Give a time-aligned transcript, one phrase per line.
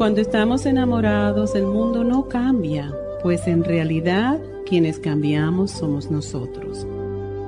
[0.00, 2.90] Cuando estamos enamorados, el mundo no cambia,
[3.22, 6.86] pues en realidad quienes cambiamos somos nosotros.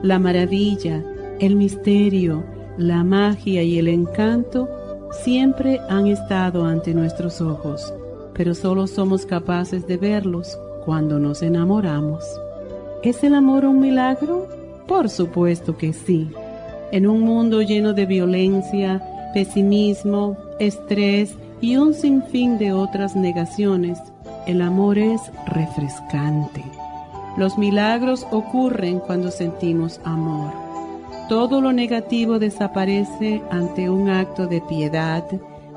[0.02, 1.02] La maravilla,
[1.40, 2.44] el misterio,
[2.76, 4.68] la magia y el encanto
[5.24, 7.90] siempre han estado ante nuestros ojos,
[8.34, 12.22] pero solo somos capaces de verlos cuando nos enamoramos.
[13.02, 14.46] ¿Es el amor un milagro?
[14.86, 16.28] Por supuesto que sí.
[16.90, 23.98] En un mundo lleno de violencia, pesimismo, estrés, y un sinfín de otras negaciones,
[24.46, 26.62] el amor es refrescante.
[27.36, 30.52] Los milagros ocurren cuando sentimos amor.
[31.28, 35.24] Todo lo negativo desaparece ante un acto de piedad,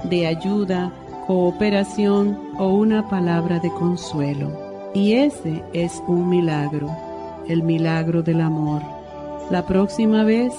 [0.10, 0.92] de ayuda,
[1.28, 4.52] cooperación o una palabra de consuelo.
[4.96, 6.90] Y ese es un milagro,
[7.48, 8.82] el milagro del amor.
[9.52, 10.52] La próxima vez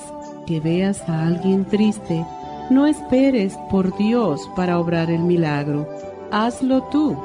[0.47, 2.25] que veas a alguien triste,
[2.71, 5.89] no esperes por Dios para obrar el milagro.
[6.31, 7.17] Hazlo tú.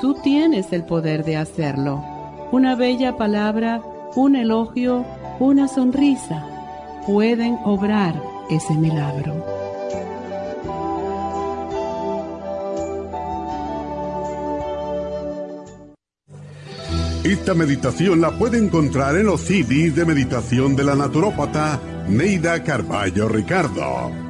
[0.00, 2.02] Tú tienes el poder de hacerlo.
[2.52, 3.82] Una bella palabra,
[4.16, 5.04] un elogio,
[5.38, 6.46] una sonrisa
[7.06, 8.14] pueden obrar
[8.50, 9.60] ese milagro.
[17.24, 23.28] Esta meditación la puede encontrar en los CDs de meditación de la naturópata Neida Carballo
[23.28, 24.29] Ricardo.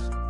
[0.00, 0.29] podcast.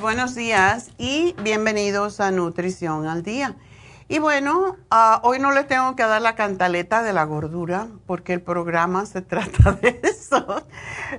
[0.00, 3.56] buenos días y bienvenidos a Nutrición al Día.
[4.08, 8.32] Y bueno, ah, hoy no les tengo que dar la cantaleta de la gordura porque
[8.32, 10.64] el programa se trata de eso.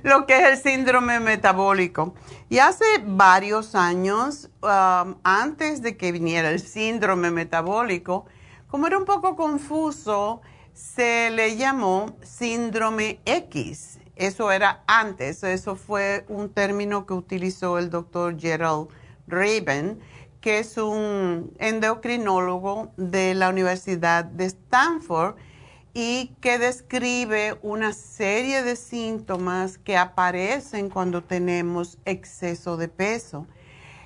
[0.02, 2.14] lo que es el síndrome metabólico.
[2.48, 8.26] Y hace varios años, um, antes de que viniera el síndrome metabólico,
[8.68, 10.40] como era un poco confuso,
[10.72, 13.98] se le llamó síndrome X.
[14.16, 18.88] Eso era antes, eso fue un término que utilizó el doctor Gerald
[19.26, 19.98] Raven,
[20.40, 25.34] que es un endocrinólogo de la Universidad de Stanford
[25.94, 33.46] y que describe una serie de síntomas que aparecen cuando tenemos exceso de peso.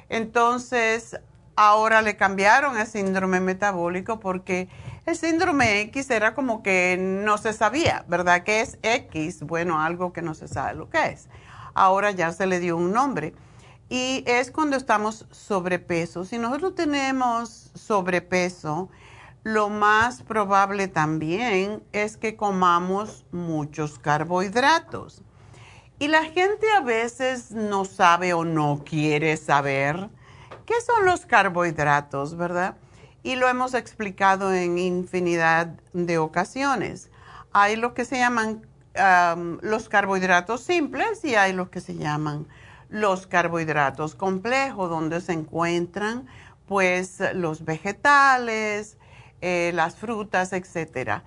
[0.08, 1.19] Entonces,
[1.58, 4.69] ahora le cambiaron el síndrome metabólico porque
[5.06, 8.44] el síndrome X era como que no se sabía, ¿verdad?
[8.44, 9.43] ¿Qué es X?
[9.43, 11.28] Bueno, algo que no se sabe lo que es.
[11.75, 13.34] Ahora ya se le dio un nombre.
[13.88, 16.25] Y es cuando estamos sobrepeso.
[16.25, 18.88] Si nosotros tenemos sobrepeso,
[19.43, 25.22] lo más probable también es que comamos muchos carbohidratos.
[25.99, 30.08] Y la gente a veces no sabe o no quiere saber
[30.69, 32.76] qué son los carbohidratos, ¿verdad?
[33.23, 37.11] y lo hemos explicado en infinidad de ocasiones.
[37.53, 38.67] Hay lo que se llaman
[39.61, 42.49] los carbohidratos simples y hay los que se llaman
[42.88, 46.26] los carbohidratos complejos, donde se encuentran
[46.67, 48.99] pues los vegetales,
[49.41, 51.23] eh, las frutas, etc.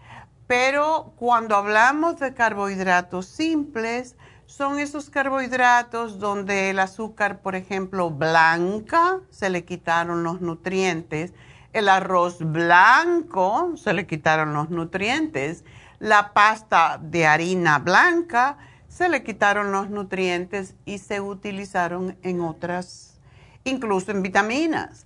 [0.48, 4.16] Pero cuando hablamos de carbohidratos simples,
[4.52, 11.34] son esos carbohidratos donde el azúcar, por ejemplo, blanca, se le quitaron los nutrientes
[11.74, 15.64] el arroz blanco, se le quitaron los nutrientes.
[16.00, 18.58] La pasta de harina blanca,
[18.88, 23.20] se le quitaron los nutrientes y se utilizaron en otras,
[23.64, 25.06] incluso en vitaminas.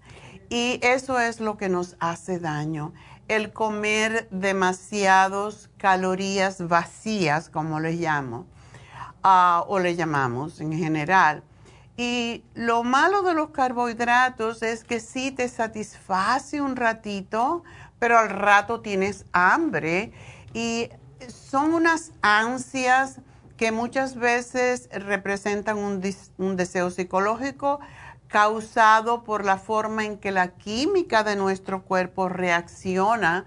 [0.49, 2.93] Y eso es lo que nos hace daño.
[3.27, 8.45] El comer demasiadas calorías vacías, como les llamo,
[9.67, 11.43] o le llamamos en general
[11.97, 17.63] y lo malo de los carbohidratos es que sí te satisface un ratito,
[17.99, 20.11] pero al rato tienes hambre
[20.53, 20.89] y
[21.29, 23.21] son unas ansias
[23.55, 26.01] que muchas veces representan un,
[26.37, 27.79] un, deseo psicológico
[28.27, 33.45] causado por la forma en que la química de nuestro cuerpo reacciona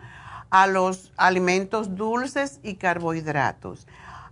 [0.49, 3.87] a los alimentos dulces y carbohidratos.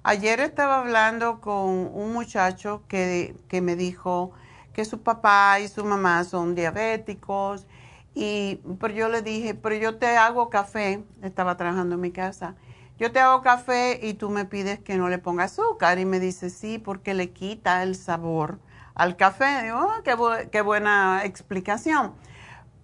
[0.09, 4.31] Ayer estaba hablando con un muchacho que, me dijo
[4.73, 7.67] que su papá y su mamá son diabéticos
[8.15, 12.55] y pero yo le dije, pero yo te hago café, estaba trabajando en mi casa,
[13.01, 16.21] yo te hago café y tú me pides que no le ponga azúcar y me
[16.21, 18.61] dice sí porque le quita el sabor
[18.95, 19.65] al café.
[19.65, 20.17] Digo, oh, qué,
[20.53, 22.15] qué buena explicación.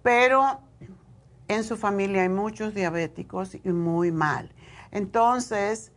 [0.01, 0.59] Pero
[1.47, 4.51] en su familia hay muchos diabéticos y muy mal.
[4.91, 5.92] Entonces,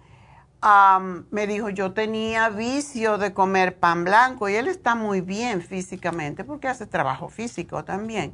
[1.30, 6.42] me dijo, yo tenía vicio de comer pan blanco y él está muy bien físicamente
[6.42, 8.32] porque hace trabajo físico también.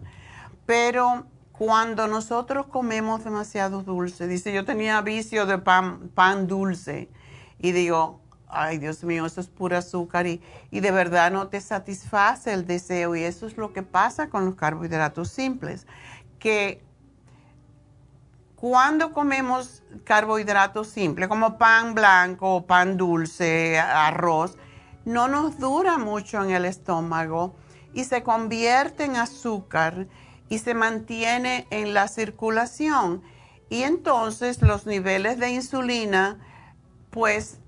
[0.64, 7.10] Pero cuando nosotros comemos demasiado dulce, dice, yo tenía vicio de pan, pan dulce
[7.58, 10.40] y digo, ay Dios mío, eso es pura azúcar y,
[10.70, 14.46] y de verdad no te satisface el deseo y eso es lo que pasa con
[14.46, 15.86] los carbohidratos simples,
[16.38, 16.82] que
[18.62, 24.56] cuando comemos carbohidratos simples como pan blanco, pan dulce, arroz,
[25.04, 27.56] no nos dura mucho en el estómago
[27.92, 30.06] y se convierte en azúcar
[30.48, 33.24] y se mantiene en la circulación.
[33.68, 36.38] Y entonces los niveles de insulina
[37.10, 37.58] pues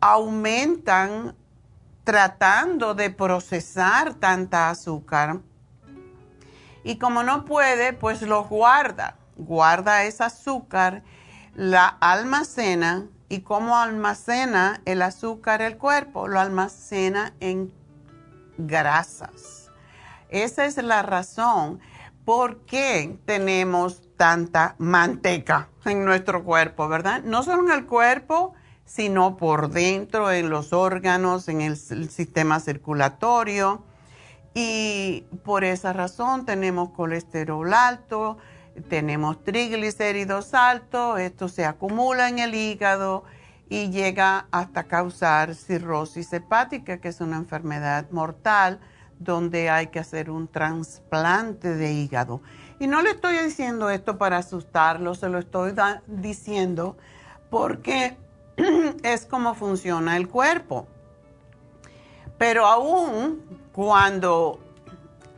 [0.00, 1.34] aumentan
[2.04, 5.40] tratando de procesar tanta azúcar.
[6.84, 11.02] Y como no puede, pues los guarda guarda ese azúcar,
[11.54, 17.72] la almacena y cómo almacena el azúcar el cuerpo, lo almacena en
[18.58, 19.70] grasas.
[20.28, 21.80] Esa es la razón
[22.24, 27.22] por qué tenemos tanta manteca en nuestro cuerpo, ¿verdad?
[27.22, 32.60] No solo en el cuerpo, sino por dentro, en los órganos, en el, el sistema
[32.60, 33.84] circulatorio.
[34.54, 38.38] Y por esa razón tenemos colesterol alto,
[38.88, 43.24] tenemos triglicéridos altos, esto se acumula en el hígado
[43.68, 48.80] y llega hasta causar cirrosis hepática, que es una enfermedad mortal
[49.18, 52.42] donde hay que hacer un trasplante de hígado.
[52.78, 55.74] Y no le estoy diciendo esto para asustarlo, se lo estoy
[56.06, 56.96] diciendo
[57.50, 58.16] porque
[59.02, 60.86] es como funciona el cuerpo.
[62.38, 63.42] Pero aún
[63.72, 64.60] cuando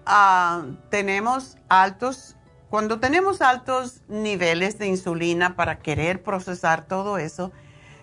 [0.05, 2.35] ah, tenemos altos
[2.71, 7.51] cuando tenemos altos niveles de insulina para querer procesar todo eso,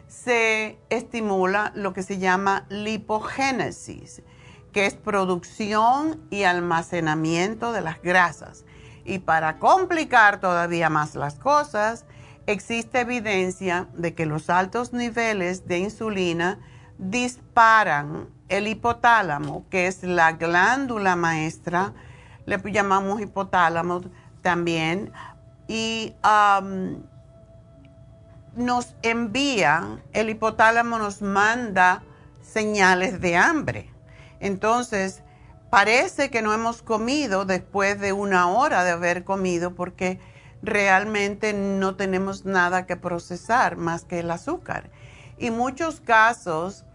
[0.08, 4.24] se estimula lo que se llama lipogénesis,
[4.72, 8.66] que es producción y almacenamiento de las grasas.
[9.04, 12.06] Y para complicar todavía más las cosas,
[12.48, 16.60] existe evidencia de que los altos niveles de insulina
[16.98, 21.94] disparan el hipotálamo, que es la glándula maestra,
[22.46, 24.02] le llamamos hipotálamo
[24.46, 25.12] también,
[25.68, 26.14] y
[28.56, 32.04] nos envía, el hipotálamo nos manda
[32.44, 33.92] señales de hambre.
[34.40, 35.24] Entonces,
[35.72, 40.20] parece que no hemos comido después de una hora de haber comido porque
[40.62, 44.92] realmente no tenemos nada que procesar más que el azúcar.
[45.40, 46.86] Y muchos casos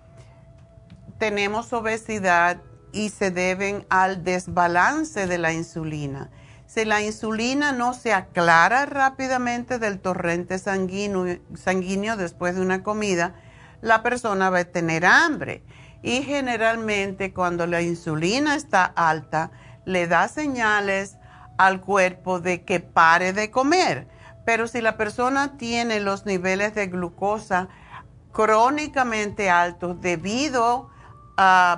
[1.18, 2.58] tenemos obesidad
[2.92, 6.30] y se deben al desbalance de la insulina.
[6.72, 13.34] Si la insulina no se aclara rápidamente del torrente sanguíneo, después de una comida,
[13.80, 15.64] la persona va a tener hambre.
[16.00, 19.50] Y generalmente cuando la insulina está alta,
[19.84, 21.16] le da señales
[21.58, 24.06] al cuerpo de que pare de comer.
[24.46, 27.66] Pero si la persona tiene los niveles de glucosa
[28.30, 30.89] crónicamente altos debido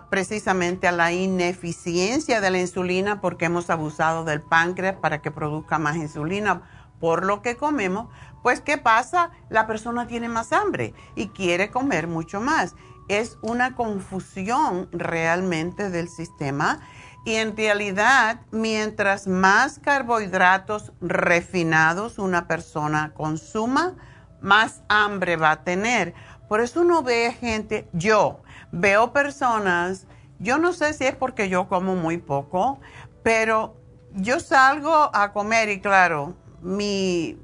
[0.09, 5.78] precisamente a la ineficiencia de la insulina porque hemos abusado del páncreas para que produzca
[5.78, 6.62] más insulina
[6.99, 8.09] por lo que comemos,
[8.42, 9.31] pues ¿qué pasa?
[9.50, 12.75] La persona tiene más hambre y quiere comer mucho más.
[13.09, 16.81] Es una confusión realmente del sistema
[17.25, 23.95] y en realidad, mientras más carbohidratos refinados una persona consuma,
[24.40, 26.14] más hambre va a tener.
[26.49, 28.42] Por eso uno ve gente, yo
[28.73, 30.07] veo personas,
[30.38, 32.81] yo no sé si es porque yo como muy poco,
[33.23, 33.76] pero
[34.14, 37.37] yo salgo a comer y claro, mi,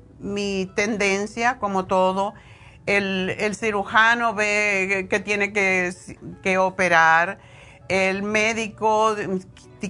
[0.75, 2.35] tendencia, como todo,
[2.87, 5.95] el, el, cirujano ve que tiene que,
[6.43, 7.39] que operar,
[7.89, 9.15] el médico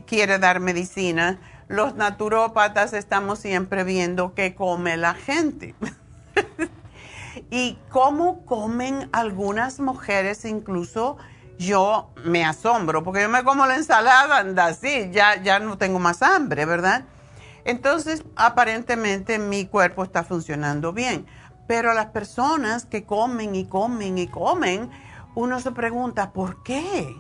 [0.06, 5.74] quiere dar medicina, los naturópatas estamos siempre viendo qué come la gente.
[7.50, 11.16] y cómo comen algunas mujeres, incluso
[11.58, 15.98] yo me asombro, porque yo me como la ensalada, anda así, ya, ya no tengo
[15.98, 17.04] más hambre, ¿verdad?
[17.64, 21.26] Entonces, aparentemente mi cuerpo está funcionando bien.
[21.66, 24.90] Pero las personas que comen y comen y comen,
[25.34, 27.14] uno se pregunta, ¿por qué?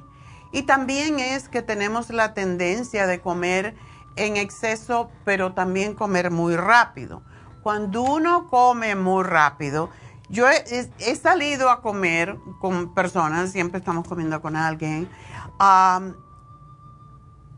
[0.52, 3.74] Y también es que tenemos la tendencia de comer
[4.16, 7.22] en exceso, pero también comer muy rápido.
[7.62, 9.90] Cuando uno come muy rápido,
[10.28, 15.08] yo he, salido a comer con personas, siempre estamos comiendo con alguien,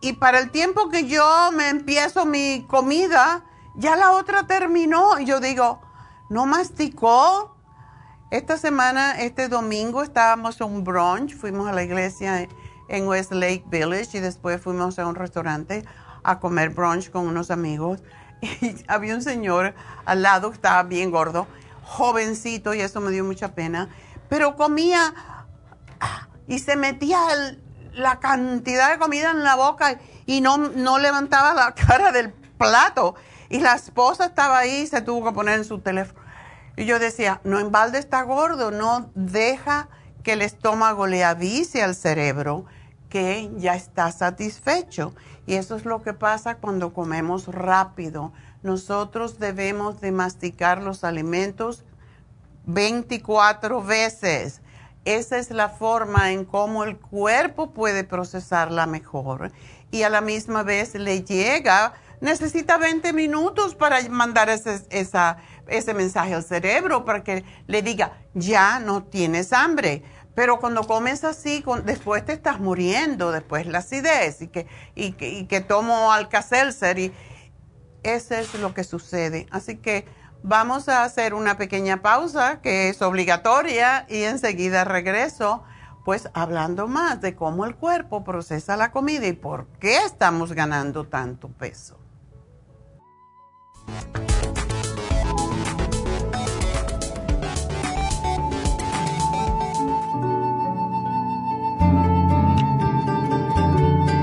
[0.01, 5.19] y para el tiempo que yo me empiezo mi comida, ya la otra terminó.
[5.19, 5.81] Y yo digo,
[6.31, 7.55] ¿no masticó?
[8.31, 12.49] Esta semana, este domingo, estábamos en un brunch, fuimos a la iglesia
[12.89, 15.85] en West Lake Village y después fuimos a un restaurante
[16.23, 18.03] a comer brunch con unos amigos.
[18.63, 19.75] Y había un señor
[20.07, 21.47] al lado que estaba bien gordo,
[21.91, 23.89] jovencito, y eso me dio mucha pena,
[24.29, 25.13] pero comía
[26.47, 27.19] y se metía
[27.93, 33.17] la cantidad de comida en la boca y no, no levantaba la cara del plato.
[33.49, 36.21] Y la esposa estaba ahí y se tuvo que poner en su teléfono.
[36.77, 39.89] Y yo decía, no en balde está gordo, no deja
[40.23, 42.67] que el estómago le avise al cerebro
[43.09, 45.13] que ya está satisfecho.
[45.47, 48.33] Y eso es lo que pasa cuando comemos rápido.
[48.63, 51.85] Nosotros debemos de masticar los alimentos
[52.67, 54.61] 24 veces.
[55.05, 59.51] Esa es la forma en cómo el cuerpo puede procesarla mejor.
[59.91, 66.45] Y a la misma vez le llega, necesita 20 minutos para mandar ese, mensaje al
[66.45, 70.03] cerebro para que le diga, ya no tienes hambre
[70.35, 75.61] pero cuando comes así, después te estás muriendo, después la acidez y que, y que,
[75.61, 77.13] tomo Alka-Seltzer y
[78.03, 79.47] eso es lo que sucede.
[79.51, 80.07] Así que
[80.43, 85.63] vamos a hacer una pequeña pausa que es obligatoria y enseguida regreso
[86.05, 91.07] pues hablando más de cómo el cuerpo procesa la comida y por qué estamos ganando
[91.07, 91.99] tanto peso.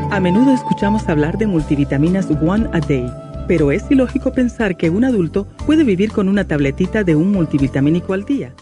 [0.10, 3.13] A menudo escuchamos hablar de multivitaminas One a Day,
[3.47, 8.13] pero es ilógico pensar que un adulto puede vivir con una tabletita de un multivitamínico
[8.13, 8.53] al día.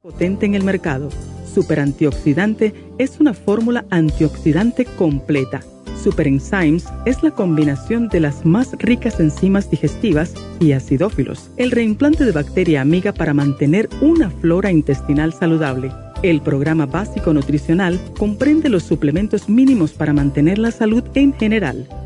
[0.00, 1.08] Potente en el mercado.
[1.52, 5.60] Super antioxidante es una fórmula antioxidante completa
[6.06, 12.24] Super Enzymes es la combinación de las más ricas enzimas digestivas y acidófilos, el reimplante
[12.24, 15.90] de bacteria amiga para mantener una flora intestinal saludable.
[16.22, 21.88] El programa básico nutricional comprende los suplementos mínimos para mantener la salud en general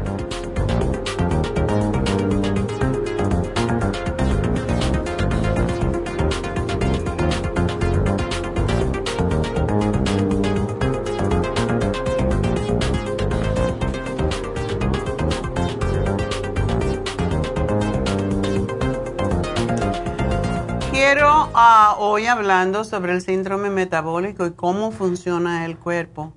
[21.13, 26.31] Quiero ah, hoy hablando sobre el síndrome metabólico y cómo funciona el cuerpo.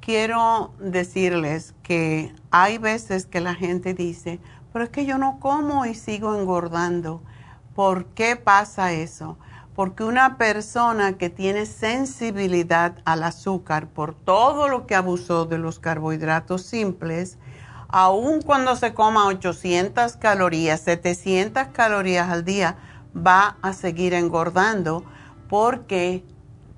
[0.00, 4.38] Quiero decirles que hay veces que la gente dice,
[4.72, 7.20] pero es que yo no como y sigo engordando.
[7.74, 9.38] ¿Por qué pasa eso?
[9.74, 15.80] Porque una persona que tiene sensibilidad al azúcar por todo lo que abusó de los
[15.80, 17.38] carbohidratos simples,
[17.88, 22.76] aun cuando se coma 800 calorías, 700 calorías al día,
[23.16, 25.04] va a seguir engordando
[25.48, 26.24] porque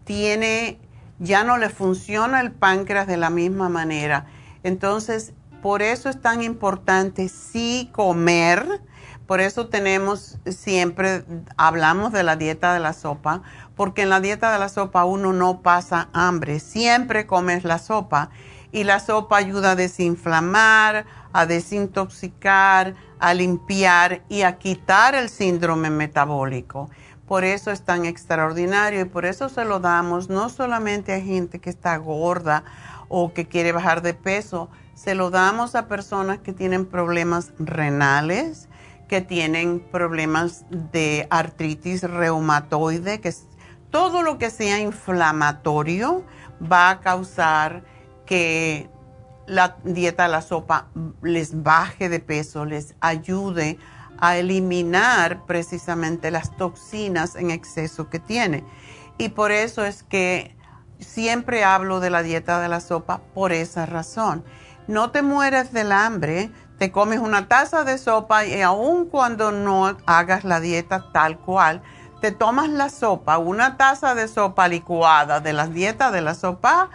[0.05, 0.79] tiene,
[1.19, 4.27] ya no le funciona el páncreas de la misma manera.
[4.63, 8.83] Entonces, por eso es tan importante sí comer.
[9.27, 11.25] Por eso tenemos siempre,
[11.57, 13.43] hablamos de la dieta de la sopa,
[13.75, 18.31] porque en la dieta de la sopa uno no pasa hambre, siempre comes la sopa
[18.73, 25.91] y la sopa ayuda a desinflamar, a desintoxicar, a limpiar y a quitar el síndrome
[25.91, 26.89] metabólico.
[27.27, 31.59] Por eso es tan extraordinario y por eso se lo damos no solamente a gente
[31.59, 32.63] que está gorda
[33.09, 38.69] o que quiere bajar de peso, se lo damos a personas que tienen problemas renales,
[39.09, 43.35] que tienen problemas de artritis reumatoide, que
[43.91, 46.25] todo lo que sea inflamatorio
[46.63, 47.83] va a causar
[48.25, 48.89] que
[49.47, 50.87] la dieta la sopa
[51.23, 53.79] les baje de peso, les ayude
[54.19, 58.65] a eliminar precisamente las toxinas en exceso que tiene.
[59.19, 60.57] Y por eso es que
[60.99, 64.45] siempre hablo de la dieta de la sopa por esa razón.
[64.87, 69.97] No te mueres del hambre, te comes una taza de sopa y aun cuando no
[70.07, 71.83] hagas la dieta tal cual,
[72.21, 76.91] te tomas la sopa, una taza de sopa licuada de la dieta de la sopa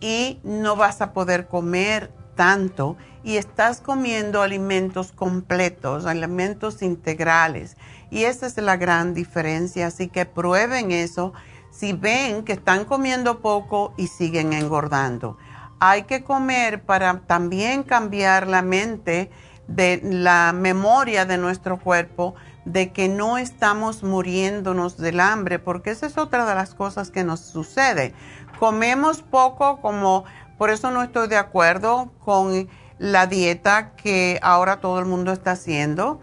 [0.00, 7.76] y no vas a poder comer tanto y estás comiendo alimentos completos, alimentos integrales.
[8.10, 9.88] Y esa es la gran diferencia.
[9.88, 11.32] Así que prueben eso
[11.70, 15.36] si ven que están comiendo poco y siguen engordando.
[15.80, 19.30] Hay que comer para también cambiar la mente
[19.66, 22.34] de la memoria de nuestro cuerpo
[22.64, 27.24] de que no estamos muriéndonos del hambre, porque esa es otra de las cosas que
[27.24, 28.14] nos sucede
[28.58, 30.24] comemos poco, como
[30.58, 32.68] por eso no estoy de acuerdo con
[32.98, 36.20] la dieta que ahora todo el mundo está haciendo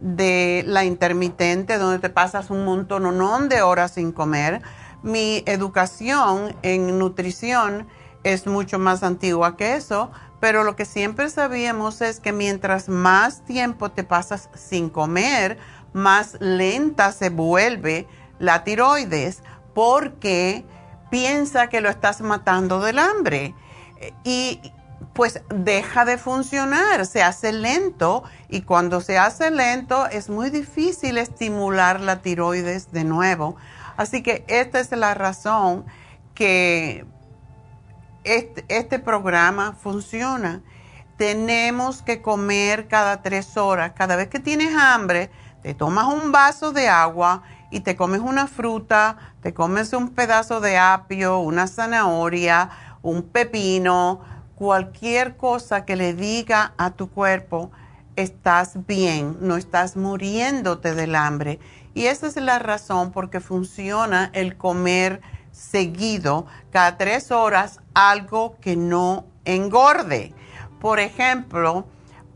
[0.00, 4.62] de la intermitente, donde te pasas un montón de horas sin comer.
[5.02, 7.88] Mi educación en nutrición
[8.24, 13.44] es mucho más antigua que eso, pero lo que siempre sabíamos es que mientras más
[13.44, 15.58] tiempo te pasas sin comer,
[15.92, 18.06] más lenta se vuelve
[18.38, 19.42] la tiroides,
[19.74, 20.64] porque
[21.10, 23.54] piensa que lo estás matando del hambre.
[24.24, 24.60] Y
[25.14, 31.18] pues deja de funcionar, se hace lento y cuando se hace lento es muy difícil
[31.18, 33.56] estimular la tiroides de nuevo.
[33.96, 35.84] Así que esta es la razón
[36.34, 37.04] que
[38.22, 40.62] este, este programa funciona.
[41.16, 43.92] Tenemos que comer cada tres horas.
[43.96, 48.46] Cada vez que tienes hambre, te tomas un vaso de agua y te comes una
[48.46, 52.68] fruta, te comes un pedazo de apio, una zanahoria,
[53.00, 54.20] un pepino,
[54.56, 57.70] cualquier cosa que le diga a tu cuerpo,
[58.14, 61.60] estás bien, no estás muriéndote del hambre.
[61.94, 68.58] Y esa es la razón por qué funciona el comer seguido, cada tres horas, algo
[68.60, 70.34] que no engorde.
[70.78, 71.86] Por ejemplo,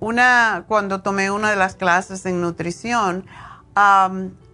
[0.00, 3.26] una, cuando tomé una de las clases en nutrición,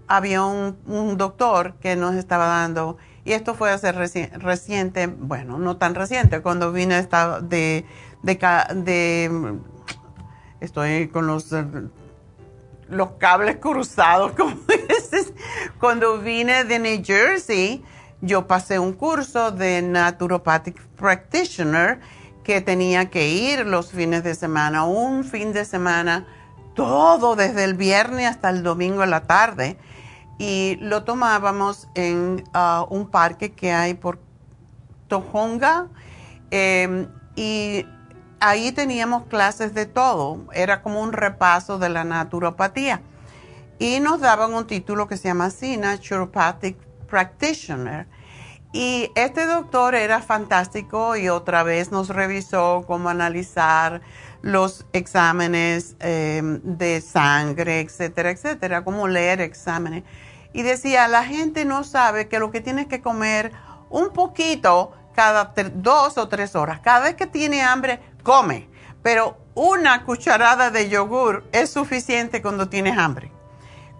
[0.09, 5.95] había un, doctor que nos estaba dando, y esto fue hace reciente, bueno, no tan
[5.95, 7.07] reciente, cuando vine
[7.43, 7.85] de,
[8.23, 9.59] de,
[10.61, 11.55] estoy con los,
[12.89, 14.57] los cables cruzados, como
[14.89, 15.33] dices,
[15.79, 17.85] cuando vine de New Jersey,
[18.21, 22.01] yo pasé un curso de Naturopathic Practitioner
[22.43, 26.27] que tenía que ir los fines de semana, un fin de semana,
[26.75, 29.77] todo desde el viernes hasta el domingo en la tarde
[30.39, 34.21] y lo tomábamos en uh, un parque que hay por
[35.09, 35.89] Tojonga
[36.51, 37.85] em, y
[38.41, 43.03] ahí teníamos clases de todo, era como un repaso de la naturopatía.
[43.81, 46.77] Y nos daban un título que se llama así, Naturopathic
[47.09, 48.07] Practitioner.
[48.73, 54.03] Y este doctor era fantástico y otra vez nos revisó cómo analizar
[54.43, 60.05] los exámenes em, de sangre, etcétera, etcétera, cómo leer exámenes
[60.59, 63.53] y decía, la gente no sabe que lo que tienes que comer
[63.91, 66.81] un poquito cada dos o tres horas.
[66.81, 68.69] Cada vez que tiene hambre, come.
[69.01, 73.31] Pero una cucharada de yogur es suficiente cuando tienes hambre.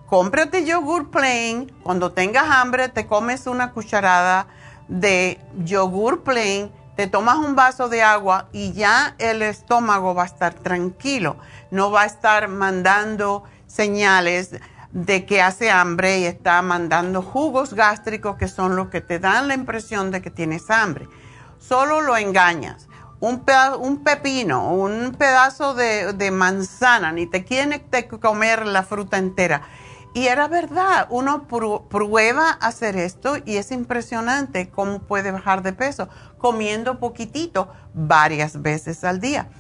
[0.07, 1.73] Cómprate yogur plain.
[1.85, 4.49] Cuando tengas hambre, te comes una cucharada
[4.89, 10.27] de yogur plain, te tomas un vaso de agua y ya el estómago va a
[10.27, 11.37] estar tranquilo.
[11.71, 14.59] No va a estar mandando señales
[14.93, 19.49] de que hace hambre y está mandando jugos gástricos que son los que te dan
[19.49, 21.09] la impresión de que tienes hambre.
[21.59, 22.89] Solo lo engañas.
[23.21, 23.45] Un,
[23.81, 27.85] un pepino, un pedazo de, manzana, ni te quiere
[28.21, 29.63] comer la fruta entera.
[30.15, 36.09] Y era verdad, uno prueba hacer esto y es impresionante cómo puede bajar de peso
[36.39, 39.51] comiendo poquitito varias veces al día.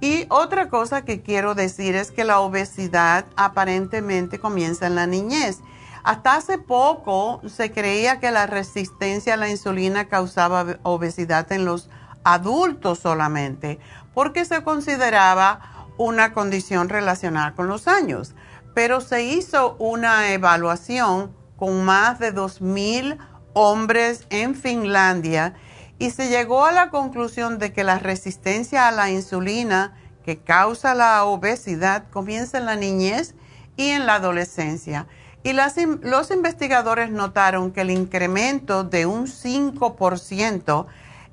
[0.00, 5.58] Y otra cosa que quiero decir es que la obesidad aparentemente comienza en la niñez.
[6.04, 11.90] Hasta hace poco se creía que la resistencia a la insulina causaba obesidad en los
[12.22, 13.80] adultos solamente,
[14.14, 18.34] porque se consideraba una condición relacionada con los años.
[18.74, 23.18] Pero se hizo una evaluación con más de 2.000
[23.52, 25.54] hombres en Finlandia
[25.98, 30.94] y se llegó a la conclusión de que la resistencia a la insulina que causa
[30.94, 33.34] la obesidad comienza en la niñez
[33.76, 35.06] y en la adolescencia.
[35.42, 40.86] Y los investigadores notaron que el incremento de un 5%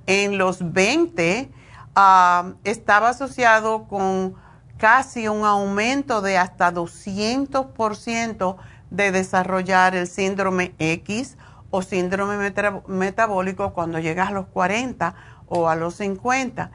[0.07, 1.51] en los 20
[1.95, 4.35] ah, estaba asociado con
[4.77, 8.55] casi un aumento de hasta 200%
[8.91, 11.37] de desarrollar el síndrome X
[11.71, 12.53] o síndrome
[12.87, 15.15] metabólico cuando llegas a los 40
[15.47, 16.71] o a los 50.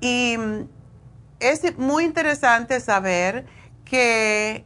[0.00, 0.68] Y mm,
[1.40, 3.46] es muy interesante saber
[3.84, 4.64] que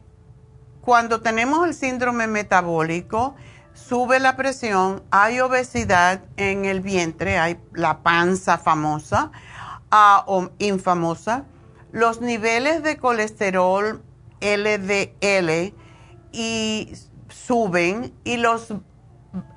[0.81, 3.35] cuando tenemos el síndrome metabólico,
[3.73, 9.31] sube la presión, hay obesidad en el vientre, hay la panza famosa
[9.91, 11.45] ah, o infamosa,
[11.91, 14.01] los niveles de colesterol
[14.41, 15.73] LDL
[16.31, 16.93] y
[17.29, 18.73] suben y los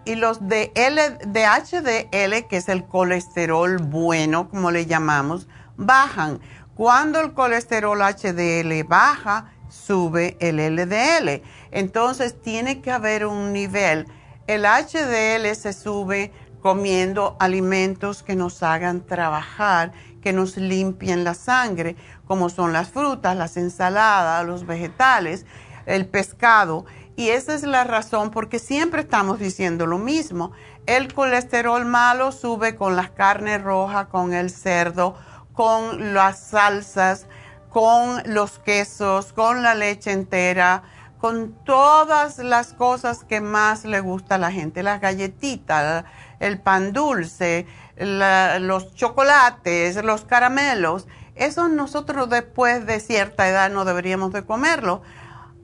[0.05, 6.41] y los de, L, de HDL, que es el colesterol bueno, como le llamamos, bajan.
[6.75, 11.43] Cuando el colesterol HDL baja, sube el LDL.
[11.71, 14.07] Entonces tiene que haber un nivel.
[14.47, 21.97] El HDL se sube comiendo alimentos que nos hagan trabajar, que nos limpien la sangre,
[22.27, 25.47] como son las frutas, las ensaladas, los vegetales,
[25.87, 26.85] el pescado.
[27.21, 30.53] Y esa es la razón porque siempre estamos diciendo lo mismo.
[30.87, 35.19] El colesterol malo sube con las carnes rojas, con el cerdo,
[35.53, 37.27] con las salsas,
[37.69, 40.83] con los quesos, con la leche entera,
[41.19, 46.07] con todas las cosas que más le gusta a la gente, las galletitas,
[46.39, 47.67] el pan dulce,
[47.99, 55.03] los chocolates, los caramelos, eso nosotros después de cierta edad no deberíamos de comerlo.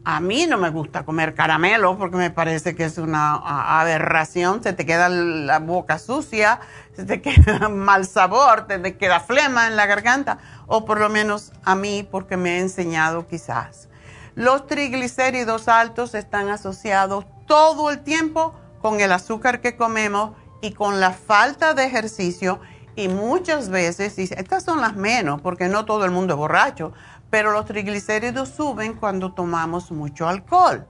[0.08, 3.34] A mí no me gusta comer caramelo porque me parece que es una
[3.80, 6.60] aberración, se te queda la boca sucia,
[6.94, 10.38] se te queda mal sabor, te, te queda flema en la garganta,
[10.68, 13.88] o por lo menos a mí porque me he enseñado quizás.
[14.36, 21.00] Los triglicéridos altos están asociados todo el tiempo con el azúcar que comemos y con
[21.00, 22.60] la falta de ejercicio
[22.98, 26.94] y muchas veces, estas son las menos porque no todo el mundo es borracho,
[27.30, 30.86] pero los triglicéridos suben cuando tomamos mucho alcohol.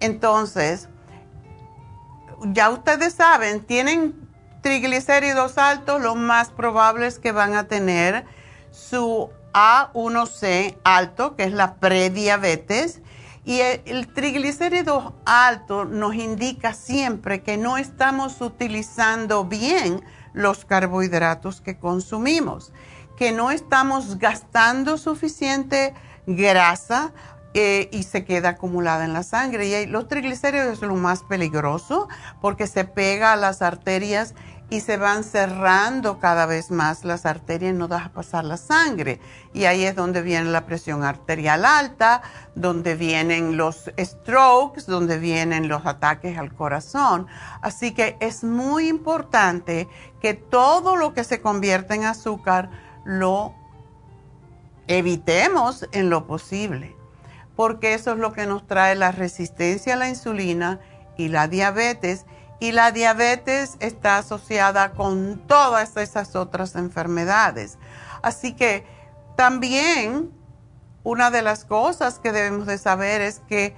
[0.00, 0.88] Entonces,
[2.42, 4.14] ya ustedes saben, tienen
[4.62, 8.24] triglicéridos altos, lo más probable es que van a tener
[8.70, 13.00] su A1C alto, que es la prediabetes,
[13.44, 21.78] y el, triglicérido alto nos indica siempre que no estamos utilizando bien los carbohidratos que
[21.78, 22.72] consumimos,
[23.20, 25.92] que no estamos gastando suficiente
[26.26, 27.12] grasa
[27.52, 29.66] eh, y se queda acumulada en la sangre.
[29.66, 32.08] Y los triglicéridos es lo más peligroso
[32.40, 34.34] porque se pega a las arterias
[34.70, 39.20] y se van cerrando cada vez más las arterias y no deja pasar la sangre.
[39.52, 42.22] Y ahí es donde viene la presión arterial alta,
[42.54, 47.26] donde vienen los strokes, donde vienen los ataques al corazón.
[47.60, 49.88] Así que es muy importante
[50.22, 52.70] que todo lo que se convierte en azúcar
[53.04, 53.54] lo
[54.86, 56.96] evitemos en lo posible,
[57.56, 60.80] porque eso es lo que nos trae la resistencia a la insulina
[61.16, 62.26] y la diabetes
[62.60, 67.78] y la diabetes está asociada con todas esas otras enfermedades.
[68.22, 68.84] Así que
[69.34, 70.30] también
[71.02, 73.74] una de las cosas que debemos de saber es que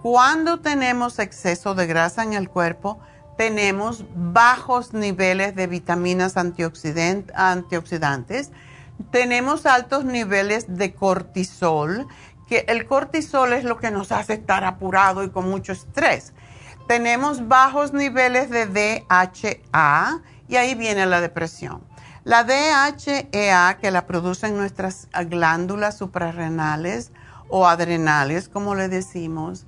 [0.00, 2.98] cuando tenemos exceso de grasa en el cuerpo,
[3.36, 8.50] tenemos bajos niveles de vitaminas antioxidantes,
[9.10, 12.06] tenemos altos niveles de cortisol,
[12.48, 16.32] que el cortisol es lo que nos hace estar apurado y con mucho estrés
[16.86, 21.82] tenemos bajos niveles de DHA y ahí viene la depresión.
[22.24, 27.10] La DHEA que la producen nuestras glándulas suprarrenales
[27.48, 29.66] o adrenales, como le decimos,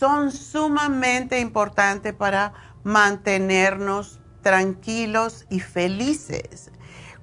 [0.00, 6.70] son sumamente importantes para mantenernos tranquilos y felices.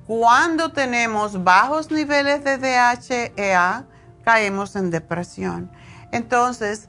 [0.06, 3.88] Cuando tenemos bajos niveles de DHEA,
[4.24, 5.72] caemos en depresión.
[6.12, 6.88] Entonces,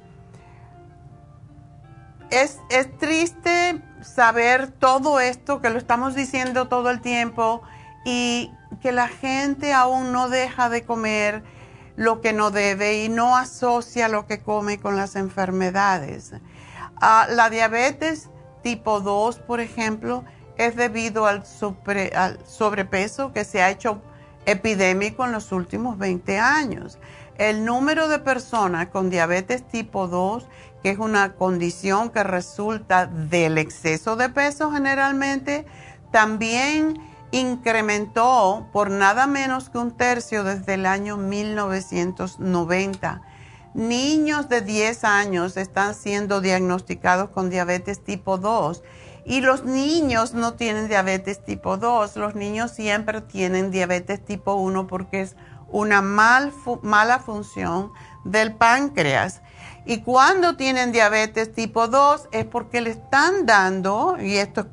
[2.29, 2.59] es,
[2.99, 7.63] triste saber todo esto, que lo estamos diciendo todo el tiempo
[8.05, 11.43] y que la gente aún no deja de comer
[11.99, 16.33] lo que no debe y no asocia lo que come con las enfermedades.
[17.01, 18.31] Ah, la diabetes
[18.63, 20.25] tipo 2, por ejemplo,
[20.57, 21.43] es debido al,
[22.15, 24.01] al, sobrepeso que se ha hecho
[24.47, 27.01] epidémico en los últimos 20 años.
[27.37, 30.47] El número de personas con diabetes tipo 2
[30.85, 35.67] que es una condición que resulta del exceso de peso generalmente,
[36.13, 37.01] también
[37.31, 43.23] incrementó por nada menos que un tercio desde el año 1990.
[43.75, 48.83] Niños de 10 años están siendo diagnosticados con diabetes tipo 2
[49.25, 54.87] y los niños no tienen diabetes tipo 2, los niños siempre tienen diabetes tipo 1
[54.87, 55.37] porque es
[55.71, 57.93] una mal, mala función
[58.25, 59.43] del páncreas.
[59.85, 64.67] Y cuando tienen diabetes tipo 2 es porque le están dando, y esto es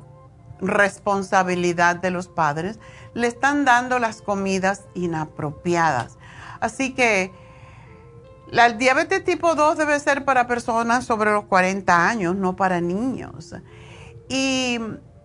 [0.60, 2.78] responsabilidad de los padres,
[3.14, 6.18] le están dando las comidas inapropiadas.
[6.60, 7.32] Así que
[8.50, 12.80] la, el diabetes tipo 2 debe ser para personas sobre los 40 años, no para
[12.80, 13.54] niños.
[14.28, 14.78] Y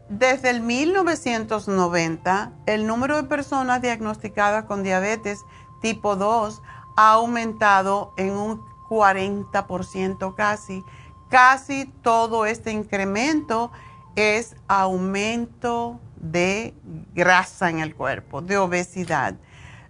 [0.09, 5.39] desde el 1990, el número de personas diagnosticadas con diabetes
[5.81, 6.61] tipo 2
[6.97, 10.83] ha aumentado en un 40% casi.
[11.29, 13.71] Casi todo este incremento
[14.15, 16.75] es aumento de
[17.13, 19.35] grasa en el cuerpo, de obesidad.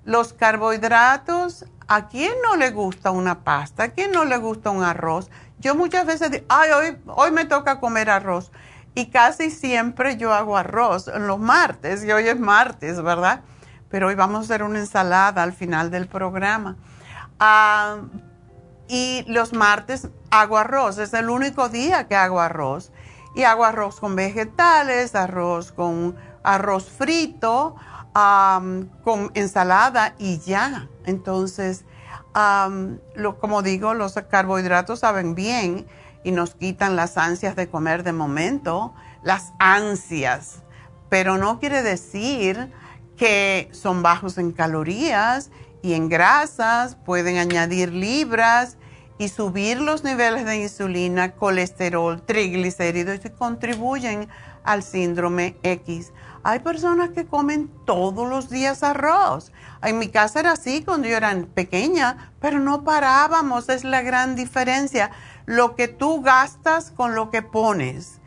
[0.06, 3.84] Los carbohidratos, ¿a quién no le gusta una pasta?
[3.84, 5.30] ¿A quién no le gusta un arroz?
[5.60, 8.52] Yo muchas veces digo, ay, hoy, hoy me toca comer arroz.
[8.96, 13.42] Y casi siempre yo hago arroz los martes, y hoy es martes, ¿verdad?
[13.90, 16.78] Pero hoy vamos a hacer una ensalada al final del programa.
[17.40, 17.98] Ah,
[18.88, 22.92] y los martes hago arroz, es el único día que hago arroz.
[23.36, 27.76] Y hago arroz con vegetales, arroz con arroz frito,
[28.14, 30.90] con ensalada y ya.
[31.06, 31.86] Entonces,
[33.16, 35.88] lo, como digo, los carbohidratos saben bien
[36.24, 40.64] y nos quitan las ansias de comer de momento, las ansias.
[41.12, 42.72] pero no quiere decir
[43.18, 48.78] que son bajos en calorías y en grasas, pueden añadir libras
[49.22, 54.28] y subir los niveles de insulina, colesterol, triglicéridos y contribuyen
[54.64, 56.12] al síndrome X.
[56.42, 59.52] Hay personas que comen todos los días arroz.
[59.84, 64.36] En mi casa era así cuando yo era pequeña, pero no parábamos, es la gran
[64.36, 65.12] diferencia.
[65.46, 68.22] Lo que tú gastas con lo que pones,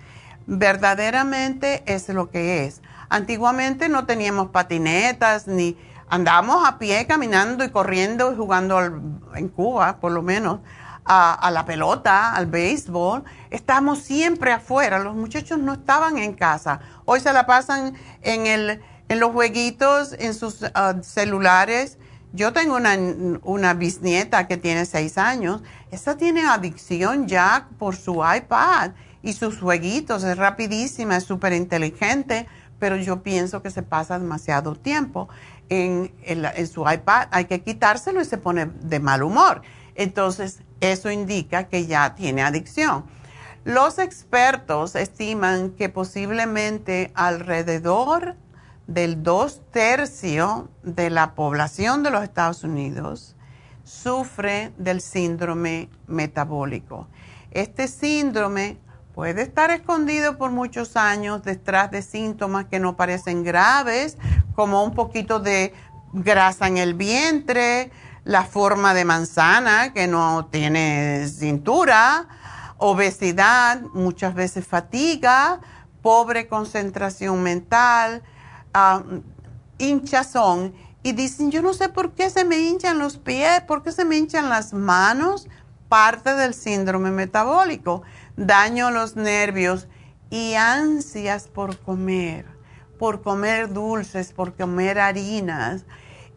[0.46, 2.82] verdaderamente es lo que es.
[3.08, 5.76] Antiguamente no teníamos patinetas ni
[6.08, 10.60] andábamos a pie caminando y corriendo y jugando en Cuba, por lo menos,
[11.04, 13.24] a, la pelota, al béisbol.
[13.50, 16.80] Estamos siempre afuera, los muchachos no estaban en casa.
[17.04, 21.98] Hoy se la pasan en, el, en los jueguitos, en sus ah, celulares.
[22.32, 22.96] Yo tengo una,
[23.42, 25.62] una, bisnieta que tiene seis años.
[25.90, 30.24] Esta tiene adicción ya por su iPad y sus jueguitos.
[30.24, 32.48] Es rapidísima, es súper inteligente,
[32.80, 35.28] pero yo pienso que se pasa demasiado tiempo
[35.68, 37.28] en, en su iPad.
[37.30, 39.62] Hay que quitárselo y se pone de mal humor.
[39.94, 43.04] Entonces, eso indica que ya tiene adicción.
[43.64, 48.36] Los expertos estiman que posiblemente alrededor
[48.86, 53.36] del dos tercios de la población de los Estados Unidos
[53.84, 57.08] sufre del síndrome metabólico.
[57.50, 58.78] Este síndrome
[59.14, 64.18] puede estar escondido por muchos años detrás de síntomas que no parecen graves,
[64.54, 65.72] como un poquito de
[66.12, 67.90] grasa en el vientre,
[68.24, 72.26] la forma de manzana que no tiene cintura,
[72.78, 75.60] obesidad, muchas veces fatiga,
[76.02, 78.22] pobre concentración mental,
[79.78, 80.74] hinchazón.
[81.02, 84.06] Y dicen, yo no sé por qué se me hinchan los pies, por qué se
[84.06, 85.48] me hinchan las manos,
[85.90, 88.02] parte del síndrome metabólico,
[88.36, 89.86] daño a los nervios
[90.30, 92.46] y ansias por comer,
[92.98, 95.84] por comer dulces, por comer harinas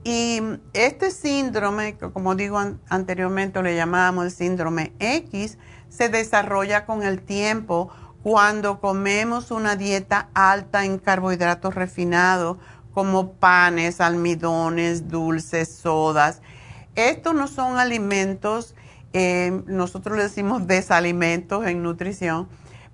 [0.08, 0.41] y
[0.72, 5.58] este síndrome, que como digo anteriormente le llamábamos el síndrome X,
[5.89, 7.91] se desarrolla con el tiempo
[8.24, 12.56] cuando comemos una dieta alta en carbohidratos refinados
[12.93, 16.41] como panes, almidones, dulces, sodas.
[16.96, 18.76] Estos no son alimentos,
[19.12, 22.48] eh, nosotros le decimos desalimentos en nutrición,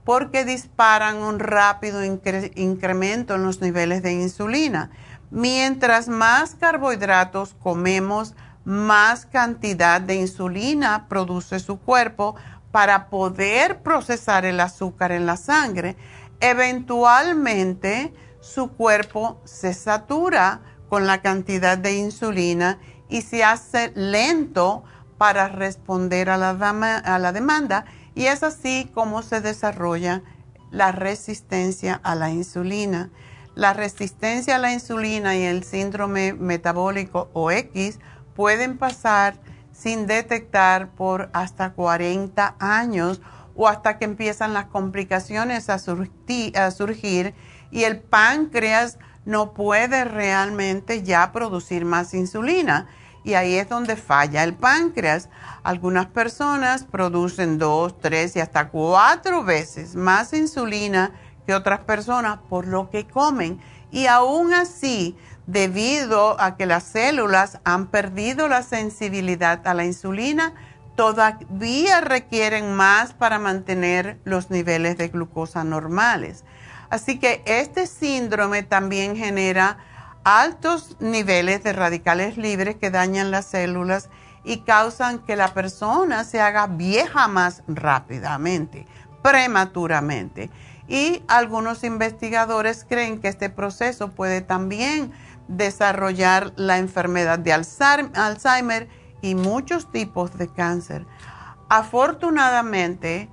[0.04, 4.90] porque disparan un rápido incremento en los niveles de insulina.
[5.34, 12.36] Mientras más carbohidratos comemos, más cantidad de insulina produce su cuerpo
[12.72, 15.98] para poder procesar el azúcar en la sangre.
[16.40, 22.78] Eventualmente su cuerpo se satura con la cantidad de insulina
[23.10, 24.84] y se hace lento
[25.18, 30.22] para responder a la, demanda y es así como se desarrolla
[30.70, 33.10] la resistencia a la insulina.
[33.56, 38.00] La resistencia a la insulina y el síndrome metabólico o X
[38.36, 39.36] pueden pasar
[39.72, 43.22] sin detectar por hasta 40 años
[43.56, 47.36] o hasta que empiezan las complicaciones a, surgir,
[47.70, 52.88] y el páncreas no puede realmente ya producir más insulina.
[53.24, 55.30] Y ahí es donde falla el páncreas.
[55.64, 61.12] Algunas personas producen dos, tres y hasta cuatro veces más insulina
[61.46, 63.60] que otras personas por lo que comen.
[63.92, 70.54] Y aún así, debido a que las células han perdido la sensibilidad a la insulina,
[70.96, 76.44] todavía requieren más para mantener los niveles de glucosa normales.
[76.90, 79.78] Así que este síndrome también genera
[80.24, 84.10] altos niveles de radicales libres que dañan las células
[84.44, 88.86] y causan que la persona se haga vieja más rápidamente,
[89.22, 90.50] prematuramente.
[90.94, 95.12] Y algunos investigadores creen que este proceso puede también
[95.48, 98.88] desarrollar la enfermedad de Alzheimer
[99.20, 101.08] y muchos tipos de cáncer.
[101.68, 103.28] Afortunadamente,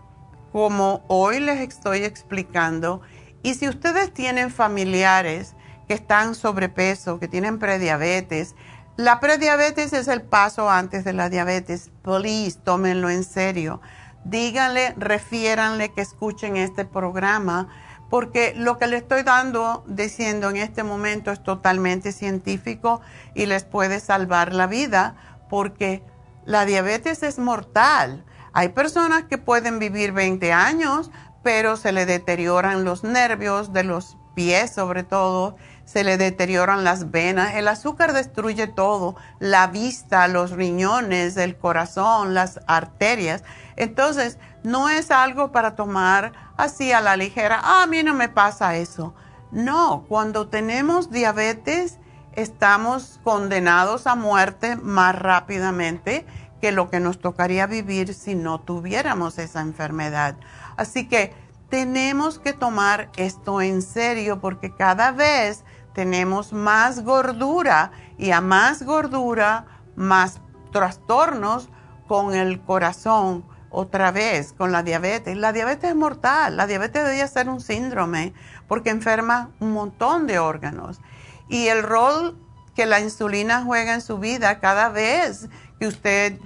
[0.53, 3.03] como hoy les estoy explicando,
[3.43, 5.55] y si ustedes tienen familiares
[5.87, 8.55] que están sobrepeso, que tienen prediabetes,
[8.97, 11.91] la prediabetes es el paso antes de la diabetes.
[12.01, 13.83] Please, tómenlo en serio
[14.25, 17.69] díganle, refiéranle que escuchen este programa,
[18.09, 23.01] porque lo que le estoy dando, diciendo en este momento es totalmente científico
[23.35, 25.15] y les puede salvar la vida,
[25.49, 26.03] porque
[26.45, 28.25] la diabetes es mortal.
[28.53, 31.11] Hay personas que pueden vivir 20 años,
[31.43, 35.57] pero se le deterioran los nervios de los pies sobre todo,
[35.91, 37.57] se le deterioran las venas.
[37.57, 43.43] El azúcar destruye todo, la vista, los riñones, el corazón, las arterias.
[43.75, 47.59] Entonces, no es algo para tomar así a la ligera.
[47.61, 49.15] Ah, a mí no me pasa eso.
[49.51, 51.99] No, cuando tenemos diabetes
[52.35, 56.25] estamos condenados a muerte más rápidamente
[56.61, 60.37] que lo que nos tocaría vivir si no tuviéramos esa enfermedad.
[60.77, 61.35] Así que
[61.69, 65.65] tenemos que tomar esto en serio porque cada vez
[65.95, 69.67] tenemos más gordura y a más gordura,
[69.97, 70.41] más
[70.73, 71.69] trastornos
[72.07, 75.37] con el corazón, otra vez con la diabetes.
[75.37, 78.35] La diabetes es mortal, la diabetes debería ser un síndrome
[78.69, 81.01] porque enferma un montón de órganos.
[81.49, 82.37] Y el rol
[82.75, 86.39] que la insulina juega en su vida cada vez que usted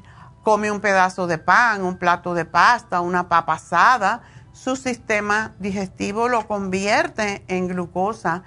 [0.43, 4.23] come un pedazo de pan, un plato de pasta, una papa asada,
[4.53, 8.45] su sistema digestivo lo convierte en glucosa,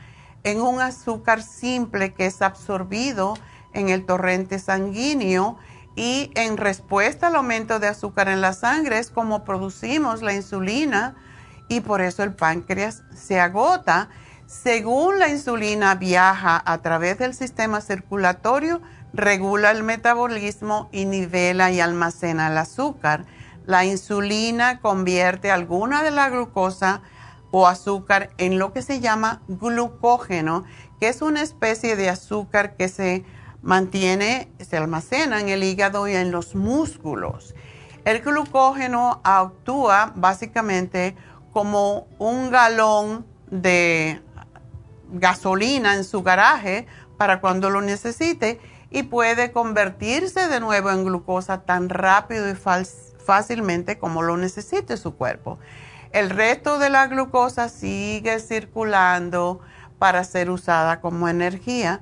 [0.48, 3.38] en un azúcar simple que es absorbido
[3.74, 5.58] en el torrente sanguíneo
[5.98, 11.16] y en respuesta al aumento de azúcar en la sangre es como producimos la insulina
[11.68, 14.08] y por eso el páncreas se agota.
[14.46, 18.82] Según la insulina viaja a través del sistema circulatorio,
[19.12, 23.26] regula el metabolismo y nivela y almacena el azúcar.
[23.66, 27.02] La insulina convierte alguna de la glucosa
[27.52, 30.66] o azúcar en lo que se llama glucógeno,
[31.00, 33.24] que es una especie de azúcar que se
[33.62, 37.56] mantiene, se almacena en el hígado y en los músculos.
[38.06, 41.16] El glucógeno actúa básicamente
[41.52, 44.22] como un galón de
[45.12, 46.88] gasolina en su garaje
[47.18, 53.98] para cuando lo necesite y puede convertirse de nuevo en glucosa tan rápido y fácilmente
[53.98, 55.60] como lo necesite su cuerpo.
[56.12, 59.60] El resto de la glucosa sigue circulando
[60.00, 62.02] para ser usada como energía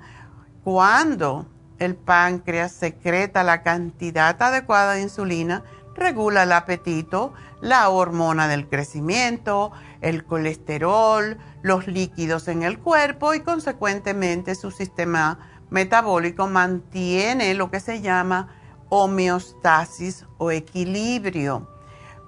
[0.64, 1.48] cuando
[1.80, 9.72] el páncreas secreta la cantidad adecuada de insulina, regula el apetito, la hormona del crecimiento,
[10.02, 15.40] el colesterol, los líquidos en el cuerpo y consecuentemente su sistema
[15.70, 18.50] metabólico mantiene lo que se llama
[18.90, 21.68] homeostasis o equilibrio.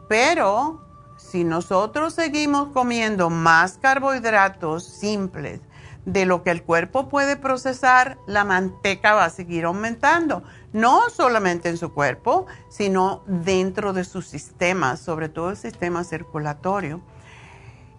[0.10, 0.87] Pero
[1.30, 5.62] si nosotros seguimos comiendo más carbohidratos simples,
[6.06, 11.68] de lo que el cuerpo puede procesar, la manteca va a seguir aumentando, no solamente
[11.68, 17.02] en su cuerpo, sino dentro de su sistema, sobre todo el sistema circulatorio.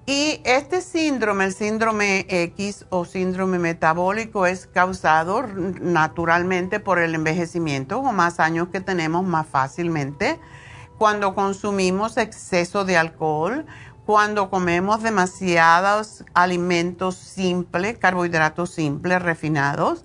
[0.06, 7.98] Y este síndrome, el síndrome X o síndrome metabólico, es causado naturalmente por el envejecimiento,
[7.98, 10.40] o más años que tenemos más fácilmente,
[10.98, 13.64] cuando consumimos exceso de alcohol,
[14.04, 20.04] cuando comemos demasiados alimentos simples, carbohidratos simples, refinados,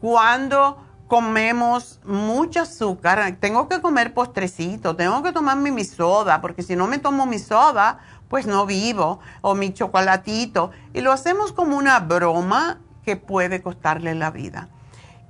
[0.00, 0.78] cuando
[1.08, 6.86] comemos mucho azúcar, tengo que comer postrecito, tengo que tomarme mi soda, porque si no
[6.86, 12.00] me tomo mi soda, pues no vivo, o mi chocolatito, y lo hacemos como una
[12.00, 14.68] broma que puede costarle la vida.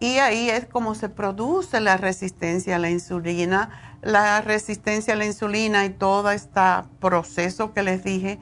[0.00, 5.26] Y ahí es como se produce la resistencia a la insulina, la resistencia a la
[5.26, 6.60] insulina y todo este
[7.00, 8.38] proceso que les dije,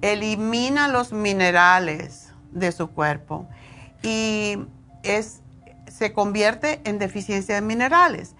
[0.00, 3.46] elimina los minerales de su cuerpo
[4.02, 4.56] y
[5.02, 5.42] es,
[5.88, 8.34] se convierte en deficiencia de minerales.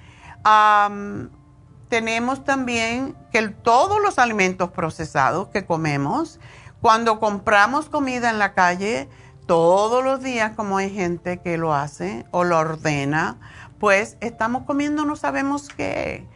[1.91, 6.41] tenemos también que todos los alimentos procesados que comemos,
[6.81, 9.11] cuando compramos comida en la calle,
[9.47, 13.37] todos los días, como hay gente que lo hace o lo ordena,
[13.79, 16.27] pues estamos comiendo no sabemos qué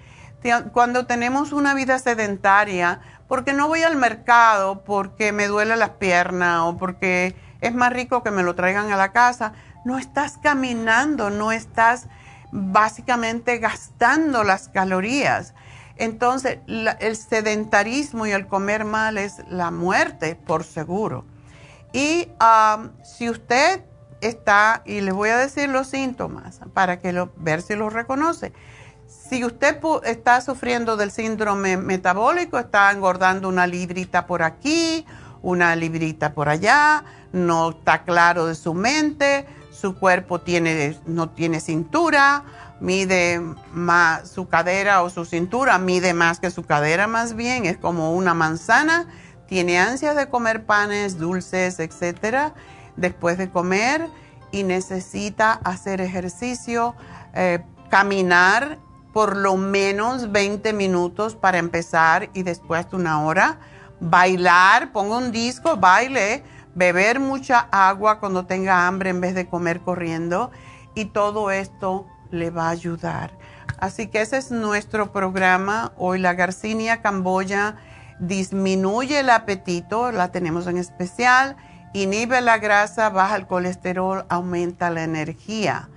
[0.72, 6.60] cuando tenemos una vida sedentaria, porque no voy al mercado, porque me duele las piernas
[6.62, 9.52] o porque es más rico que me lo traigan a la casa,
[9.84, 12.06] no estás caminando, no estás
[12.52, 15.54] básicamente gastando las calorías.
[15.96, 21.24] Entonces, el sedentarismo y el comer mal es la muerte, por seguro.
[21.92, 22.28] Y
[23.02, 23.84] si usted
[24.20, 28.52] está, y les voy a decir los síntomas para que lo, ver si los reconoce
[29.08, 35.06] si usted está sufriendo del síndrome metabólico, está engordando una librita por aquí,
[35.40, 41.60] una librita por allá, no está claro de su mente, su cuerpo tiene, no tiene
[41.60, 42.44] cintura,
[42.80, 43.40] mide
[43.72, 48.14] más su cadera o su cintura, mide más que su cadera más bien, es como
[48.14, 49.06] una manzana,
[49.46, 52.52] tiene ansias de comer panes, dulces, etcétera,
[52.96, 54.06] después de comer
[54.52, 56.94] y necesita hacer ejercicio,
[57.34, 58.78] eh, caminar
[59.12, 63.58] por lo menos 20 minutos para empezar y después de una hora.
[64.00, 66.44] Bailar, ponga un disco, baile,
[66.74, 70.50] beber mucha agua cuando tenga hambre en vez de comer corriendo
[70.94, 73.36] y todo esto le va a ayudar.
[73.78, 75.92] Así que ese es nuestro programa.
[75.96, 77.76] Hoy la Garcinia Camboya
[78.20, 81.56] disminuye el apetito, la tenemos en especial
[81.92, 85.88] inhibe la grasa, baja el colesterol, aumenta la energía.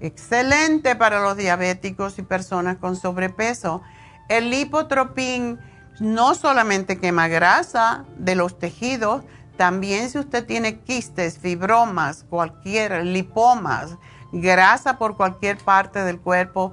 [0.00, 3.82] Excelente para los diabéticos y personas con sobrepeso.
[4.28, 5.58] El lipotropín
[6.00, 9.24] no solamente quema grasa de los tejidos,
[9.56, 13.96] también si usted tiene quistes, fibromas, cualquier lipomas,
[14.30, 16.72] grasa por cualquier parte del cuerpo,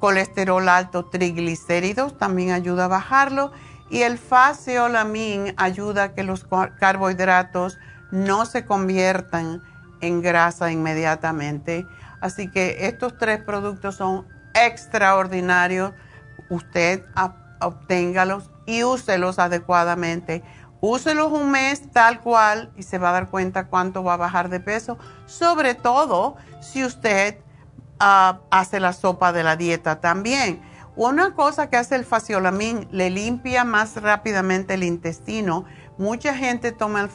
[0.00, 3.52] colesterol alto, triglicéridos, también ayuda a bajarlo.
[3.88, 6.44] Y el faseolamin ayuda a que los
[6.80, 7.78] carbohidratos
[8.10, 9.62] no se conviertan
[10.00, 11.86] en grasa inmediatamente.
[12.24, 15.92] Así que estos tres productos son extraordinarios.
[16.48, 17.04] Usted
[17.60, 20.42] obténgalos y úselos adecuadamente.
[20.80, 24.48] Úselos un mes tal cual y se va a dar cuenta cuánto va a bajar
[24.48, 24.96] de peso,
[25.26, 27.40] sobre todo si usted
[28.00, 30.62] ah, hace la sopa de la dieta también.
[30.96, 35.66] Una cosa que hace el faciolamin, le limpia más rápidamente el intestino.
[35.96, 37.08] Mucha gente toma el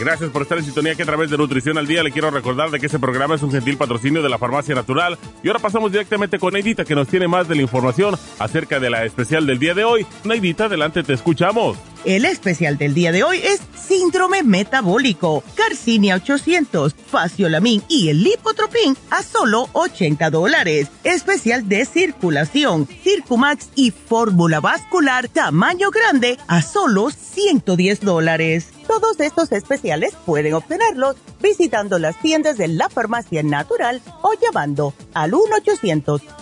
[0.00, 2.70] Gracias por estar en sintonía que a través de Nutrición al Día le quiero recordar
[2.70, 5.18] de que este programa es un gentil patrocinio de la Farmacia Natural.
[5.42, 8.88] Y ahora pasamos directamente con Neidita que nos tiene más de la información acerca de
[8.88, 10.06] la especial del día de hoy.
[10.24, 11.76] Neidita, adelante, te escuchamos.
[12.04, 18.96] El especial del día de hoy es síndrome metabólico, Carcinia 800, Faciolamin y el Lipotropin
[19.10, 20.88] a solo 80 dólares.
[21.04, 28.68] Especial de circulación, Circumax y fórmula vascular tamaño grande a solo 110 dólares.
[28.86, 35.34] Todos estos especiales pueden obtenerlos visitando las tiendas de la farmacia natural o llamando al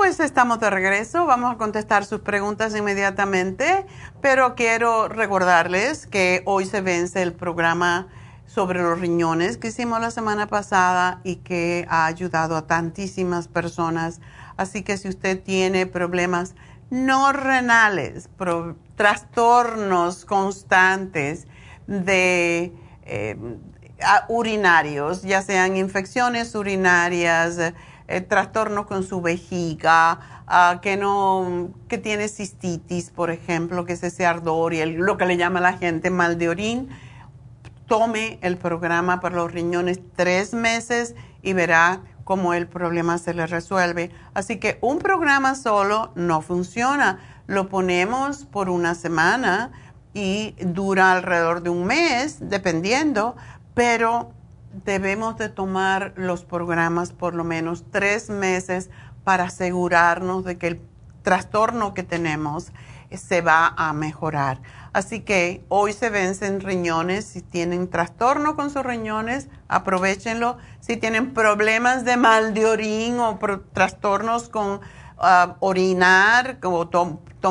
[0.00, 1.26] Pues estamos de regreso.
[1.26, 3.84] Vamos a contestar sus preguntas inmediatamente,
[4.22, 8.08] pero quiero recordarles que hoy se vence el programa
[8.46, 14.22] sobre los riñones que hicimos la semana pasada y que ha ayudado a tantísimas personas.
[14.56, 16.54] Así que si usted tiene problemas
[16.88, 18.30] no renales,
[18.96, 21.46] trastornos constantes
[21.86, 22.72] de
[23.02, 23.36] eh,
[24.28, 27.58] urinarios, ya sean infecciones urinarias,
[28.10, 34.02] eh, trastornos con su vejiga, ah, que no, que tiene cistitis, por ejemplo, que es
[34.02, 36.88] ese ardor y lo que le llama la gente mal de orín,
[37.86, 43.46] tome el programa para los riñones tres meses y verá cómo el problema se le
[43.46, 44.10] resuelve.
[44.34, 47.20] Así que un programa solo no funciona.
[47.46, 49.70] Lo ponemos por una semana
[50.14, 53.36] y dura alrededor de un mes, dependiendo,
[53.74, 54.32] pero
[54.72, 58.90] debemos de tomar los programas por lo menos tres meses
[59.24, 60.80] para asegurarnos de que el
[61.22, 62.72] trastorno que tenemos
[63.16, 64.60] se va a mejorar.
[64.92, 67.24] Así que hoy se vencen riñones.
[67.24, 70.58] Si tienen trastorno con sus riñones, aprovechenlo.
[70.80, 73.38] Si tienen problemas de mal de orín o
[73.72, 74.80] trastornos con
[75.18, 76.88] ah, orinar, o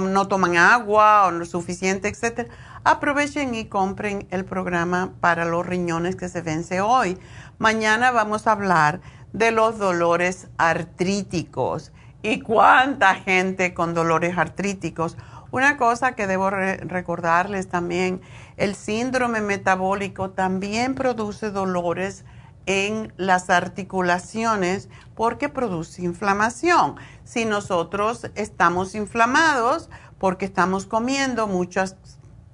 [0.01, 2.49] no toman agua o no suficiente, etc.,
[2.89, 7.19] aprovechen y compren el programa para los riñones que se vence hoy.
[7.59, 8.99] Mañana vamos a hablar
[9.31, 11.91] de los dolores artríticos
[12.23, 15.17] y cuánta gente con dolores artríticos.
[15.51, 18.21] Una cosa que debo recordarles también,
[18.57, 22.25] el síndrome metabólico también produce dolores
[22.65, 26.95] en las articulaciones porque produce inflamación.
[27.23, 31.95] Si nosotros estamos inflamados porque estamos comiendo muchos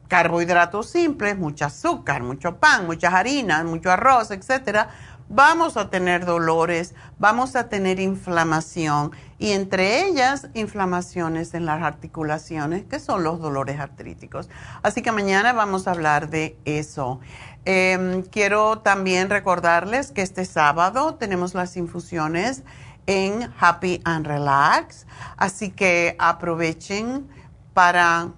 [0.07, 4.89] carbohidratos simples, mucho azúcar, mucho pan, muchas harinas, mucho arroz, etcétera,
[5.27, 12.83] vamos a tener dolores, vamos a tener inflamación y entre ellas inflamaciones en las articulaciones,
[12.85, 14.49] que son los dolores artríticos.
[14.83, 17.19] Así que mañana vamos a hablar de eso.
[17.65, 22.63] Em, quiero también recordarles que este sábado tenemos las infusiones
[23.07, 25.05] en Happy and Relax,
[25.37, 27.27] así que aprovechen
[27.73, 28.29] para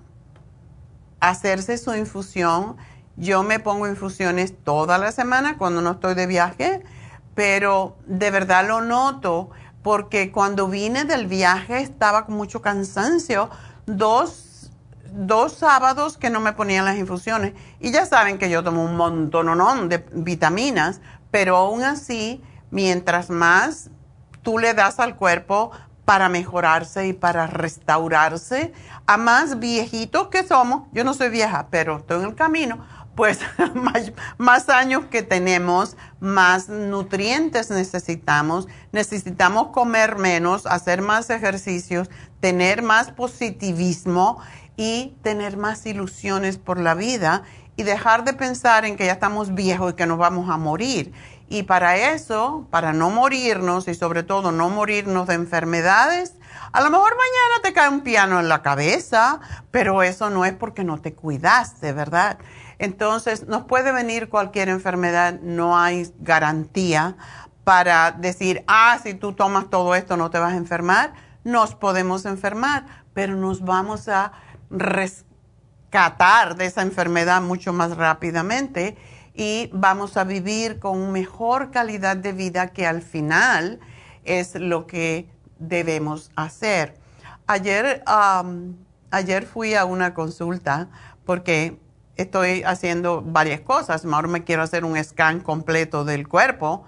[1.30, 2.78] hacerse su infusión
[3.18, 6.84] yo me pongo infusiones toda la semana cuando no estoy de viaje,
[7.34, 9.50] pero de verdad lo noto
[9.82, 13.50] porque cuando vine del viaje estaba con mucho cansancio.
[13.88, 14.72] Dos,
[15.12, 17.54] dos sábados que no me ponían las infusiones.
[17.80, 21.02] Y ya saben que yo tomo un montón de vitaminas,
[21.32, 23.90] pero aún así, mientras más
[24.44, 25.72] tú le das al cuerpo
[26.06, 28.74] para mejorarse y para restaurarse,
[29.08, 32.86] a más viejitos que somos, yo no soy vieja, pero estoy en el camino,
[33.18, 33.40] pues
[34.38, 38.68] más, años que tenemos, más nutrientes necesitamos.
[38.92, 44.40] Necesitamos comer menos, hacer más ejercicios, tener más positivismo
[44.76, 47.42] y tener más ilusiones por la vida
[47.76, 51.12] y dejar de pensar en que ya estamos viejos y que nos vamos a morir.
[51.50, 56.34] Y para eso, para no morirnos y sobre todo no morirnos de enfermedades,
[56.72, 59.40] a lo mejor mañana te cae un piano en la cabeza,
[59.72, 62.38] pero eso no es porque no te cuidaste, ¿verdad?
[62.80, 67.16] Entonces, nos puede venir cualquier enfermedad, no hay garantía
[67.64, 71.14] para decir, ah, si tú tomas todo esto no te vas a enfermar.
[71.44, 74.32] Nos podemos enfermar, pero nos vamos a
[74.70, 78.96] rescatar de esa enfermedad mucho más rápidamente
[79.34, 83.80] y vamos a vivir con mejor calidad de vida que al final
[84.24, 85.30] es lo que
[85.60, 86.96] debemos hacer.
[87.48, 88.04] Ayer,
[89.12, 90.90] ayer fui a una consulta
[91.26, 91.80] porque
[92.16, 94.06] estoy haciendo varias cosas.
[94.06, 96.86] Ahora me quiero hacer un scan completo del cuerpo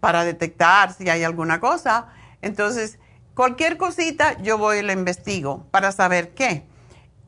[0.00, 2.08] para detectar si hay alguna cosa.
[2.42, 2.98] Entonces,
[3.34, 6.66] cualquier cosita yo voy y la investigo para saber qué.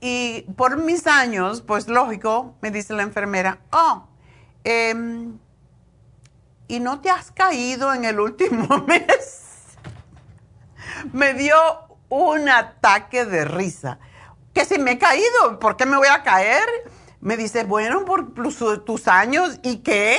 [0.00, 4.08] Y por mis años, pues lógico, me dice la enfermera, oh,
[4.64, 5.38] em,
[6.68, 9.49] ¿y no te has caído en el último mes?
[11.12, 11.56] Me dio
[12.08, 13.98] un ataque de risa
[14.52, 16.66] que si me he caído, ¿por qué me voy a caer?
[17.20, 18.32] Me dice, bueno, por
[18.84, 20.18] tus años, ¿y qué?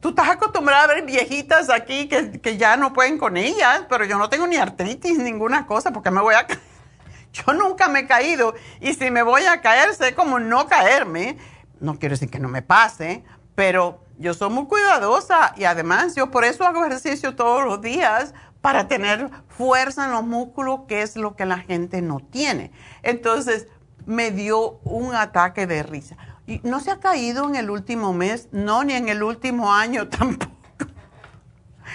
[0.00, 4.18] Tú estás acostumbrada a ver viejitas aquí que, ya no pueden con ellas, pero yo
[4.18, 6.60] no tengo ni artritis, ninguna cosa, ¿por qué me voy a caer?
[7.32, 11.36] Yo nunca me he caído y si me voy a caer, sé cómo no caerme.
[11.80, 13.24] No quiero decir que no me pase,
[13.54, 18.32] pero yo soy muy cuidadosa y además yo por eso hago ejercicio todos los días
[18.66, 22.72] para tener fuerza en los músculos, que es lo que la gente no tiene.
[23.04, 23.68] Entonces,
[24.06, 26.16] me dio un ataque de risa.
[26.64, 30.52] No se ha caído en el último mes, no, ni en el último año tampoco.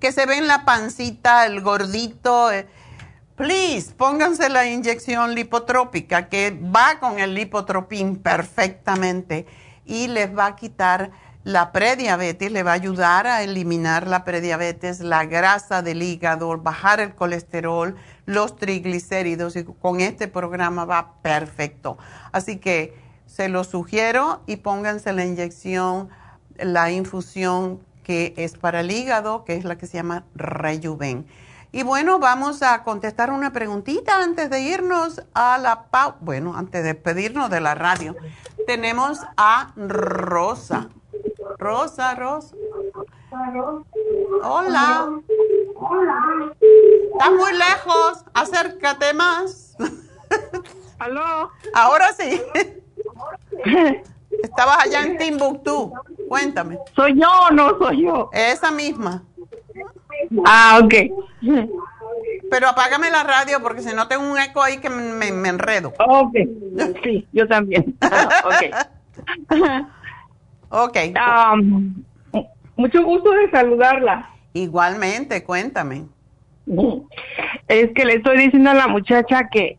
[0.00, 2.66] que se ven la pancita, el gordito, eh,
[3.36, 9.46] please, pónganse la inyección lipotrópica que va con el lipotropín perfectamente
[9.84, 11.10] y les va a quitar
[11.44, 16.98] la prediabetes, le va a ayudar a eliminar la prediabetes, la grasa del hígado, bajar
[16.98, 21.98] el colesterol, los triglicéridos y con este programa va perfecto.
[22.32, 26.08] Así que se lo sugiero y pónganse la inyección,
[26.56, 31.26] la infusión que es para el hígado, que es la que se llama Rejuven.
[31.76, 36.16] Y bueno, vamos a contestar una preguntita antes de irnos a la pausa.
[36.22, 38.16] Bueno, antes de despedirnos de la radio.
[38.66, 40.88] Tenemos a Rosa.
[41.58, 42.56] Rosa, Rosa.
[44.42, 45.20] Hola.
[45.74, 46.54] Hola.
[47.12, 48.24] Estás muy lejos.
[48.32, 49.76] Acércate más.
[50.98, 51.50] ¿Aló?
[51.74, 52.40] Ahora sí.
[54.42, 55.92] Estabas allá en Timbuktu.
[56.28, 56.78] Cuéntame.
[56.94, 58.30] ¿Soy yo o no soy yo?
[58.32, 59.22] Esa misma.
[60.44, 60.94] Ah, ok.
[62.50, 65.92] Pero apágame la radio porque si no tengo un eco ahí que me, enredo.
[65.98, 66.36] Ok.
[67.02, 67.96] Sí, yo también.
[68.44, 68.86] ok.
[70.70, 70.96] ok.
[71.54, 71.94] Um,
[72.76, 74.30] mucho gusto de saludarla.
[74.52, 76.04] Igualmente, cuéntame.
[77.68, 79.78] Es que le estoy diciendo a la muchacha que,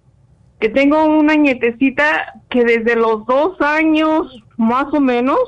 [0.60, 5.39] que tengo una nietecita que desde los dos años, más o menos,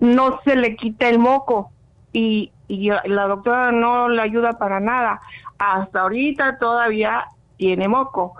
[0.00, 1.70] no se le quita el moco.
[2.12, 5.20] Y y la doctora no le ayuda para nada.
[5.58, 8.34] Hasta ahorita todavía tiene moco.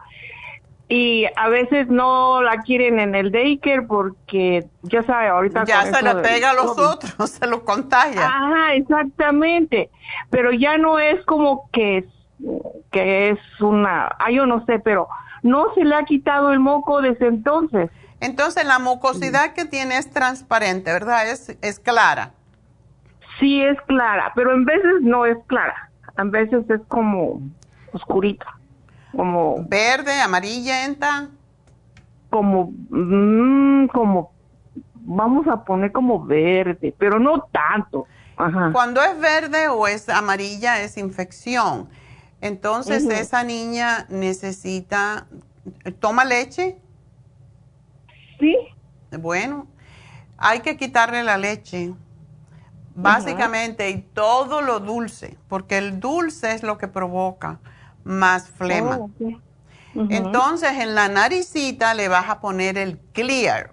[0.89, 5.65] Y a veces no la quieren en el daycare porque, ya sabe, ahorita...
[5.65, 8.27] Ya se le pega a los otros, se lo contagia.
[8.27, 9.91] Ajá, exactamente.
[10.31, 12.05] Pero ya no es como que,
[12.91, 14.15] que es una...
[14.19, 15.09] Ah, yo no sé, pero
[15.45, 17.89] no se le ha quitado el moco desde entonces.
[18.19, 21.31] Entonces la mucosidad que tiene es transparente, ¿verdad?
[21.31, 22.33] Es, es clara
[23.39, 25.91] sí es clara, pero en veces no es clara.
[26.17, 27.41] En veces es como
[27.93, 28.47] oscurita.
[29.13, 31.29] Como verde, amarillenta.
[32.31, 34.33] Como mm, como
[35.07, 38.07] vamos a poner como verde, pero no tanto.
[38.73, 41.89] Cuando es verde o es amarilla es infección.
[42.45, 45.27] Entonces esa niña necesita
[45.99, 46.79] toma leche.
[48.39, 48.55] Sí.
[49.19, 49.67] Bueno,
[50.37, 51.95] hay que quitarle la leche
[52.95, 57.61] básicamente, y todo lo dulce, porque el dulce es lo que provoca
[58.05, 58.99] más flema.
[58.99, 59.11] Oh,
[60.11, 63.73] Entonces, en la naricita le vas a poner el clear,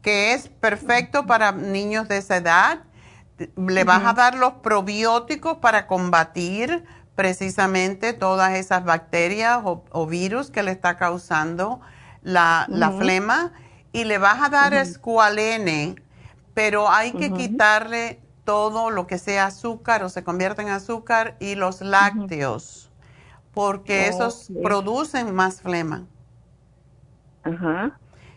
[0.00, 2.84] que es perfecto para niños de esa edad.
[3.54, 6.86] Le vas a dar los probióticos para combatir
[7.16, 11.80] precisamente todas esas bacterias o, virus que le está causando
[12.22, 13.52] la, flema.
[13.92, 15.96] Y le vas a dar escualene
[16.56, 21.54] pero hay que quitarle todo lo que sea azúcar o se convierte en azúcar y
[21.54, 22.90] los lácteos,
[23.52, 26.06] porque esos producen más flema.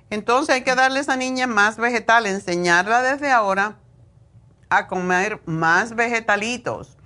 [0.09, 3.77] Entonces hay que darle a esa niña más vegetal, enseñarla desde ahora
[4.67, 6.97] a comer más vegetalitos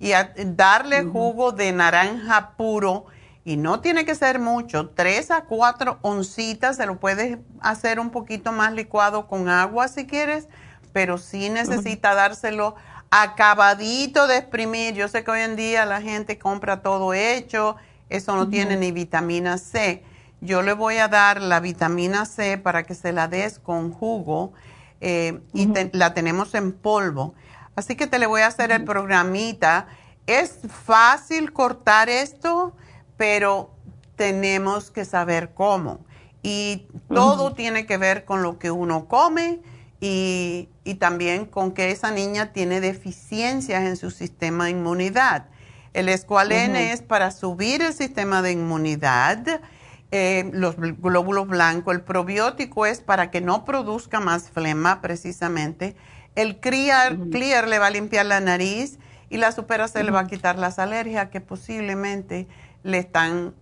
[0.00, 3.04] y a darle jugo de naranja puro.
[3.44, 8.10] Y no tiene que ser mucho, tres a cuatro oncitas, se lo puedes hacer un
[8.10, 10.48] poquito más licuado con agua si quieres,
[10.92, 12.74] pero sí necesita dárselo
[13.10, 14.94] acabadito de exprimir.
[14.94, 17.76] Yo sé que hoy en día la gente compra todo hecho,
[18.08, 20.04] eso no tiene ni vitamina C.
[20.40, 24.52] Yo le voy a dar la vitamina C para que se la des con jugo
[25.00, 27.34] eh, y la tenemos en polvo.
[27.80, 29.86] Así que te le voy a hacer el programita.
[30.26, 32.76] Es fácil cortar esto,
[33.16, 33.74] pero
[34.16, 36.04] tenemos que saber cómo.
[36.42, 39.60] Y todo tiene que ver con lo que uno come
[39.98, 40.68] y,
[40.98, 45.46] también con que esa niña tiene deficiencias en su sistema de inmunidad.
[45.94, 49.62] El escualene es para subir el sistema de inmunidad,
[50.10, 55.96] eh, los glóbulos blancos, el probiótico es para que no produzca más flema precisamente,
[56.34, 60.20] el clear, clear le va a limpiar la nariz y la supera se le va
[60.20, 62.48] a quitar las alergias que posiblemente
[62.82, 63.54] le están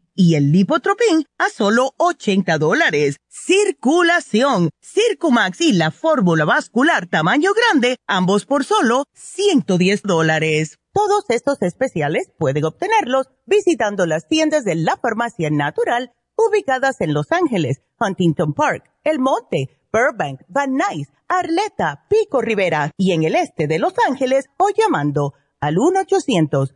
[0.21, 3.17] y el Lipotropin a solo 80 dólares.
[3.27, 10.77] Circulación, Circumax y la fórmula vascular tamaño grande, ambos por solo 110 dólares.
[10.93, 17.31] Todos estos especiales pueden obtenerlos visitando las tiendas de la farmacia natural ubicadas en Los
[17.31, 23.65] Ángeles, Huntington Park, El Monte, Burbank, Van Nuys, Arleta, Pico Rivera y en el este
[23.65, 26.75] de Los Ángeles o llamando al 1 800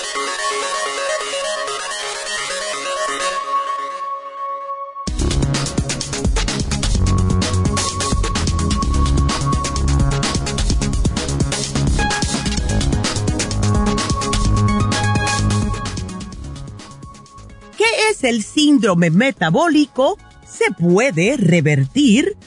[18.23, 20.17] El síndrome metabólico?
[20.45, 22.37] ¿Se puede revertir?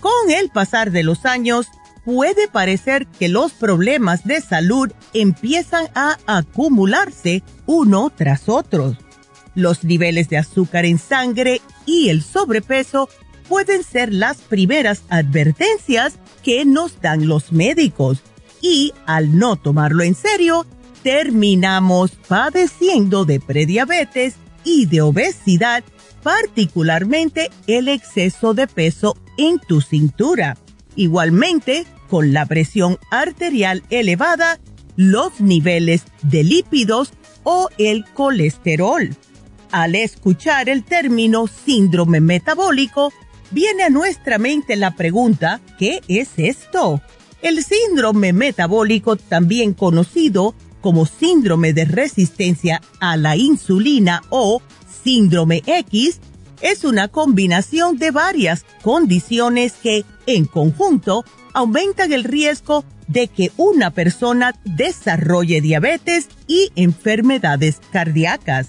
[0.00, 1.66] Con el pasar de los años,
[2.04, 8.96] puede parecer que los problemas de salud empiezan a acumularse uno tras otro.
[9.54, 13.08] Los niveles de azúcar en sangre y el sobrepeso
[13.48, 18.22] pueden ser las primeras advertencias que nos dan los médicos
[18.60, 20.66] y al no tomarlo en serio,
[21.02, 24.34] terminamos padeciendo de prediabetes
[24.68, 25.82] y de obesidad,
[26.22, 30.58] particularmente el exceso de peso en tu cintura.
[30.94, 34.58] Igualmente, con la presión arterial elevada,
[34.94, 37.12] los niveles de lípidos
[37.44, 39.16] o el colesterol.
[39.72, 43.12] Al escuchar el término síndrome metabólico,
[43.50, 47.00] viene a nuestra mente la pregunta, ¿qué es esto?
[47.40, 54.62] El síndrome metabólico, también conocido como síndrome de resistencia a la insulina o
[55.02, 56.20] síndrome X,
[56.60, 61.24] es una combinación de varias condiciones que, en conjunto,
[61.54, 68.68] aumentan el riesgo de que una persona desarrolle diabetes y enfermedades cardíacas.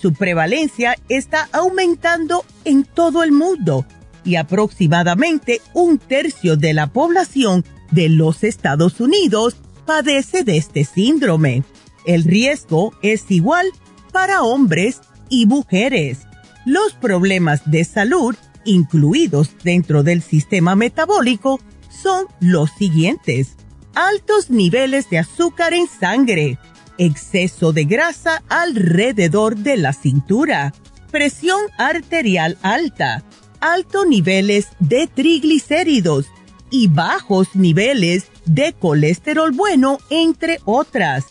[0.00, 3.86] Su prevalencia está aumentando en todo el mundo
[4.24, 9.56] y aproximadamente un tercio de la población de los Estados Unidos
[9.88, 11.64] padece de este síndrome.
[12.04, 13.66] El riesgo es igual
[14.12, 16.18] para hombres y mujeres.
[16.66, 18.36] Los problemas de salud
[18.66, 21.58] incluidos dentro del sistema metabólico
[21.88, 23.56] son los siguientes.
[23.94, 26.58] Altos niveles de azúcar en sangre,
[26.98, 30.74] exceso de grasa alrededor de la cintura,
[31.10, 33.24] presión arterial alta,
[33.60, 36.26] altos niveles de triglicéridos
[36.70, 41.26] y bajos niveles de colesterol bueno, entre otras.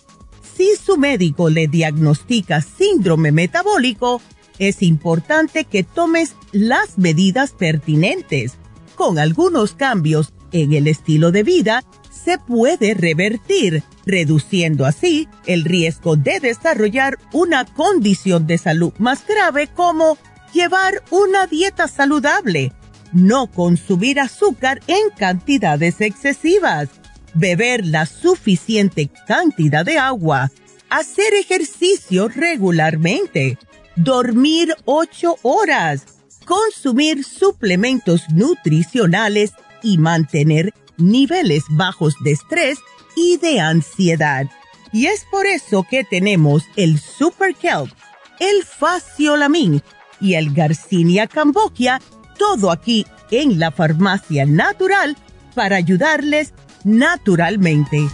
[0.55, 4.22] Si su médico le diagnostica síndrome metabólico,
[4.59, 8.53] es importante que tomes las medidas pertinentes.
[8.95, 16.15] Con algunos cambios en el estilo de vida, se puede revertir, reduciendo así el riesgo
[16.15, 20.18] de desarrollar una condición de salud más grave como
[20.53, 22.74] llevar una dieta saludable,
[23.13, 26.89] no consumir azúcar en cantidades excesivas,
[27.34, 30.51] beber la suficiente cantidad de agua,
[30.89, 33.57] hacer ejercicio regularmente,
[33.95, 36.05] dormir ocho horas,
[36.45, 39.51] consumir suplementos nutricionales
[39.84, 42.80] y mantener niveles bajos de estrés
[43.15, 44.45] y de ansiedad.
[44.93, 47.91] Y es por eso que tenemos el Super Kelp,
[48.39, 49.82] el Faciolamin
[50.21, 52.01] y el Garcinia Cambogia,
[52.38, 55.17] todo aquí en la farmacia natural
[55.53, 56.53] para ayudarles
[56.88, 58.07] naturalmente.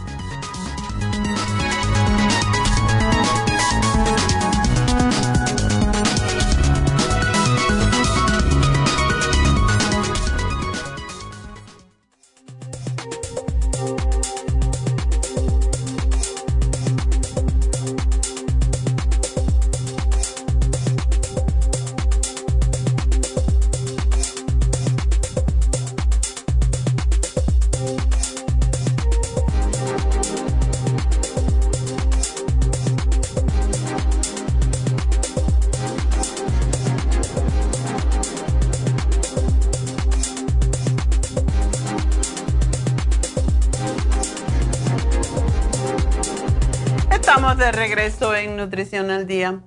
[48.74, 49.60] Nutrición al Día.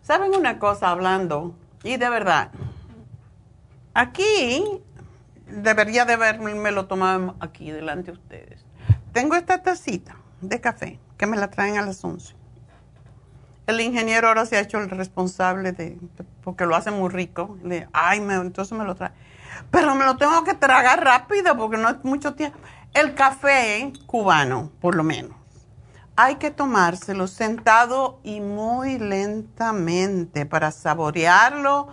[0.00, 1.54] ¿Saben una cosa hablando?
[1.84, 2.50] Y de verdad,
[3.92, 4.64] aquí
[5.46, 8.64] debería de haberme lo tomado aquí delante de ustedes.
[9.12, 12.34] Tengo esta tacita de café que me la traen a las 11.
[13.66, 15.98] El ingeniero ahora se ha hecho el responsable de,
[16.42, 17.58] porque lo hace muy rico.
[17.62, 19.12] Le, ay, me, entonces me lo trae.
[19.70, 22.58] Pero me lo tengo que tragar rápido porque no es mucho tiempo.
[22.94, 25.41] El café cubano, por lo menos
[26.16, 31.88] hay que tomárselo sentado y muy lentamente para saborearlo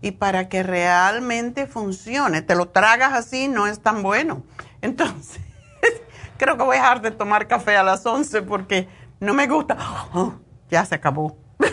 [0.00, 2.42] y para que realmente funcione.
[2.42, 4.42] Te lo tragas así, no es tan bueno.
[4.82, 5.40] Entonces,
[6.36, 8.88] creo que voy a dejar de tomar café a las 11 porque
[9.20, 9.76] no me gusta.
[10.70, 11.36] Ya se acabó.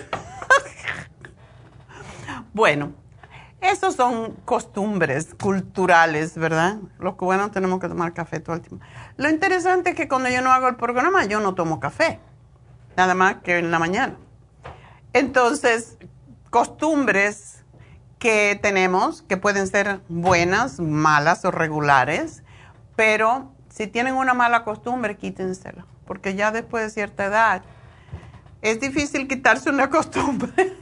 [2.54, 2.92] bueno,
[3.62, 6.78] esos son costumbres culturales, ¿verdad?
[6.98, 8.86] Los cubanos tenemos que tomar café todo el tiempo.
[9.18, 12.20] Lo interesante es que cuando yo no hago el programa, yo no tomo café,
[12.96, 14.16] nada más que en la mañana.
[15.14, 15.98] Entonces,
[16.50, 17.64] costumbres
[18.18, 22.44] que tenemos, que pueden ser buenas, malas o regulares,
[22.96, 27.64] pero si tienen una mala costumbre, quítensela, porque ya después de cierta edad
[28.62, 30.76] es difícil quitarse una costumbre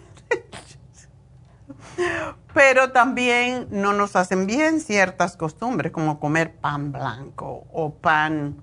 [2.57, 8.57] pero también no nos hacen bien ciertas costumbres, como comer pan blanco o pan.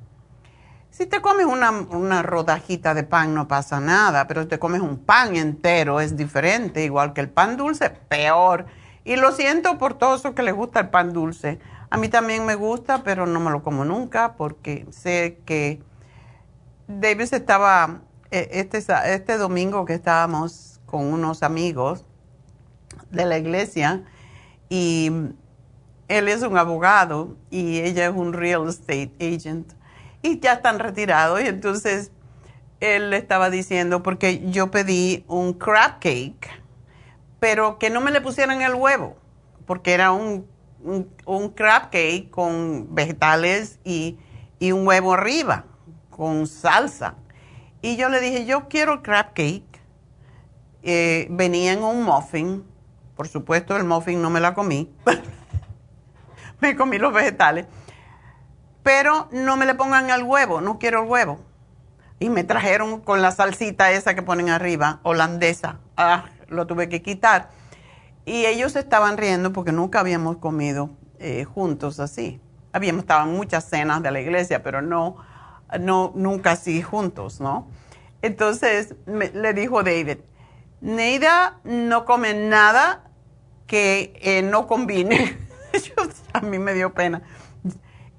[0.90, 4.80] Si te comes una, una, rodajita de pan no pasa nada, pero si te comes
[4.80, 8.66] un pan entero es diferente, igual que el pan dulce, peor.
[9.05, 11.61] Y lo siento por todos los que les gusta el pan dulce.
[11.88, 15.80] A mí también me gusta, pero no me lo como nunca porque sé que
[16.88, 18.01] David estaba,
[18.32, 18.84] eh, este,
[19.14, 22.05] este domingo que estábamos con unos amigos,
[23.14, 24.02] de la iglesia
[24.68, 25.10] y
[26.08, 29.72] él es un abogado y ella es un real estate agent.
[30.22, 32.10] Y ya están retirados y entonces
[32.80, 36.64] él le estaba diciendo porque yo pedí un crab cake
[37.44, 39.16] pero que no me le pusieran el huevo
[39.66, 40.46] porque era un,
[40.82, 44.16] un, crab cake con vegetales y,
[44.58, 45.66] y un huevo arriba
[46.08, 47.16] con salsa.
[47.82, 49.78] Y yo le dije yo quiero crab cake.
[50.82, 52.64] Eh, venía en un muffin
[53.16, 54.92] por supuesto, el muffin no me la comí.
[56.60, 57.66] me comí los vegetales.
[58.82, 61.40] Pero no me le pongan el huevo, no quiero el huevo.
[62.18, 65.78] Y me trajeron con la salsita esa que ponen arriba, holandesa.
[65.96, 67.50] Ah, lo tuve que quitar.
[68.26, 72.40] Y ellos estaban riendo porque nunca habíamos comido eh, juntos así.
[72.72, 75.16] Habíamos estado en muchas cenas de la iglesia, pero no,
[75.78, 77.68] no nunca así juntos, ¿no?
[78.22, 80.18] Entonces le dijo David,
[80.80, 83.03] Neida no come nada
[83.66, 85.38] que eh, no combine.
[86.32, 87.22] a mí me dio pena.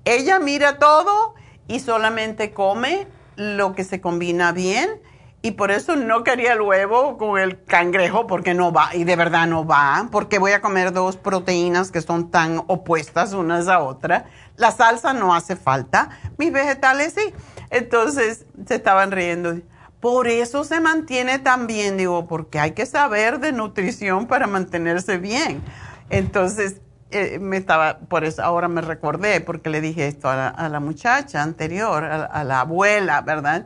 [0.03, 1.35] Ella mira todo
[1.67, 5.01] y solamente come lo que se combina bien
[5.45, 9.15] y por eso no quería el huevo con el cangrejo porque no va y de
[9.15, 13.79] verdad no va porque voy a comer dos proteínas que son tan opuestas unas a
[13.79, 14.23] otras.
[14.57, 17.33] La salsa no hace falta, mis vegetales sí.
[17.69, 19.57] Entonces se estaban riendo.
[20.05, 25.17] Por eso se mantiene tan bien, digo, porque hay que saber de nutrición para mantenerse
[25.17, 25.63] bien.
[26.11, 26.79] Entonces,
[27.09, 31.41] eh, me estaba, por eso ahora me recordé, porque le dije esto a la, muchacha
[31.41, 33.65] anterior, a, la abuela, ¿verdad?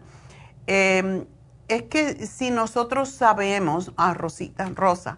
[0.65, 1.25] Em,
[1.67, 5.17] es que si nosotros sabemos, a ah, Rosita, Rosa,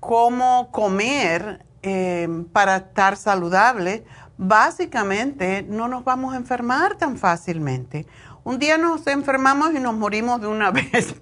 [0.00, 4.04] cómo comer em, para estar saludable,
[4.36, 8.06] básicamente no nos vamos a enfermar tan fácilmente.
[8.46, 11.16] Un día nos enfermamos y nos morimos de una vez.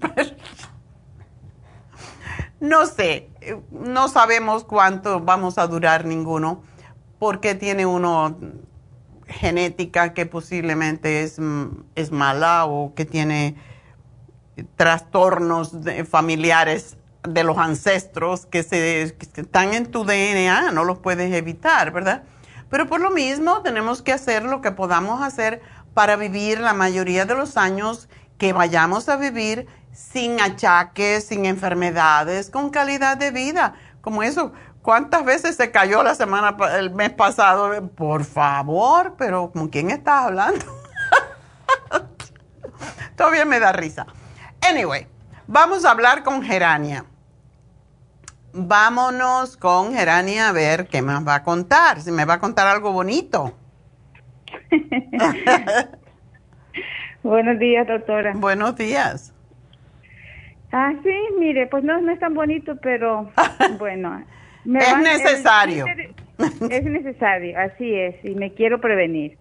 [2.61, 3.31] no sé,
[3.71, 6.63] no sabemos cuánto vamos a durar ninguno,
[7.19, 8.37] porque tiene uno
[9.27, 11.41] genética que posiblemente es,
[11.95, 13.57] es mala o que tiene
[14.77, 15.73] trastornos
[16.07, 21.91] familiares de los ancestros que, se, que están en tu DNA, no los puedes evitar,
[21.91, 22.25] ¿verdad?
[22.69, 25.63] Pero por lo mismo tenemos que hacer lo que podamos hacer
[25.95, 32.51] para vivir la mayoría de los años que vayamos a vivir sin achaques, sin enfermedades,
[32.51, 33.75] con calidad de vida.
[34.01, 37.89] Como eso, ¿cuántas veces se cayó la semana, el mes pasado?
[37.89, 40.65] Por favor, pero ¿con quién estás hablando?
[43.17, 44.07] Todavía me da risa.
[44.69, 45.07] Anyway,
[45.47, 47.05] vamos a hablar con Gerania
[48.55, 52.01] vámonos con Gerania a ver qué más va a contar.
[52.01, 53.53] Si me va a contar algo bonito.
[57.23, 58.33] Buenos días, doctora.
[58.35, 59.33] Buenos días.
[60.73, 63.31] Ah, sí, mire, pues no, no es tan bonito, pero
[63.79, 64.25] bueno.
[64.65, 65.87] es necesario.
[66.69, 69.39] es necesario, así es, y me quiero prevenir.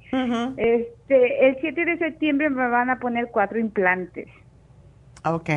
[0.58, 4.28] Este, el 7 de septiembre me van a poner cuatro implantes.
[5.26, 5.50] Ok.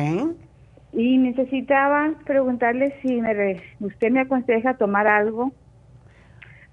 [0.93, 3.21] Y necesitaba preguntarle si
[3.79, 5.51] usted me aconseja tomar algo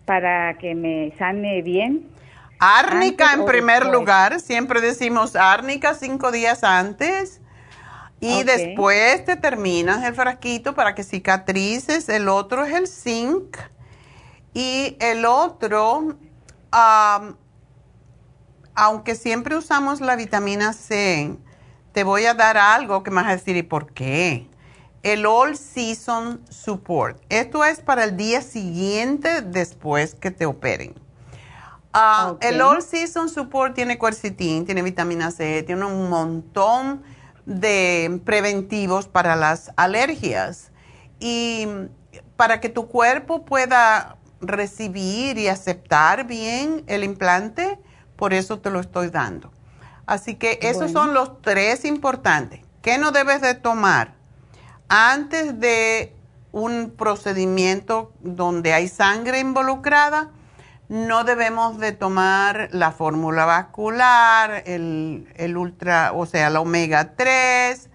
[0.06, 2.13] para que me sane bien.
[2.58, 7.40] Árnica en primer lugar, siempre decimos árnica cinco días antes
[8.20, 12.08] y después te terminas el frasquito para que cicatrices.
[12.08, 13.58] El otro es el zinc
[14.54, 16.16] y el otro,
[18.74, 21.36] aunque siempre usamos la vitamina C,
[21.92, 24.48] te voy a dar algo que me vas a decir, ¿y por qué?
[25.02, 27.20] El All Season Support.
[27.28, 31.03] Esto es para el día siguiente después que te operen.
[31.96, 37.04] Ah, el All Season Support tiene quercetin, tiene vitamina C, tiene un montón
[37.46, 40.72] de preventivos para las alergias.
[41.20, 41.68] Y
[42.36, 47.78] para que tu cuerpo pueda recibir y aceptar bien el implante,
[48.16, 49.52] por eso te lo estoy dando.
[50.04, 52.60] Así que esos son los tres importantes.
[52.82, 54.14] ¿Qué no debes de tomar?
[54.88, 56.12] Antes de
[56.50, 60.30] un procedimiento donde hay sangre involucrada,
[60.88, 67.90] no debemos de tomar la fórmula vascular, el, ultra, o sea, la omega 3,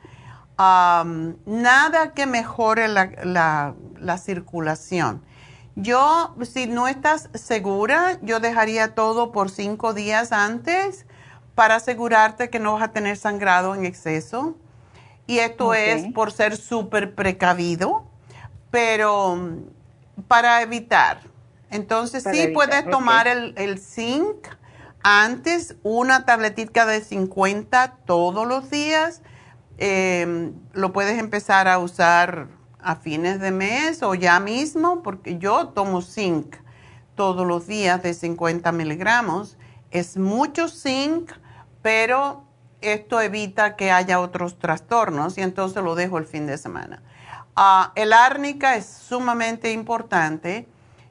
[0.57, 5.23] nada que mejore la, la circulación.
[5.75, 11.05] Yo, si no estás segura, yo dejaría todo por cinco días antes
[11.55, 14.55] para asegurarte que no vas a tener sangrado en exceso.
[15.25, 18.03] Y esto es por ser súper precavido,
[18.71, 19.37] pero
[20.27, 21.28] para evitar.
[21.71, 24.47] Entonces sí puedes tomar el, zinc
[25.03, 29.21] antes, una tabletita de 50 todos los días.
[29.77, 32.47] Em, lo puedes empezar a usar
[32.81, 36.55] a fines de mes o ya mismo, porque yo tomo zinc
[37.15, 39.57] todos los días de 50 miligramos.
[39.91, 41.31] Es mucho zinc
[41.81, 42.43] pero
[42.81, 47.01] esto evita que haya otros trastornos y entonces lo dejo el fin de semana.
[47.55, 50.67] Ah, el árnica es sumamente importante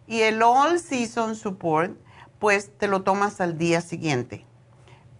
[0.09, 1.97] y el All Season Support,
[2.39, 4.45] pues te lo tomas al día siguiente.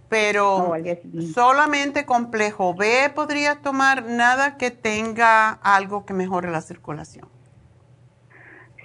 [0.09, 0.77] Pero oh,
[1.35, 7.29] solamente complejo B podrías tomar nada que tenga algo que mejore la circulación.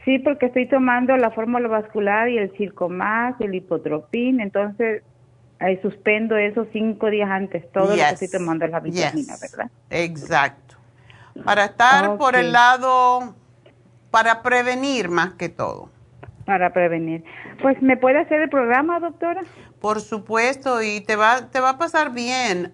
[0.04, 5.02] Sí, porque estoy tomando la fórmula vascular y el Circomax, el hipotropín, entonces
[5.64, 9.72] Ahí suspendo eso cinco días antes, todo lo que estoy tomando la vitamina, ¿verdad?
[9.90, 10.76] Exacto.
[11.46, 13.34] Para estar por el lado,
[14.12, 15.90] para prevenir más que todo.
[16.46, 17.24] Para prevenir.
[17.62, 19.42] Pues, ¿me puede hacer el programa, doctora?
[19.80, 22.74] Por supuesto, y te va, te va a pasar bien.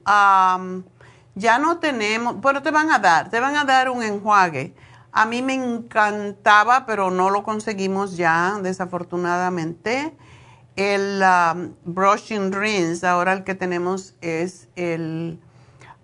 [1.35, 4.73] ya no tenemos, pero te van a dar, te van a dar un enjuague.
[5.11, 10.13] A mí me encantaba, pero no lo conseguimos ya, desafortunadamente
[10.79, 15.39] el um, brushing rinse, ahora el que tenemos es el,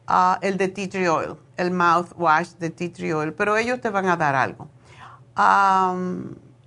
[0.09, 3.89] uh, el de tea tree oil, el mouthwash de tea tree oil, pero ellos te
[3.89, 4.67] van a dar algo.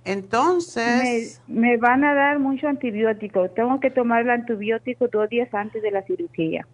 [0.05, 1.41] Entonces...
[1.47, 3.49] Me, van a dar mucho antibiótico.
[3.49, 6.65] Tengo que tomar el antibiótico dos días antes de la cirugía.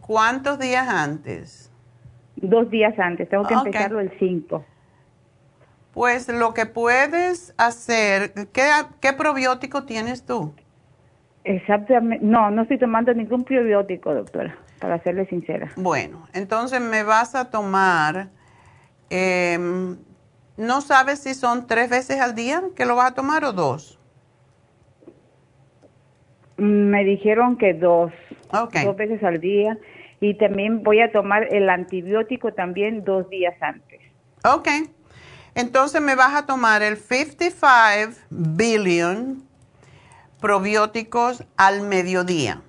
[0.00, 1.70] ¿Cuántos días antes?
[2.36, 3.28] Dos días antes.
[3.28, 4.64] Tengo que empezarlo el 5.
[5.92, 8.68] Pues lo que puedes hacer, ¿qué,
[9.00, 10.52] qué probiótico tienes tú?
[11.46, 15.70] Exactamente, no, no estoy tomando ningún probiótico, doctora, para serle sincera.
[15.76, 18.30] Bueno, entonces me vas a tomar,
[19.10, 19.96] em,
[20.56, 23.98] ¿no sabes si son tres veces al día que lo vas a tomar o dos?
[26.56, 28.12] Me dijeron que dos,
[28.52, 29.78] dos veces al día.
[30.20, 34.00] Y también voy a tomar el antibiótico también dos días antes.
[34.44, 34.68] Ok,
[35.54, 39.42] entonces me vas a tomar el 55 billion
[40.40, 42.62] probióticos al mediodía,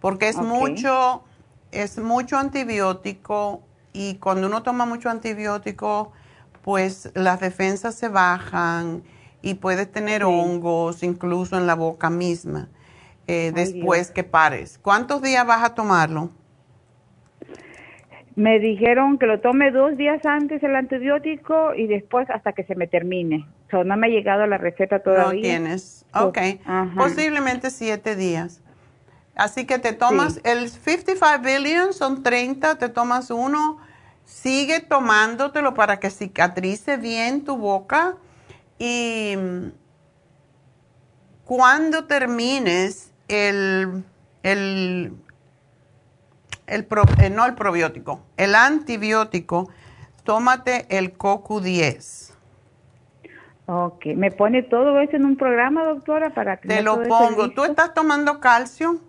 [0.00, 1.24] porque es mucho,
[1.72, 3.62] es mucho antibiótico
[3.92, 6.12] y cuando uno toma mucho antibiótico,
[6.66, 9.04] pues las defensas se bajan
[9.40, 12.68] y puedes tener hongos incluso en la boca misma
[13.28, 14.76] eh, después que pares.
[14.82, 16.30] ¿Cuántos días vas a tomarlo?
[18.34, 22.74] Me dijeron que lo tome dos días antes el antibiótico y después hasta que se
[22.74, 23.46] me termine.
[23.70, 25.34] no me ha llegado la receta todavía.
[25.34, 26.04] No tienes.
[26.14, 26.38] Ok.
[26.96, 28.60] Posiblemente siete días.
[29.36, 33.78] Así que te tomas el 55 billion, son 30, te tomas uno,
[34.26, 38.16] sigue tomándotelo para que cicatrice bien tu boca
[38.78, 39.36] y
[41.44, 44.04] cuando termines el,
[44.42, 45.12] el
[46.66, 46.86] el
[47.20, 49.70] eh, no el probiótico, el antibiótico,
[50.24, 52.34] tómate el CoQ10.
[53.68, 56.30] Ok, ¿me pone todo eso en un programa, doctora?
[56.30, 57.50] para Te lo pongo.
[57.50, 59.00] ¿Tú estás tomando calcio?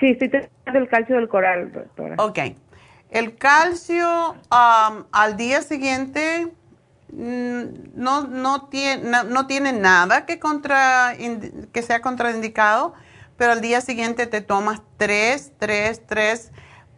[0.00, 2.16] Sí, estoy tomando el calcio del coral, doctora.
[2.18, 2.38] Ok.
[3.10, 6.52] El calcio al día siguiente
[7.12, 7.62] mm,
[7.94, 11.14] no, no, tiene, no, tiene nada que, contra,
[11.72, 12.94] que sea contraindicado
[13.36, 16.52] pero al día siguiente te tomas tres, tres, tres,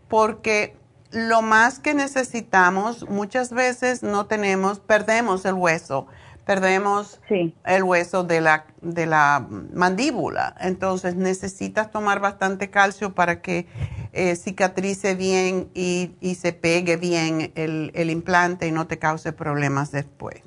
[0.08, 0.76] porque
[1.10, 6.06] lo más que necesitamos, muchas veces no tenemos, perdemos el hueso,
[6.44, 7.20] perdemos
[7.64, 10.54] el hueso de la, de la mandíbula.
[10.60, 13.66] Entonces necesitas tomar bastante calcio para que
[14.12, 19.92] eh, cicatrice bien y, se pegue bien el, el implante y no te cause problemas
[19.92, 20.42] después.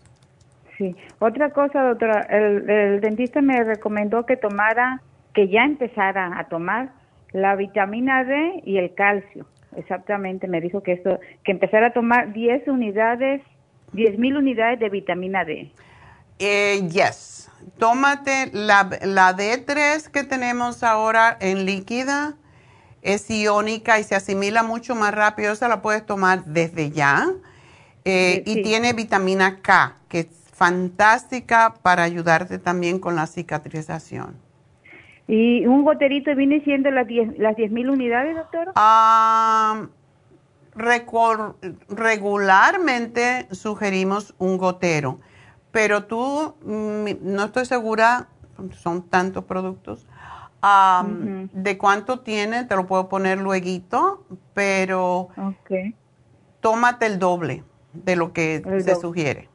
[0.77, 0.95] Sí.
[1.19, 5.01] Otra cosa, doctora, el, el dentista me recomendó que tomara
[5.33, 6.89] que ya empezara a tomar
[7.31, 9.45] la vitamina D y el calcio.
[9.75, 13.41] Exactamente, me dijo que esto, que empezara a tomar 10 unidades,
[13.93, 15.71] 10 mil unidades de vitamina D.
[16.39, 17.49] Eh, yes.
[17.77, 22.35] Tómate la, la D3 que tenemos ahora en líquida,
[23.01, 27.27] es iónica y se asimila mucho más rápido, esa la puedes tomar desde ya.
[28.03, 34.35] Eh, y tiene vitamina K, que es fantástica para ayudarte también con la cicatrización.
[35.27, 38.71] ¿Y un goterito viene siendo las 10 las mil unidades, doctor?
[38.75, 39.87] Ah,
[40.75, 45.19] regularmente sugerimos un gotero,
[45.71, 48.27] pero tú, mm, no estoy segura,
[48.73, 50.05] son tantos productos,
[50.61, 54.23] de cuánto tiene, te lo puedo poner luego,
[54.53, 55.29] pero
[56.59, 57.63] tómate el doble
[57.93, 59.49] de lo que se sugiere.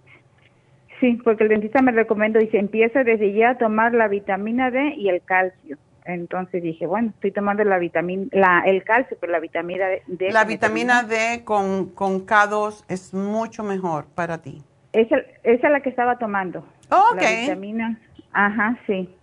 [1.00, 4.94] Sí, porque el dentista me recomendó, dice, empieza desde ya a tomar la vitamina D
[4.96, 5.76] y el calcio.
[6.06, 10.30] Entonces dije, bueno, estoy tomando la vitamina, la, el calcio, pero la vitamina D.
[10.30, 14.62] La vitamina D con, con K2 es mucho mejor para ti.
[14.92, 16.60] Esa, esa es la que estaba tomando.
[16.90, 17.20] ok.
[17.20, 18.00] La vitamina,
[18.32, 19.14] ajá, sí.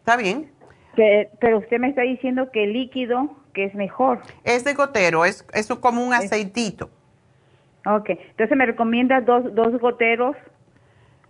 [0.00, 0.52] Está bien.
[0.96, 4.20] Pero usted me está diciendo que el líquido, que es mejor.
[4.44, 6.90] Es de gotero, es, es como un aceitito.
[7.86, 10.36] Ok, entonces me recomienda dos, dos goteros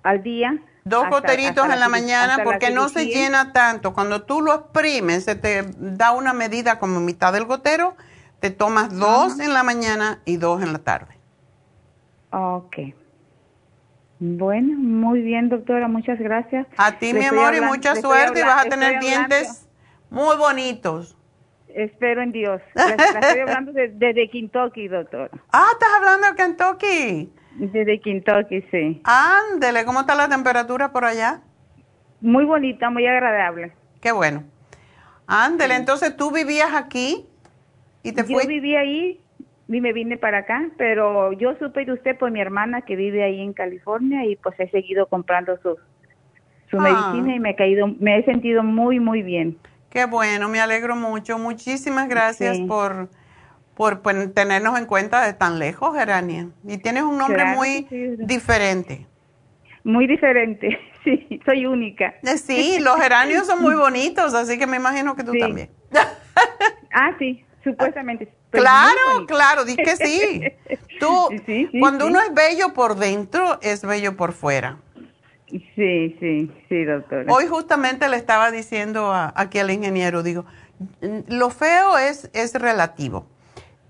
[0.03, 0.57] al día.
[0.85, 3.93] Dos goteritos en la, mañana porque no se llena tanto.
[3.93, 7.97] Cuando tú lo exprimes, se te da una medida como mitad del gotero,
[8.39, 11.19] te tomas dos en la mañana y dos en la tarde.
[12.31, 12.77] Ok.
[14.19, 16.67] Bueno, muy bien, doctora, muchas gracias.
[16.77, 19.69] A ti, mi amor, y mucha suerte y vas a tener dientes
[20.09, 21.17] muy bonitos.
[21.69, 22.63] Espero en Dios.
[22.75, 25.31] estoy hablando desde Kentucky, doctora.
[25.53, 27.33] Ah, estás hablando de Kentucky.
[27.57, 29.03] Desde Kentucky, sí.
[29.05, 31.43] Ándele, ¿cómo está la temperatura por allá?
[32.23, 33.73] Muy bonita, muy agradable.
[34.01, 34.45] Qué bueno.
[35.27, 37.27] Ándele, entonces tú vivías aquí
[38.03, 39.21] y te Yo vivía ahí
[39.69, 43.25] y me vine para acá, pero yo supe de usted por mi hermana que vive
[43.25, 45.77] ahí en California y pues he seguido comprando su,
[46.71, 47.13] su ah.
[47.13, 49.59] medicina y me he caído, me he sentido muy, muy bien.
[49.91, 51.39] Qué bueno, me alegro mucho.
[51.39, 53.09] Muchísimas gracias por
[53.77, 54.01] por
[54.33, 56.49] tenernos en cuenta de tan lejos, Gerania.
[56.67, 57.87] Y tienes un nombre muy
[58.19, 59.07] diferente.
[59.85, 62.15] Muy diferente, sí, soy única.
[62.23, 65.71] Eh, sí, los geranios son muy bonitos, así que me imagino que tú también.
[66.93, 68.33] ah, sí, Supuestamente.
[68.51, 70.41] Claro, claro, di que sí.
[71.01, 71.29] Tú,
[71.81, 74.79] cuando uno es bello por dentro, es bello por fuera.
[75.49, 77.25] Sí, sí, sí, doctora.
[77.33, 80.45] Hoy justamente le estaba diciendo aquí al ingeniero, digo,
[81.01, 83.27] lo feo es, es relativo.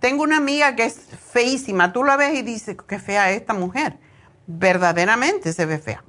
[0.00, 3.98] Tengo una amiga que es feísima, tú la ves y dices, qué fea esta mujer.
[4.46, 6.02] Verdaderamente se ve fea.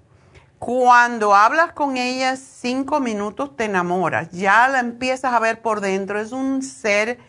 [0.57, 6.19] Cuando hablas con ella cinco minutos te enamoras, ya la empiezas a ver por dentro,
[6.19, 7.19] es un ser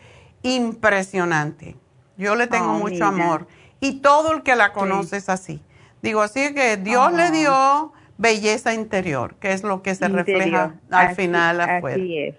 [0.43, 1.75] impresionante.
[2.17, 3.47] Yo le tengo oh, mucho amor
[3.79, 5.61] y todo el que la conoce es así.
[6.01, 11.15] Digo, así que Dios le dio belleza interior, que es lo que se refleja al
[11.15, 11.95] final afuera.
[11.95, 12.35] Así es.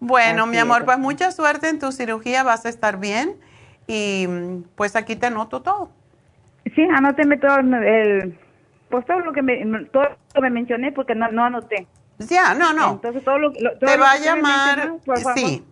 [0.00, 3.36] Bueno, mi amor, pues mucha suerte en tu cirugía, vas a estar bien
[3.86, 4.26] y
[4.74, 5.90] pues aquí te anoto todo.
[6.74, 8.38] Sí, anóteme todo el,
[8.88, 11.86] pues todo lo que me, todo lo que me mencioné porque no, no anoté.
[12.18, 12.92] Ya, no, no.
[12.92, 14.94] Entonces todo lo, te va a llamar,
[15.34, 15.64] sí.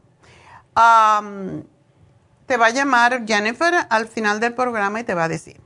[2.47, 5.61] Te va a llamar Jennifer al final del programa y te va a decir.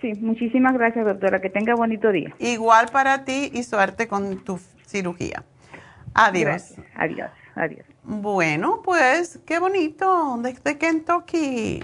[0.00, 1.40] Sí, muchísimas gracias, doctora.
[1.40, 2.32] Que tenga bonito día.
[2.38, 5.44] Igual para ti y suerte con tu cirugía.
[6.14, 6.74] Adiós.
[6.94, 7.84] Adiós, adiós.
[8.04, 11.80] Bueno, pues qué bonito, desde Kentucky.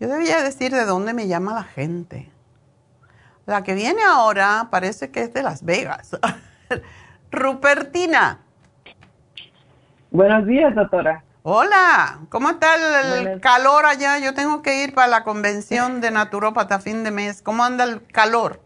[0.00, 2.28] Yo debía decir de dónde me llama la gente.
[3.46, 6.18] La que viene ahora parece que es de Las Vegas.
[7.30, 8.40] Rupertina.
[10.10, 11.24] Buenos días, doctora.
[11.46, 12.68] Hola, ¿cómo está
[13.18, 14.18] el, calor allá?
[14.18, 17.42] Yo tengo que ir para la convención de naturópata fin de mes.
[17.42, 18.60] ¿Cómo anda el calor?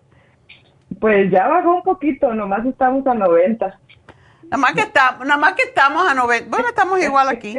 [1.00, 3.80] Pues ya bajó un poquito, nomás estamos a 90.
[4.44, 6.48] Nada más que, está, nada más que estamos a 90.
[6.48, 7.58] Bueno, estamos igual aquí.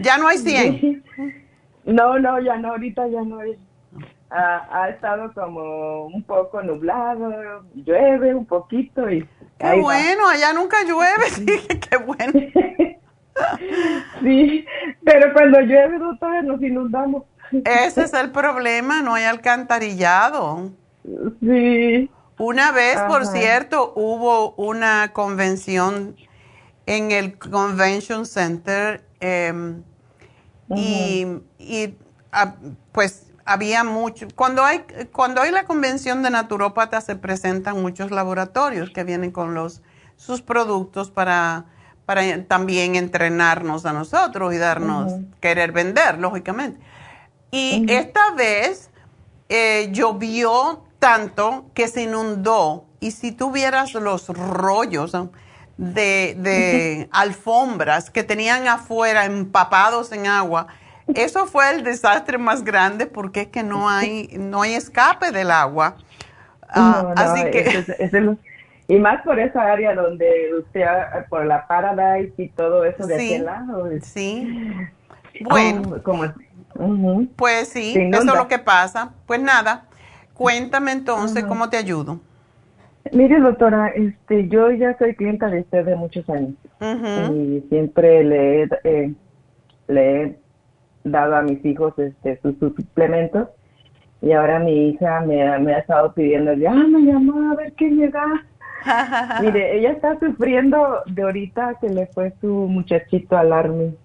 [0.00, 1.04] Ya no hay 100.
[1.84, 3.56] No, no, ya no, ahorita ya no hay.
[4.30, 9.28] Ha, estado como un poco nublado, llueve un poquito y...
[9.58, 12.32] Qué bueno, allá nunca llueve, sí, qué bueno.
[14.22, 14.64] sí,
[15.04, 17.24] pero cuando llueve, doctora, nos inundamos.
[17.64, 20.70] Ese es el problema, no hay alcantarillado.
[21.40, 22.10] Sí.
[22.38, 26.16] Una vez, por cierto, hubo una convención
[26.86, 29.82] en el Convention Center em,
[30.74, 31.94] y,
[32.32, 32.54] ah,
[32.90, 38.90] pues había mucho, cuando hay, cuando hay la convención de naturópatas se presentan muchos laboratorios
[38.90, 39.82] que vienen con los,
[40.16, 41.66] sus productos para
[42.06, 46.80] para también entrenarnos a nosotros y darnos, querer vender, lógicamente.
[47.50, 48.90] Y esta vez
[49.48, 55.12] eh, llovió tanto que se inundó y si tuvieras los rollos
[55.76, 60.68] de, de alfombras que tenían afuera empapados en agua,
[61.14, 65.50] eso fue el desastre más grande porque es que no hay, no hay escape del
[65.50, 65.96] agua.
[66.68, 68.38] Ah, así que...
[68.88, 70.84] Y más por esa área donde usted,
[71.28, 73.88] por la Paradise y todo eso de aquel lado.
[74.02, 74.70] Sí.
[75.40, 76.00] Bueno.
[77.36, 79.12] Pues sí, eso es lo que pasa.
[79.26, 79.84] Pues nada,
[80.34, 82.20] cuéntame entonces cómo te ayudo.
[83.12, 88.62] Mire, doctora, este, yo ya soy clienta de usted de muchos años y siempre le,
[88.84, 89.12] eh,
[89.88, 90.38] le he
[91.04, 93.48] dado a mis hijos este, sus, suplementos
[94.20, 97.90] y ahora mi hija me, me ha estado pidiendo, ya me llamó a ver qué
[97.90, 98.46] llega
[99.40, 103.96] Mire, ella está sufriendo de ahorita que le fue su muchachito al army.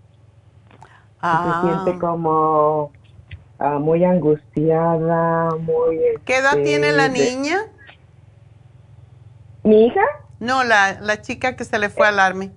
[1.22, 2.00] Se siente ah.
[2.00, 2.92] como
[3.60, 6.00] ah, muy angustiada, muy...
[6.26, 7.58] ¿Qué edad tiene la este, niña?
[9.64, 10.04] ¿Mi hija?
[10.40, 12.52] No, la, la chica que se le fue al army.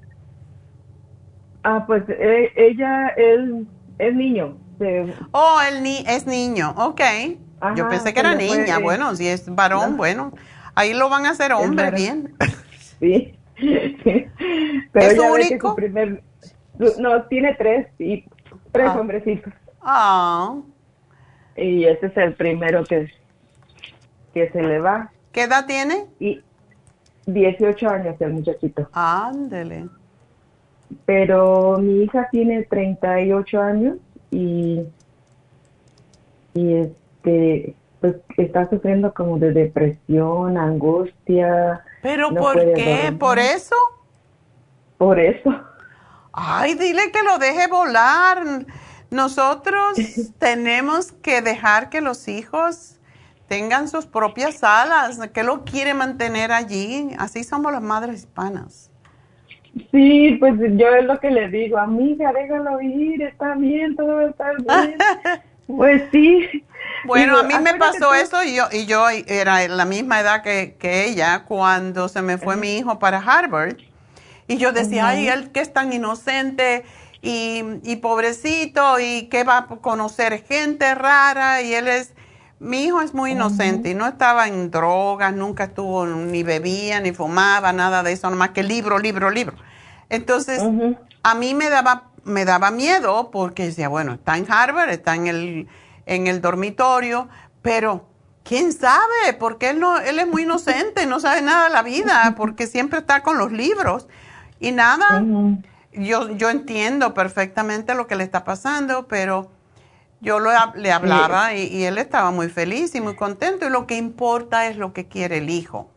[1.65, 3.67] Ah, pues eh, ella él,
[3.99, 4.57] es niño.
[5.33, 7.01] Oh, él ni es niño, ok.
[7.77, 8.79] Yo pensé que era niña.
[8.79, 10.33] bueno, si es varón, bueno.
[10.75, 12.35] Ahí lo van a hacer hombre bien.
[13.01, 13.35] Sí.
[14.93, 15.75] Pero ¿Es único?
[15.75, 16.23] primer,
[16.99, 18.25] no, tiene tres y
[18.73, 19.01] tres ah.
[19.01, 19.55] hombrecitos.
[19.81, 20.57] Ah.
[21.57, 23.11] Y ese es el primero que,
[24.35, 25.11] que se le va.
[25.33, 26.09] ¿Qué edad tiene?
[26.19, 26.43] Y
[27.25, 28.87] 18 años el muchachito.
[28.93, 29.89] Ándele.
[31.07, 33.97] Pero mi hija tiene 38 años
[34.31, 34.85] y
[36.55, 41.85] y este pues está sufriendo como de depresión, angustia.
[42.03, 43.15] ¿Pero por qué?
[43.19, 43.75] ¿Por eso?
[44.97, 45.51] Por eso.
[46.33, 48.43] Ay, dile que lo deje volar.
[49.11, 49.99] Nosotros
[50.39, 52.99] tenemos que dejar que los hijos
[53.49, 55.19] tengan sus propias alas.
[55.35, 57.11] ¿Qué lo quiere mantener allí?
[57.19, 58.91] Así somos las madres hispanas.
[59.91, 64.23] Sí, pues yo es lo que le digo, amiga, déjalo ir, está bien, todo va
[64.23, 64.99] a estar bien.
[65.77, 66.65] pues sí,
[67.05, 70.77] bueno, a mí me pasó eso y yo, y yo era la misma edad que,
[70.81, 73.77] ella cuando se me fue mi hijo para Harvard.
[74.47, 76.85] Y yo decía, ay, él que es tan inocente
[77.23, 82.15] y, pobrecito, y que va a conocer gente rara, y él es,
[82.59, 87.13] mi hijo es muy inocente y no estaba en drogas, nunca estuvo, ni bebía, ni
[87.13, 89.57] fumaba, nada de eso, nomás que libro, libro, libro.
[90.09, 90.61] Entonces,
[91.23, 95.27] a mí me daba, me daba miedo porque decía, bueno, está en Harvard, está en
[95.27, 95.69] el,
[96.07, 97.29] en el dormitorio,
[97.63, 98.07] pero
[98.45, 102.35] quién sabe, porque él, no, él es muy inocente, no sabe nada de la vida,
[102.37, 104.09] porque siempre está con los libros.
[104.59, 105.25] Y nada,
[105.93, 109.51] yo, yo entiendo perfectamente lo que le está pasando, pero
[110.21, 114.69] yo le hablaba y, él estaba muy feliz y muy contento y lo que importa
[114.69, 115.91] es lo que quiere el hijo.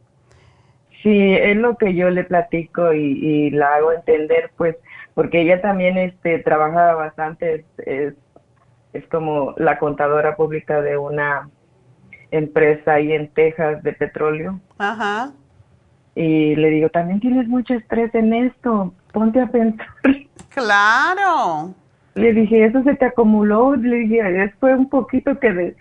[1.01, 4.77] Sí, es lo que yo le platico y, la hago entender, pues,
[5.13, 8.13] porque ella también este, trabaja bastante, es,
[8.93, 11.49] es, como la contadora pública de una
[12.31, 14.59] empresa ahí en Texas de petróleo.
[14.77, 15.31] Ajá.
[16.15, 19.87] Y le digo, también tienes mucho estrés en esto, ponte a pensar.
[20.53, 21.73] Claro.
[22.13, 25.75] Le dije, eso se te acumuló, le dije, fue un poquito que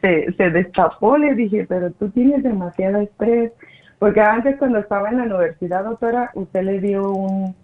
[0.00, 3.52] se, se destapó, le dije, pero tú tienes demasiado estrés.
[4.00, 7.54] Porque antes cuando estaba en la universidad, doctora, usted le dio un...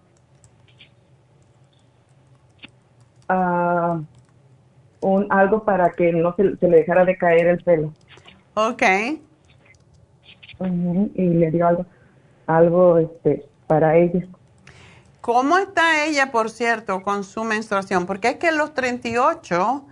[3.29, 4.05] Uh,
[5.01, 7.93] un algo para que no se, se, le dejara de caer el pelo.
[8.55, 8.83] Ok.
[11.15, 11.87] y le dio algo,
[12.47, 14.27] algo este, para ella.
[15.21, 18.07] ¿Cómo está ella, por cierto, con su menstruación?
[18.07, 19.87] Porque es que los 38,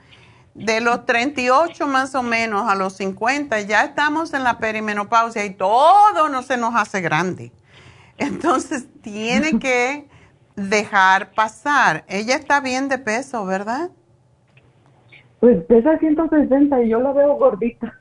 [0.55, 5.51] de los 38 más o menos a los 50, ya estamos en la perimenopausia y
[5.51, 7.53] todo no se nos hace grande.
[8.19, 10.09] Entonces, tiene que
[10.57, 12.05] dejar pasar.
[12.09, 13.91] Ella está bien de peso, ¿verdad?
[15.41, 17.95] Pues pesa 160 y yo la veo gordita.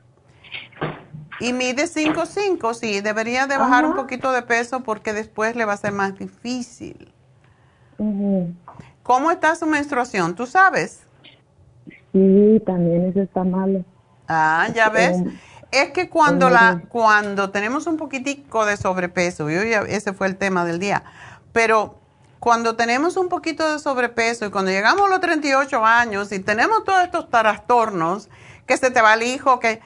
[1.40, 5.72] Y mide 5'5, sí, debería de bajar un poquito de peso porque después le va
[5.72, 7.12] a ser más difícil.
[9.02, 10.34] ¿Cómo está su menstruación?
[10.34, 11.06] ¿Tú sabes?
[12.12, 13.84] Sí, también eso está malo.
[14.28, 15.16] Ah, ya ves.
[15.70, 20.64] es que cuando la cuando tenemos un poquitico de sobrepeso, yo ese fue el tema
[20.64, 21.04] del día,
[21.52, 21.99] pero
[22.40, 26.84] cuando tenemos un poquito de sobrepeso y cuando llegamos a los 38 años y tenemos
[26.84, 28.30] todos estos trastornos,
[28.66, 29.80] que se te va el hijo, que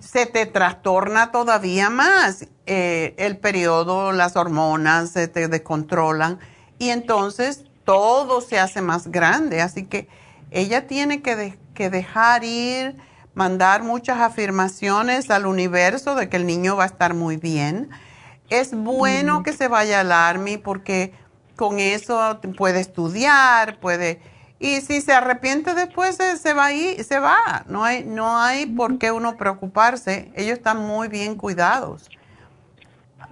[0.00, 2.46] se te trastorna todavía más.
[2.64, 6.38] Eh, el periodo, las hormonas se te descontrolan
[6.78, 9.60] y entonces todo se hace más grande.
[9.60, 10.08] Así que
[10.50, 12.96] ella tiene que, que dejar ir,
[13.34, 17.90] mandar muchas afirmaciones al universo de que el niño va a estar muy bien.
[18.50, 21.12] Es bueno que se vaya al Army porque
[21.56, 24.20] con eso puede estudiar, puede
[24.58, 27.64] y si se arrepiente después, se, va ahí, se va.
[27.68, 30.30] No hay, no hay por qué uno preocuparse.
[30.34, 32.08] Ellos están muy bien cuidados.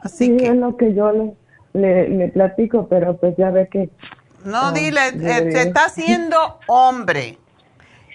[0.03, 1.35] Así sí, que, es lo que yo
[1.73, 3.89] le, le, platico, pero pues ya ve que...
[4.45, 7.39] No, ah, dile, eh, se está haciendo hombre.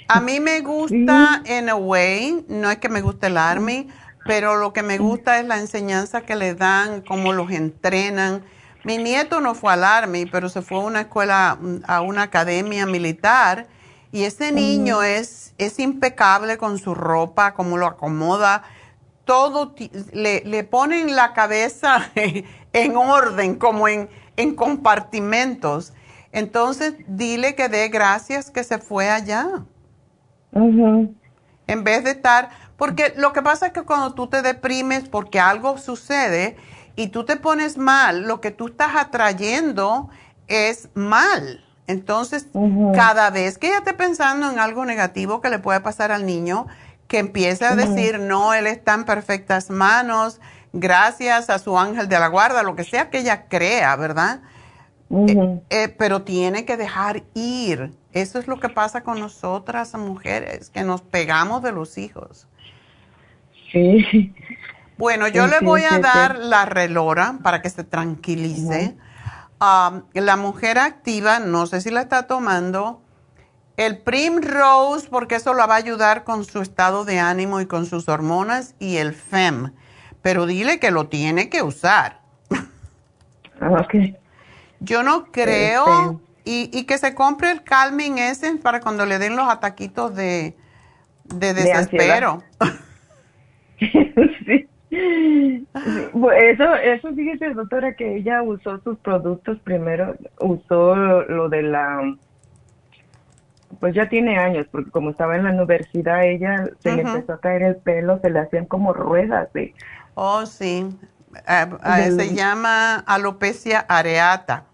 [0.08, 3.88] A mí me gusta en a way, no es que me guste el Army,
[4.26, 8.44] pero lo que me gusta es la enseñanza que le dan, cómo los entrenan.
[8.84, 12.86] Mi nieto no fue al Army, pero se fue a una escuela, a una academia
[12.86, 13.68] militar,
[14.12, 18.64] y ese niño es, es impecable con su ropa, cómo lo acomoda,
[19.26, 19.76] todo,
[20.12, 22.10] le, le ponen la cabeza
[22.74, 25.94] en orden, como en, en compartimentos.
[26.32, 29.66] Entonces, dile que dé gracias que se fue allá.
[31.68, 32.50] En vez de estar,
[32.80, 36.58] porque lo que pasa es que cuando tú te deprimes porque algo sucede,
[37.00, 40.10] y tú te pones mal, lo que tú estás atrayendo
[40.50, 41.64] es mal.
[41.88, 42.48] Entonces,
[42.94, 46.68] cada vez que ella esté pensando en algo negativo que le puede pasar al niño,
[47.08, 50.42] que empiece a decir, no, él está en perfectas manos,
[50.74, 54.42] gracias a su ángel de la guarda, lo que sea que ella crea, ¿verdad?
[55.10, 57.94] Eh, eh, pero tiene que dejar ir.
[58.12, 62.50] Eso es lo que pasa con nosotras mujeres, que nos pegamos de los hijos.
[63.72, 64.34] Sí.
[65.00, 68.98] Bueno, yo le voy a dar la relora para que se tranquilice.
[69.60, 73.02] la mujer activa, no sé si la está tomando.
[73.78, 77.86] El Primrose, porque eso la va a ayudar con su estado de ánimo y con
[77.86, 78.76] sus hormonas.
[78.78, 79.72] Y el FEM.
[80.22, 82.20] Pero dile que lo tiene que usar.
[83.62, 84.18] Ah, ok.
[84.82, 86.12] Yo no creo.
[86.12, 86.30] Este.
[86.78, 90.58] Y, que se compre el Calming Essence para cuando le den los ataquitos de,
[91.24, 92.44] de desespero.
[94.46, 94.68] sí.
[94.92, 102.16] Eso, eso fíjese, doctora, que ella usó sus productos primero, usó lo de la,
[103.80, 107.40] pues ya tiene años, porque como estaba en la universidad, ella se le empezó a
[107.40, 109.52] caer el pelo, se le hacían como ruedas.
[109.54, 109.74] De,
[110.16, 110.90] oh, sí,
[111.46, 114.66] se llama alopecia areata.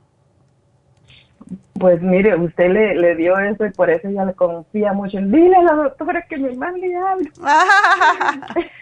[1.79, 5.17] Pues mire, usted le, le dio eso y por eso ya le confía mucho.
[5.17, 7.29] Dile a la doctora que me mande algo.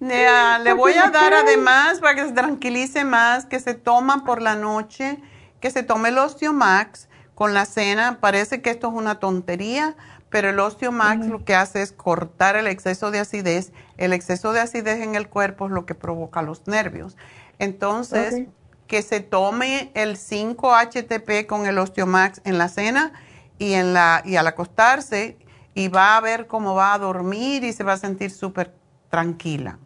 [0.00, 4.54] le voy a dar además para que se tranquilice más, que se toma por la
[4.54, 5.18] noche,
[5.60, 8.18] que se tome el Osteomax con la cena.
[8.20, 9.96] Parece que esto es una tontería,
[10.28, 13.72] pero el Osteomax lo que hace es cortar el exceso de acidez.
[13.96, 17.16] El exceso de acidez en el cuerpo es lo que provoca los nervios.
[17.58, 18.46] Entonces,
[18.90, 23.12] que se tome el 5-HTP con el Osteomax en la cena
[23.56, 25.38] y, en la, y al acostarse
[25.74, 28.72] y va a ver cómo va a dormir y se va a sentir súper
[29.08, 29.78] tranquila.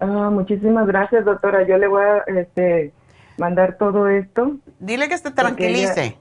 [0.00, 1.66] Ah, muchísimas gracias, doctora.
[1.68, 2.94] Yo le voy a este,
[3.36, 4.56] mandar todo esto.
[4.78, 6.16] Dile que se tranquilice.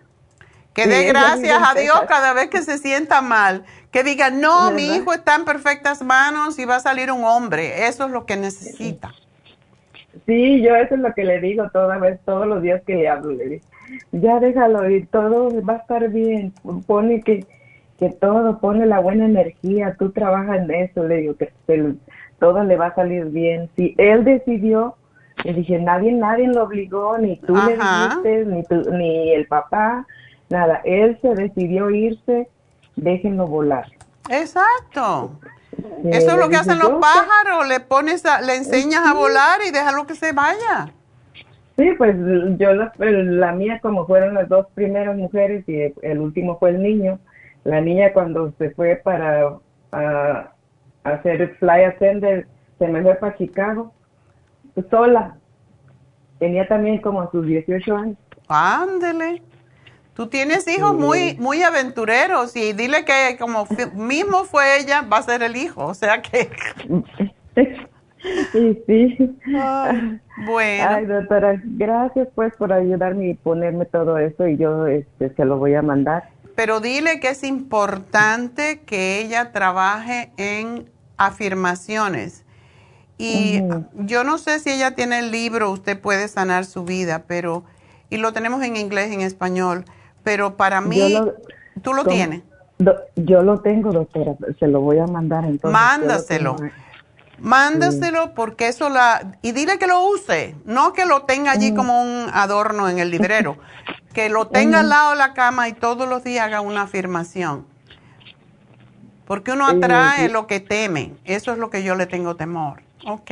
[0.73, 3.63] Que dé gracias a Dios cada vez que se sienta mal.
[3.89, 7.87] Que diga, no, mi hijo está en perfectas manos y va a salir un hombre.
[7.87, 9.11] Eso es lo que necesita.
[9.11, 9.30] Sí,
[10.27, 13.31] yo eso es lo que le digo toda vez, todos los días que le hablo.
[13.31, 13.65] Le digo,
[14.11, 16.53] ya déjalo ir, todo va a estar bien.
[16.85, 17.45] Pone que,
[17.97, 21.03] que todo, pone la buena energía, tú trabajas en eso.
[21.03, 21.51] Le digo que
[22.39, 23.69] todo le va a salir bien.
[23.75, 24.95] Si él decidió,
[25.43, 30.05] le dije, nadie, nadie lo obligó, ni tú le dijiste, ni, ni el papá,
[30.49, 30.81] nada.
[30.83, 32.47] Él se decidió irse,
[32.95, 33.85] déjenlo volar.
[34.29, 35.31] Exacto.
[36.03, 40.05] Eso es lo que hacen los pájaros, le pones, le enseñas a volar y déjalo
[40.07, 40.91] que se vaya.
[41.77, 42.15] Sí, pues
[42.57, 47.19] yo la, mía como fueron las dos primeras mujeres y el último fue el niño.
[47.63, 49.57] La niña cuando se fue para
[51.03, 53.93] hacer el fly ascender, se me fue para Chicago,
[54.73, 55.35] pues, sola.
[56.39, 58.17] Tenía también como sus 18 años.
[58.47, 59.41] Ándele.
[60.13, 65.23] Tú tienes hijos muy, muy aventureros y dile que como mismo fue ella, va a
[65.23, 65.85] ser el hijo.
[65.85, 66.49] O sea que...
[68.51, 69.35] Sí, sí.
[70.45, 70.89] bueno.
[70.89, 75.57] Ay, doctora, gracias pues por ayudarme y ponerme todo eso y yo este, se lo
[75.57, 76.29] voy a mandar.
[76.55, 80.85] Pero dile que es importante que ella trabaje en
[81.17, 82.45] afirmaciones.
[83.17, 83.61] Y
[83.93, 87.63] yo no sé si ella tiene el libro, usted puede sanar su vida, pero,
[88.09, 89.85] y lo tenemos en inglés en español
[90.23, 91.19] pero para mí,
[91.81, 92.41] ¿tú lo tienes?
[93.15, 95.71] yo lo tengo, doctora, se lo voy a mandar entonces.
[95.71, 96.55] Mándaselo.
[97.37, 99.37] Mándaselo porque eso la...
[99.41, 103.11] Y dile que lo use, no que lo tenga allí como un adorno en el
[103.11, 103.57] librero,
[104.13, 107.65] que lo tenga al lado de la cama y todos los días haga una afirmación.
[109.25, 113.31] Porque uno atrae lo que teme, eso es lo que yo le tengo temor, ¿ok?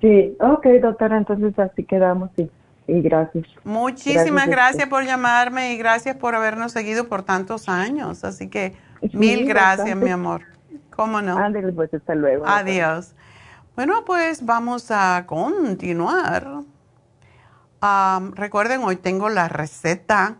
[0.00, 2.50] Sí, ok, doctora, entonces así quedamos, sí
[2.88, 3.46] y gracias.
[3.64, 8.24] Muchísimas gracias, por llamarme y gracias por habernos seguido por tantos años.
[8.24, 8.76] Así que
[9.12, 10.42] mil gracias, mi amor.
[10.94, 11.36] ¿Cómo no?
[11.36, 12.46] Ándale, pues hasta luego.
[12.46, 13.14] Adiós.
[13.74, 16.62] Bueno, pues vamos a continuar.
[18.34, 20.36] recuerden, hoy tengo la receta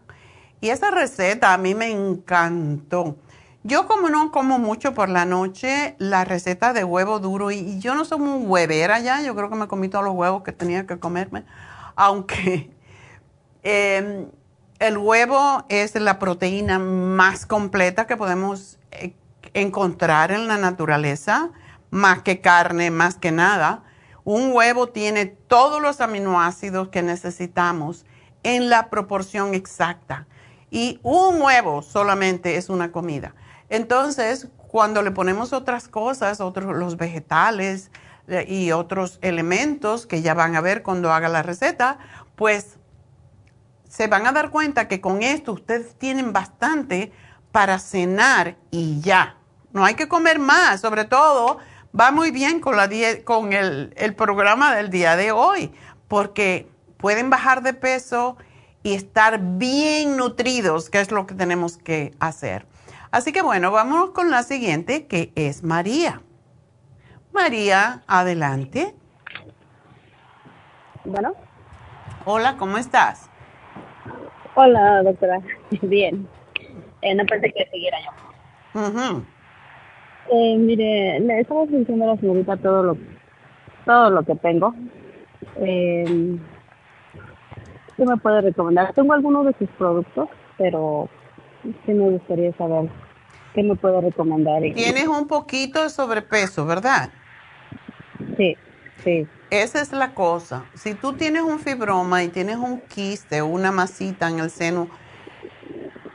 [0.60, 3.16] y esa receta a mí me encantó.
[3.62, 7.97] Yo como no como mucho por la noche, la receta de huevo duro y, yo
[7.97, 10.86] no soy muy huevera ya, yo creo que me comí todos los huevos que tenía
[10.86, 11.44] que comerme
[11.97, 12.70] aunque
[13.62, 14.31] em,
[14.78, 19.14] el huevo es la proteína más completa que podemos eh,
[19.55, 21.51] encontrar en la naturaleza,
[21.90, 23.82] más que carne, más que nada.
[24.24, 28.05] Un huevo tiene todos los aminoácidos que necesitamos
[28.43, 30.27] en la proporción exacta.
[30.70, 33.35] Y un huevo solamente es una comida.
[33.68, 37.90] Entonces, cuando le ponemos otras cosas, otros los vegetales,
[38.47, 41.98] y otros elementos que ya van a ver cuando haga la receta,
[42.35, 42.77] pues
[43.89, 47.12] se van a dar cuenta que con esto ustedes tienen bastante
[47.53, 49.36] para cenar y ya.
[49.73, 51.59] No hay que comer más, sobre todo
[51.98, 52.90] va muy bien con, la
[53.24, 55.73] con el, el programa del día de hoy,
[56.09, 58.36] porque pueden bajar de peso
[58.82, 62.66] y estar bien nutridos, que es lo que tenemos que hacer.
[63.11, 66.20] Así que bueno, vamos con la siguiente, que es María.
[67.36, 68.94] María, adelante.
[71.04, 71.34] Bueno.
[72.24, 73.28] Hola, ¿cómo estás?
[74.54, 75.40] Hola, doctora.
[75.82, 76.26] Bien.
[77.02, 79.22] Eh, no pensé que siguiera yo.
[80.32, 82.96] eh, mire, le estamos diciendo a la señorita todo lo,
[83.84, 84.74] todo lo que tengo.
[85.56, 86.38] Eh,
[87.96, 88.94] ¿Qué me puede recomendar?
[88.94, 91.10] Tengo algunos de sus productos, pero
[91.62, 92.88] sí me gustaría saber
[93.54, 94.62] qué me puede recomendar.
[94.74, 97.10] Tienes un poquito de sobrepeso, ¿verdad?
[98.36, 98.56] Sí,
[99.02, 99.26] sí.
[99.51, 100.64] Esa es la cosa.
[100.74, 104.88] Si tú tienes un fibroma y tienes un quiste o una masita en el seno,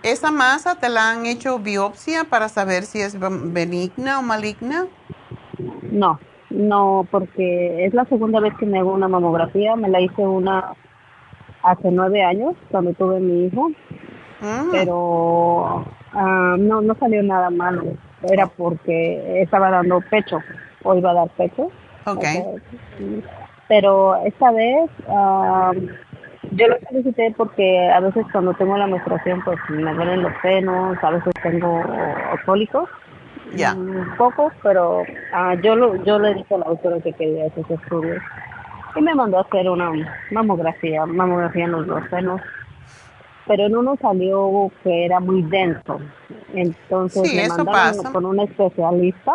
[0.04, 4.88] ¿esa masa te la han hecho biopsia para saber si es benigna o maligna?
[5.92, 6.20] No,
[6.50, 9.76] no, porque es la segunda vez que me hago una mamografía.
[9.76, 10.74] Me la hice una
[11.64, 14.72] hace nueve años, cuando tuve mi hijo, mm.
[14.72, 17.84] pero ah, no, no salió nada malo.
[18.24, 20.40] Era porque estaba dando pecho,
[20.84, 21.72] o iba a dar pecho.
[22.06, 22.26] Ok.
[23.68, 25.74] pero esta vez uh,
[26.52, 30.98] yo lo solicité porque a veces cuando tengo la menstruación pues me duelen los senos,
[31.02, 31.82] a veces tengo
[32.46, 32.90] cólicos.
[33.56, 33.74] Ya.
[33.74, 37.70] Un poco, pero uh, yo lo, yo le dije a la doctora que quería esos
[37.70, 38.22] estudios
[38.96, 39.92] y me mandó a hacer una
[40.32, 42.42] mamografía, mamografía en los dos senos,
[43.48, 46.00] pero en uno salió que era muy denso.
[46.54, 49.34] Entonces me mandaron con un especialista,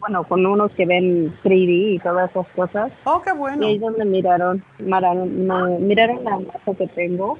[0.00, 2.92] bueno, con unos que ven 3D y todas esas cosas.
[3.04, 3.62] Oh, qué bueno.
[3.62, 7.38] Y ahí donde miraron, miraron, miraron la masa que tengo.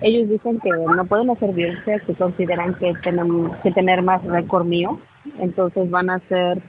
[0.00, 4.66] Ellos dicen que no pueden hacer biopsias, que consideran que tienen que tener más récord
[4.66, 4.98] mío.
[5.38, 6.62] Entonces van a hacer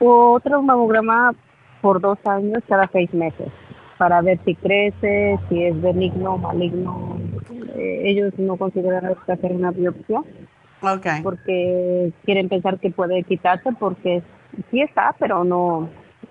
[0.00, 1.34] otro mamograma
[1.80, 3.48] por dos años cada seis meses
[3.98, 7.18] para ver si crece, si es benigno o maligno.
[7.74, 10.22] Eh, ellos no consideran que hacer una biopsia.
[10.80, 11.22] Okay.
[11.22, 14.22] Porque quieren pensar que puede quitarse porque
[14.70, 15.88] sí está, pero no,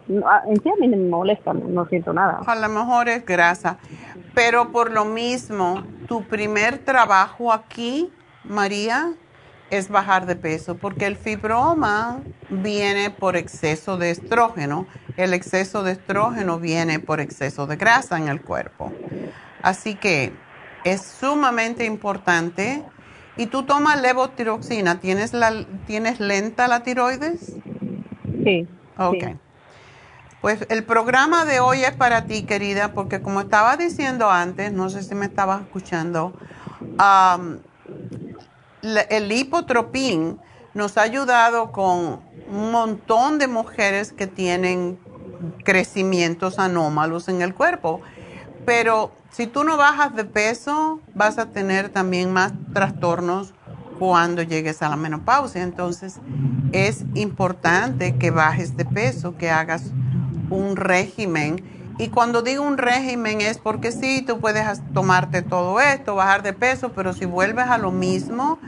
[0.08, 2.40] en sí a mí me molesta, no, siento nada.
[2.46, 3.78] A lo mejor es grasa,
[4.34, 8.10] pero por lo mismo, tu primer trabajo aquí,
[8.44, 9.14] María,
[9.70, 14.88] es bajar de peso, porque el fibroma viene por exceso de estrógeno.
[15.18, 18.94] El exceso de estrógeno viene por exceso de grasa en el cuerpo.
[19.62, 20.32] Así que
[20.84, 22.84] es sumamente importante.
[23.36, 25.00] ¿Y tú tomas levotiroxina?
[25.00, 27.54] ¿Tienes, la, ¿Tienes lenta la tiroides?
[28.44, 28.68] Sí.
[28.98, 29.24] Ok.
[30.42, 34.90] Pues el programa de hoy es para ti, querida, porque como estaba diciendo antes, no
[34.90, 36.34] sé si me estabas escuchando,
[38.82, 40.40] el hipotropín
[40.74, 45.00] nos ha ayudado con un montón de mujeres que tienen
[45.64, 48.02] crecimientos anómalos en el cuerpo.
[48.66, 53.54] Pero si tú no bajas de peso, vas a tener también más trastornos
[54.00, 55.64] cuando llegues a la menopausia.
[55.64, 56.20] Entonces,
[56.72, 59.92] es importante que bajes de peso, que hagas
[60.50, 61.64] un régimen.
[61.98, 66.54] Y cuando digo un régimen es porque sí, tú puedes tomarte todo esto, bajar de
[66.54, 68.60] peso, pero si vuelves a lo mismo,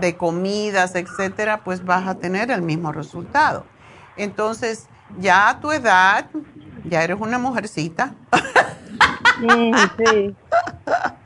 [0.00, 3.64] de comidas, etcétera, pues vas a tener el mismo resultado.
[4.16, 6.26] Entonces, ya a tu edad,
[6.84, 8.14] ya eres una mujercita.
[9.38, 10.34] Mm, sí,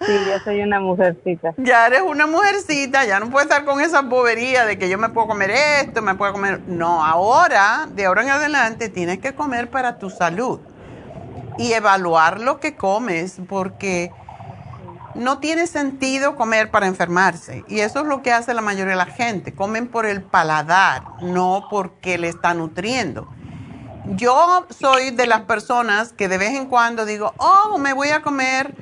[0.01, 1.55] sí, yo soy una mujercita.
[1.59, 5.11] Ya eres una mujercita, ya no puedes estar con esa bobería de que yo me
[5.11, 6.61] puedo comer esto, me puedo comer.
[6.67, 10.61] No, ahora, de ahora en adelante, tienes que comer para tu salud
[11.59, 14.11] y evaluar lo que comes, porque
[15.15, 17.65] no tiene sentido comer para enfermarse.
[17.69, 19.53] Y eso es lo que hace la mayoría de la gente.
[19.53, 23.29] Comen por el paladar, no porque le está nutriendo.
[24.17, 28.23] Yo soy de las personas que de vez en cuando digo, oh, me voy a
[28.23, 28.75] comer.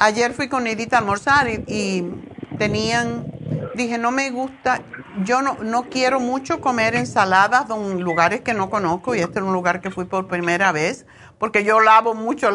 [0.00, 2.10] Ayer fui con Edith a almorzar y,
[2.58, 3.26] tenían,
[3.74, 4.82] dije, no me gusta,
[5.24, 9.44] yo no, no quiero mucho comer ensaladas en lugares que no conozco y este es
[9.44, 11.04] un lugar que fui por primera vez
[11.38, 12.48] porque yo lavo mucho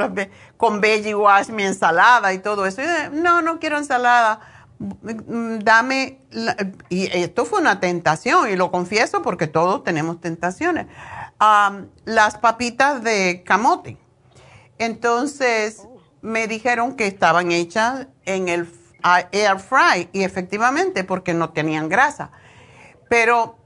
[0.58, 2.82] con veggie wash mi ensalada y todo eso.
[3.14, 4.40] no, no quiero ensalada.
[4.80, 6.22] Mm, dame,
[6.88, 10.88] y esto fue una tentación y lo confieso porque todos tenemos tentaciones.
[11.40, 13.98] Las papitas de camote.
[14.78, 15.88] Entonces
[16.22, 18.68] me dijeron que estaban hechas en el
[19.32, 22.32] air fry y efectivamente porque no tenían grasa.
[23.10, 23.58] Pero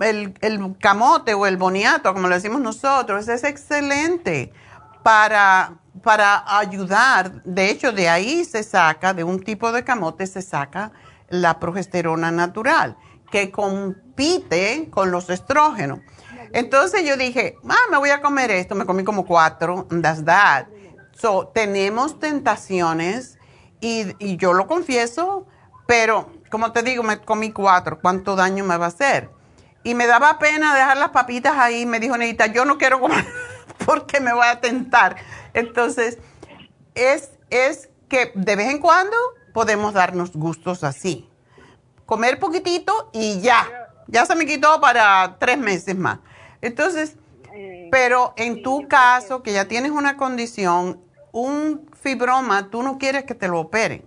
[0.00, 4.52] el, camote o el boniato, como lo decimos nosotros, es excelente
[5.02, 7.42] para, para ayudar.
[7.44, 10.92] De hecho, de ahí se saca, de un tipo de camote se saca
[11.28, 12.96] la progesterona natural,
[13.30, 16.00] que compite con los estrógenos.
[16.52, 20.66] Entonces yo dije, ah, me voy a comer esto, me comí como cuatro, that's that.
[21.18, 23.38] So, tenemos tentaciones
[23.80, 25.46] y, yo lo confieso,
[25.86, 29.30] pero como te digo, me comí cuatro, ¿cuánto daño me va a hacer?
[29.86, 31.86] y me daba pena dejar las papitas ahí.
[31.86, 33.24] Me dijo, Neita, yo no quiero comer
[33.86, 35.14] porque me voy a tentar.
[35.54, 36.18] Entonces,
[36.96, 39.16] es, es que de vez en cuando
[39.54, 41.30] podemos darnos gustos así.
[42.04, 43.68] Comer poquitito y ya.
[44.08, 46.18] Ya se me quitó para tres meses más.
[46.66, 47.16] Entonces,
[47.90, 51.00] pero en tu caso, que ya tienes una condición,
[51.32, 54.04] un fibroma, tú no quieres que te lo operen.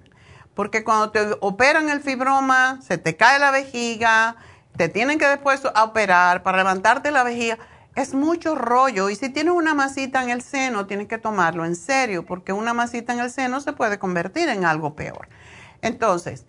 [0.54, 4.36] Porque cuando te operan el fibroma, se te cae la vejiga,
[4.76, 7.58] te tienen que después operar para levantarte la vejiga.
[7.96, 11.76] Es mucho rollo y si tienes una masita en el seno, tienes que tomarlo en
[11.76, 15.30] serio porque una masita en el seno se puede convertir en algo peor.
[15.82, 16.46] Entonces,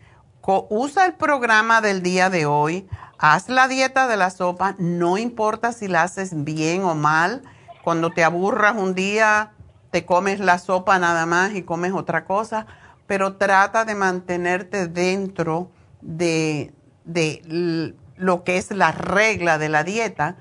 [0.68, 2.88] usa el programa del día de hoy,
[3.20, 7.42] haz la dieta de la sopa, no importa si la haces bien o mal,
[7.84, 9.52] cuando te aburras un día,
[9.90, 12.66] te comes la sopa nada más y comes otra cosa,
[13.06, 15.70] pero trata de mantenerte dentro
[16.01, 16.72] de,
[18.16, 20.36] lo que es la regla de la dieta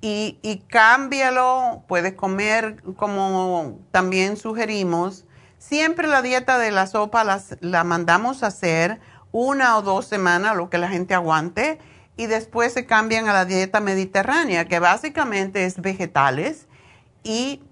[0.00, 5.26] y, y cámbialo, puedes comer como también sugerimos.
[5.58, 7.24] Siempre la dieta de la sopa
[7.60, 9.00] la mandamos a hacer
[9.32, 11.80] una o dos semanas, lo que la gente aguante,
[12.16, 16.68] y después se cambian a la dieta mediterránea, que básicamente es vegetales
[17.22, 17.62] y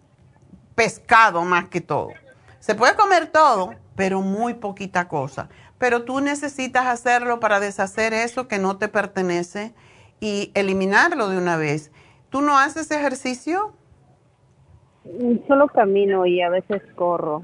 [0.74, 2.10] pescado más que todo.
[2.58, 5.48] Se puede comer todo, pero muy poquita cosa.
[5.78, 9.74] Pero tú necesitas hacerlo para deshacer eso que no te pertenece
[10.20, 11.90] y eliminarlo de una vez.
[12.30, 13.72] ¿Tú no haces ejercicio?
[15.48, 17.42] Solo camino y a veces corro.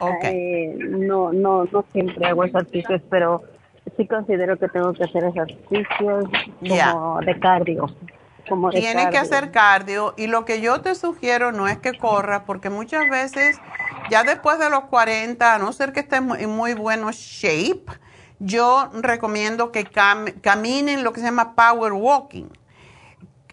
[0.00, 0.74] Okay.
[0.76, 3.44] no, no, no siempre hago ejercicios, pero
[3.96, 6.24] sí considero que tengo que hacer ejercicios
[6.60, 7.86] como de cardio.
[8.48, 12.42] Como Tienes que hacer cardio y lo que yo te sugiero no es que corras
[12.46, 13.58] porque muchas veces
[14.10, 17.86] ya después de los 40, a no ser que estés en muy bueno shape,
[18.38, 19.84] yo recomiendo que
[20.42, 22.48] caminen lo que se llama power walking.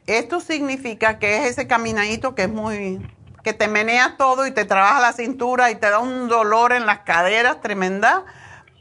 [0.08, 3.00] Esto significa que es ese caminadito que es muy
[3.44, 6.86] que te menea todo y te trabaja la cintura y te da un dolor en
[6.86, 8.24] las caderas tremenda,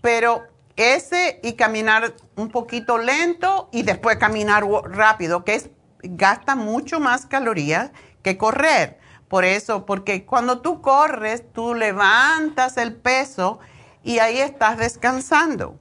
[0.03, 0.43] pero
[0.77, 5.71] ese y caminar un poquito lento y después caminar rápido, que es
[6.03, 7.91] gasta mucho más calorías
[8.23, 8.99] que correr.
[9.29, 13.61] Por eso, porque cuando tú corres, tú levantas el peso
[14.03, 15.79] y ahí estás descansando.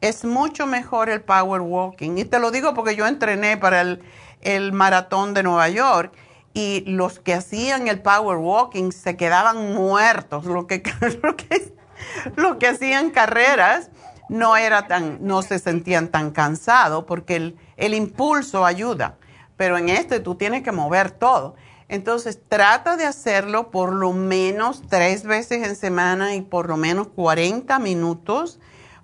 [0.00, 2.16] Es mucho mejor el power walking.
[2.16, 4.02] Y te lo digo porque yo entrené para el,
[4.40, 6.14] el maratón de Nueva York
[6.56, 10.82] y los que hacían el power walking se quedaban muertos, lo que,
[12.36, 13.90] lo que, hacían carreras
[14.28, 19.16] no era tan, no se sentían tan cansados porque el, el impulso ayuda,
[19.56, 21.54] pero en este tú tienes que mover todo.
[21.88, 27.08] Entonces trata de hacerlo por lo menos tres veces en semana y por lo menos
[27.08, 28.58] 40 minutos,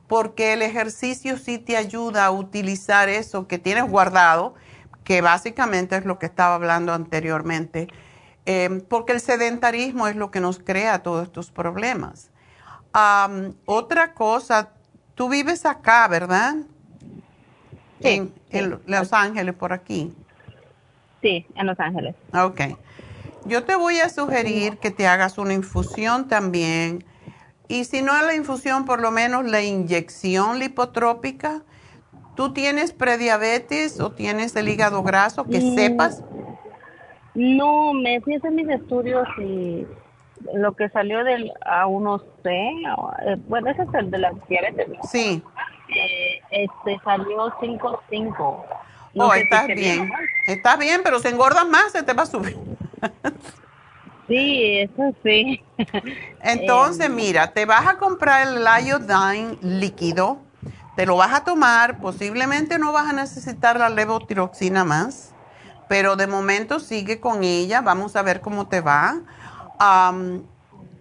[0.09, 4.55] porque el ejercicio sí te ayuda a utilizar eso que tienes guardado
[5.05, 7.89] que básicamente es lo que estaba hablando anteriormente,
[8.47, 12.31] eh, porque el sedentarismo es lo que nos crea todos estos problemas.
[13.65, 14.71] otra cosa,
[15.23, 16.57] tú vives acá, ¿verdad?
[18.01, 20.13] Sí, en, Los Ángeles, por aquí.
[21.21, 22.17] Sí, en Los Ángeles.
[22.35, 22.61] Ok.
[23.45, 27.05] Yo te voy a sugerir que te hagas una infusión también.
[27.69, 31.63] Y si no es la infusión, por lo menos la inyección lipotrópica
[32.35, 35.75] ¿Tú tienes prediabetes o tienes el hígado graso que mm.
[35.77, 36.25] sepas?
[37.37, 39.87] No, me fui a hacer mis estudios y
[40.55, 44.87] lo que salió del A1C, eh, bueno, ese es el de la diabetes.
[45.11, 45.43] Sí.
[45.89, 48.65] Eh, este salió 5.5.
[49.15, 50.11] No oh, estás bien.
[50.47, 52.57] Estás bien, pero se engorda más, se te va a subir.
[54.29, 55.63] sí, eso sí.
[56.43, 57.15] Entonces, em.
[57.15, 60.41] mira, te vas a comprar el iodine líquido
[60.97, 65.31] te lo vas a tomar, posiblemente no vas a necesitar la levotiroxina más,
[65.89, 69.21] pero de momento sigue con ella, vamos a ver cómo te va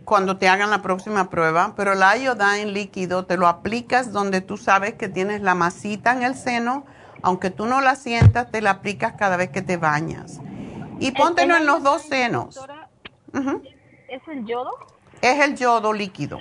[0.05, 4.57] cuando te hagan la próxima prueba, pero el iodine líquido te lo aplicas donde tú
[4.57, 6.85] sabes que tienes la masita en el seno,
[7.21, 10.39] aunque tú no la sientas, te la aplicas cada vez que te bañas.
[10.99, 12.59] Y póntelo en los dos senos.
[14.07, 14.71] ¿Es el yodo?
[15.21, 16.39] Es el yodo líquido.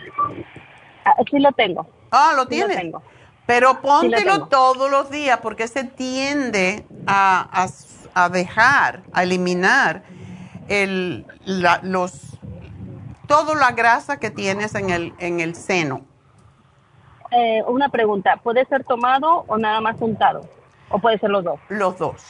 [1.04, 1.86] Ah, sí lo tengo.
[2.10, 2.76] Ah, ¿lo tienes?
[2.76, 3.02] Lo tengo.
[3.46, 7.66] Pero póntelo todos los días porque se tiende a,
[8.30, 10.02] dejar, a eliminar
[10.70, 12.38] el, la, los,
[13.26, 16.02] toda la grasa que tienes en el, en el seno.
[17.32, 20.48] Eh, una pregunta, ¿puede ser tomado o nada más untado?
[20.88, 21.60] ¿O puede ser los dos?
[21.68, 22.24] Los dos.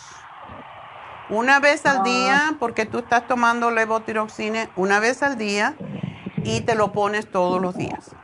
[1.29, 2.03] Una vez al ah.
[2.03, 5.75] día, porque tú estás tomando levotiroxina una vez al día
[6.43, 8.15] y te lo pones todos los días.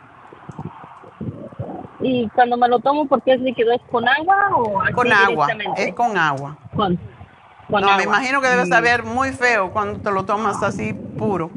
[2.00, 3.72] Y cuando me lo tomo, porque es líquido?
[3.72, 6.56] ¿Es con agua o Con agua, es con agua.
[6.74, 6.98] Con,
[7.68, 8.68] no, me imagino que debe mm.
[8.68, 11.50] saber muy feo cuando te lo tomas así puro.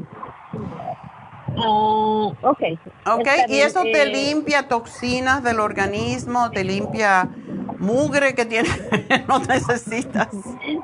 [1.56, 2.62] Uh, ok.
[3.06, 7.28] Ok, y eso te eh, limpia toxinas del organismo, te limpia
[7.78, 8.80] mugre que tienes,
[9.28, 10.28] no necesitas.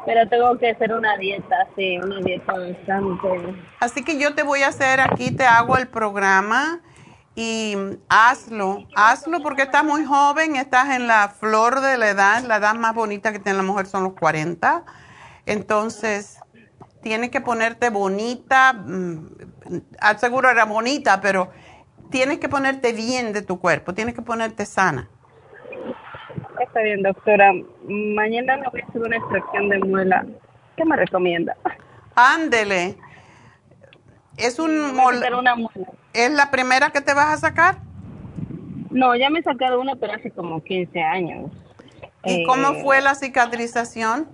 [0.04, 3.54] Pero tengo que hacer una dieta, sí, una dieta bastante.
[3.80, 6.80] Así que yo te voy a hacer aquí, te hago el programa
[7.34, 7.76] y
[8.08, 12.74] hazlo, hazlo porque estás muy joven, estás en la flor de la edad, la edad
[12.74, 14.84] más bonita que tiene la mujer son los 40.
[15.46, 16.40] Entonces,
[17.02, 19.28] tienes que ponerte bonita, mm,
[20.18, 21.50] seguro era bonita, pero
[22.10, 25.08] tienes que ponerte bien de tu cuerpo, tienes que ponerte sana.
[26.60, 27.52] Está bien, doctora.
[27.86, 30.26] Mañana me voy a hacer una extracción de muela.
[30.76, 31.56] ¿Qué me recomienda?
[32.14, 32.96] Ándele.
[34.36, 34.92] Es un
[36.12, 37.78] ¿Es la primera que te vas a sacar?
[38.90, 41.50] No, ya me he sacado una, pero hace como 15 años.
[42.24, 44.28] ¿Y cómo eh, fue la cicatrización?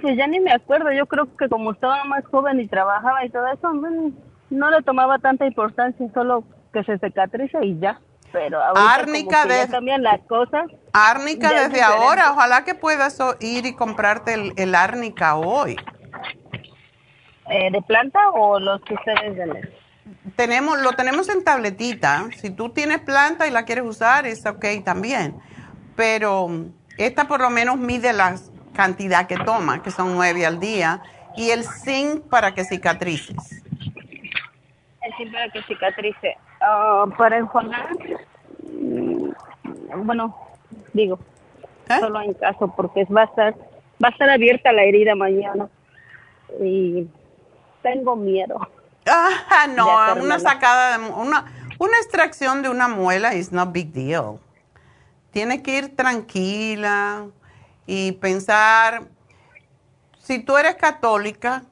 [0.00, 3.30] Pues ya ni me acuerdo, yo creo que como estaba más joven y trabajaba y
[3.30, 3.72] todo eso,
[4.50, 8.00] no le tomaba tanta importancia, solo que se cicatriza y ya.
[8.32, 9.68] Pero Árnica de...
[9.68, 10.66] cambian las cosas.
[10.92, 15.76] Árnica desde ahora, ojalá que puedas ir y comprarte el, el árnica hoy.
[17.48, 19.70] Eh, ¿De planta o los que ustedes venden?
[20.34, 22.24] Tenemos, lo tenemos en tabletita.
[22.36, 25.36] Si tú tienes planta y la quieres usar, es ok también.
[25.94, 26.48] Pero
[26.98, 28.36] esta por lo menos mide la
[28.76, 31.02] cantidad que toma, que son nueve al día,
[31.36, 33.62] y el zinc para que cicatrices.
[35.02, 36.36] El zinc para que cicatrice.
[36.60, 37.88] Ah, para enjuagar,
[38.62, 39.30] mm,
[40.04, 40.36] bueno,
[40.92, 41.18] digo,
[41.88, 42.00] ¿Eh?
[42.00, 43.54] solo en caso, porque va a estar,
[44.02, 45.68] va a estar abierta la herida mañana.
[46.60, 47.08] Y
[47.82, 48.60] tengo miedo.
[49.08, 49.86] Ah, no,
[50.20, 51.44] una sacada, de, una,
[51.78, 54.40] una extracción de una muela is not big deal.
[55.30, 57.26] Tiene que ir tranquila
[57.86, 59.04] y pensar,
[60.18, 61.64] si tú eres católica,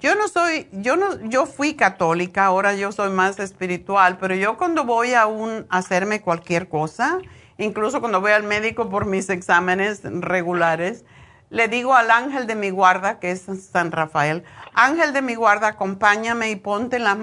[0.00, 4.56] yo no soy, yo no, yo fui católica, ahora yo soy más espiritual, pero yo
[4.56, 7.18] cuando voy a un, hacerme cualquier cosa,
[7.58, 11.04] incluso cuando voy al médico por mis exámenes regulares,
[11.50, 15.68] le digo al ángel de mi guarda, que es San Rafael, ángel de mi guarda,
[15.68, 17.18] acompáñame y ponte la,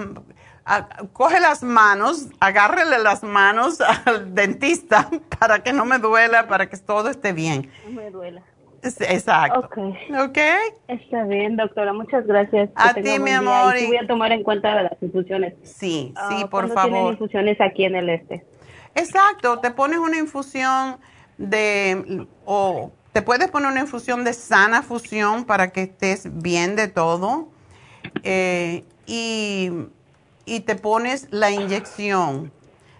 [1.12, 5.08] coge las manos, agárrele las manos al dentista
[5.38, 7.70] para que no me duela, para que todo esté bien.
[7.86, 8.42] No me duela.
[8.82, 9.60] Exacto.
[9.60, 9.78] Ok.
[10.20, 10.38] Ok.
[10.86, 11.92] Está bien, doctora.
[11.92, 12.70] Muchas gracias.
[12.76, 13.76] A ti, mi amor.
[13.76, 15.54] Y voy a tomar en cuenta las infusiones.
[15.64, 16.92] Sí, sí, ah, por favor.
[16.92, 18.46] tienen infusiones aquí en el este?
[18.94, 19.58] Exacto.
[19.58, 20.98] Te pones una infusión
[21.38, 26.88] de, o te puedes poner una infusión de sana fusión para que estés bien de
[26.88, 27.48] todo.
[28.22, 29.70] Eh, y,
[30.48, 32.50] y te pones la inyección,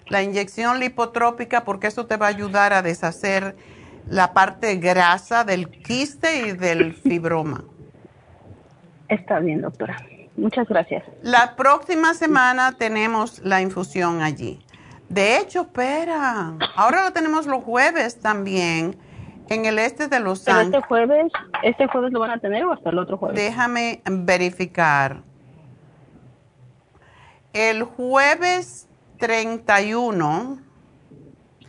[0.07, 3.57] la inyección lipotrópica, porque eso te va a ayudar a deshacer
[4.07, 7.65] la parte grasa del quiste y del fibroma.
[9.09, 9.97] Está bien, doctora.
[10.37, 11.03] Muchas gracias.
[11.23, 14.61] La próxima semana tenemos la infusión allí.
[15.09, 18.97] De hecho, espera, ahora lo tenemos los jueves también
[19.49, 20.75] en el este de Los Ángeles.
[20.75, 23.37] este jueves, este jueves lo van a tener o hasta el otro jueves?
[23.37, 25.23] Déjame verificar.
[27.59, 30.69] El jueves 31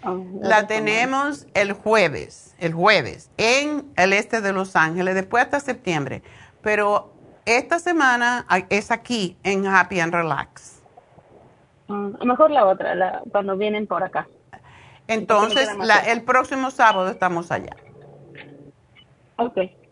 [0.04, 5.60] Ah, la tenemos el jueves, el jueves, en el este de Los Ángeles, después hasta
[5.60, 6.24] septiembre.
[6.62, 7.12] Pero
[7.46, 10.82] esta semana es aquí, en Happy and Relax.
[11.90, 14.28] Ah, mejor la otra, la, cuando vienen por acá.
[15.08, 15.68] Entonces,
[16.08, 17.76] el próximo sábado estamos allá.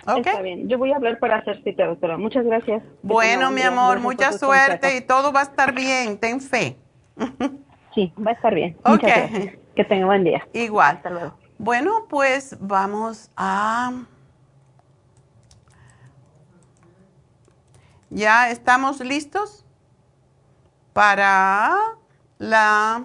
[0.08, 0.26] Ok.
[0.26, 0.70] Está bien.
[0.70, 2.18] Yo voy a hablar para hacer cita, doctora.
[2.18, 2.82] Muchas gracias.
[3.04, 6.18] Bueno, mi amor, mucha suerte y todo va a estar bien.
[6.18, 6.78] Ten fe.
[7.96, 8.78] sí, va a estar bien.
[8.86, 9.56] Muchas gracias.
[9.76, 10.48] Que tenga buen día.
[10.54, 10.96] Igual.
[10.96, 11.34] Hasta luego.
[11.58, 13.92] Bueno, pues vamos a...
[18.10, 19.66] ¿Ya estamos listos
[20.94, 21.76] para
[22.38, 23.04] la...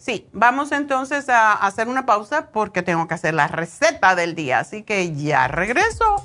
[0.00, 4.60] Sí, vamos entonces a hacer una pausa porque tengo que hacer la receta del día,
[4.60, 6.24] así que ya regreso.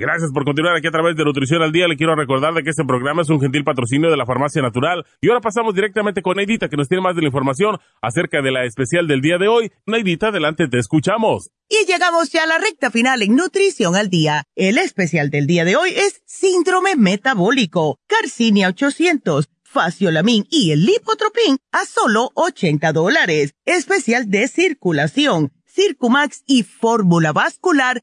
[0.00, 1.86] Gracias por continuar aquí a través de Nutrición al Día.
[1.86, 5.04] Le quiero recordar de que este programa es un gentil patrocinio de la Farmacia Natural.
[5.20, 8.50] Y ahora pasamos directamente con Neidita, que nos tiene más de la información acerca de
[8.50, 9.70] la especial del día de hoy.
[9.84, 11.50] Neidita, adelante, te escuchamos.
[11.68, 14.44] Y llegamos ya a la recta final en Nutrición al Día.
[14.54, 21.58] El especial del día de hoy es Síndrome Metabólico, Carcinia 800, Faciolamin y el Lipotropin
[21.72, 23.52] a solo 80 dólares.
[23.66, 28.02] Especial de circulación, Circumax y fórmula vascular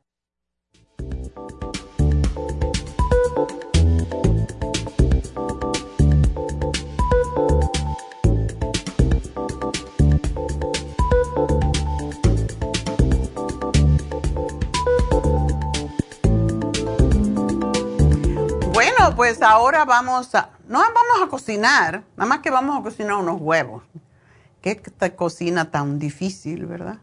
[19.01, 23.15] Bueno, pues ahora vamos a, no vamos a cocinar, nada más que vamos a cocinar
[23.15, 23.81] unos huevos.
[24.61, 24.79] Qué
[25.15, 26.99] cocina tan difícil, ¿verdad?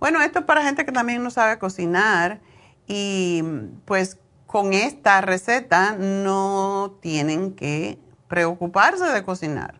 [0.00, 2.40] Bueno, esto es para gente que también no sabe cocinar
[2.86, 3.44] y
[3.84, 4.16] pues
[4.46, 9.74] con esta receta no tienen que preocuparse de cocinar.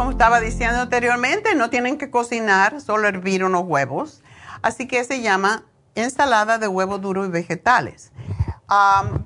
[0.00, 4.22] Como estaba diciendo anteriormente, no tienen que cocinar, solo hervir unos huevos.
[4.62, 8.10] Así que se llama ensalada de huevo duro y vegetales.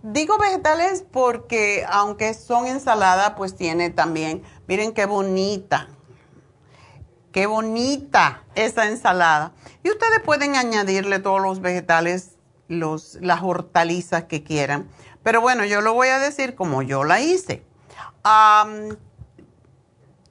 [0.02, 5.90] digo vegetales porque aunque son ensalada, pues tiene también, miren qué bonita,
[7.30, 9.52] qué bonita esa ensalada.
[9.84, 12.32] Y ustedes pueden añadirle todos los vegetales,
[12.66, 14.88] las hortalizas que quieran.
[15.22, 17.64] Pero bueno, yo lo voy a decir como yo la hice.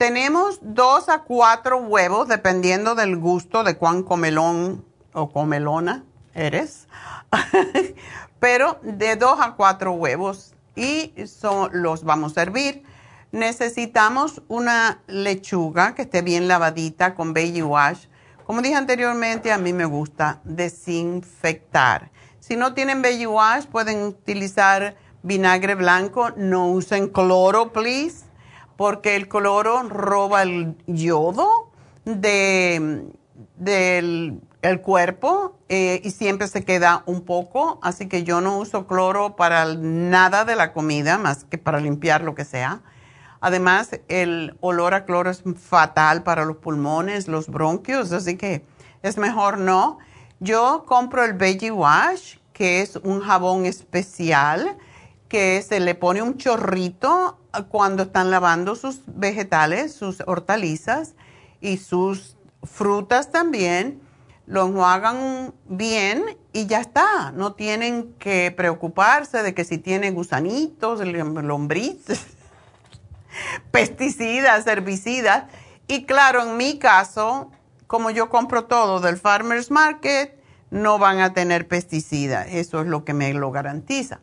[0.04, 6.04] Tenemos dos a cuatro huevos, dependiendo del gusto de cuán comelón o comelona
[6.34, 6.90] eres.
[8.42, 12.84] Pero de dos a cuatro huevos y son, los vamos a hervir.
[13.32, 18.08] Necesitamos una lechuga que esté bien lavadita con baby wash.
[18.46, 22.12] Como dije anteriormente, a mí me gusta desinfectar.
[22.42, 26.32] Si no tienen baby wash, pueden utilizar vinagre blanco.
[26.32, 28.33] No usen cloro, please
[28.78, 31.72] porque el cloro roba el yodo
[32.06, 33.06] de,
[33.58, 38.88] del el cuerpo eh, y siempre se queda un poco, así que yo no uso
[38.88, 42.82] cloro para nada de la comida, más que para limpiar lo que sea.
[43.42, 48.66] Además, el olor a cloro es fatal para los pulmones, los bronquios, así que
[49.02, 50.00] es mejor no.
[50.40, 54.78] Yo compro el Veggie Wash, que es un jabón especial
[55.34, 57.40] que se le pone un chorrito
[57.70, 61.16] cuando están lavando sus vegetales, sus hortalizas
[61.60, 64.00] y sus frutas también,
[64.46, 67.32] lo enjuagan bien y ya está.
[67.32, 72.28] No tienen que preocuparse de que si tienen gusanitos, lombrices,
[73.72, 75.46] pesticidas, herbicidas.
[75.88, 77.50] Y claro, en mi caso,
[77.88, 80.40] como yo compro todo del Farmer's Market,
[80.70, 82.46] no van a tener pesticidas.
[82.52, 84.20] Eso es lo que me lo garantiza.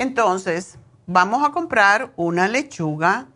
[0.00, 3.26] Entonces, vamos a comprar una lechuga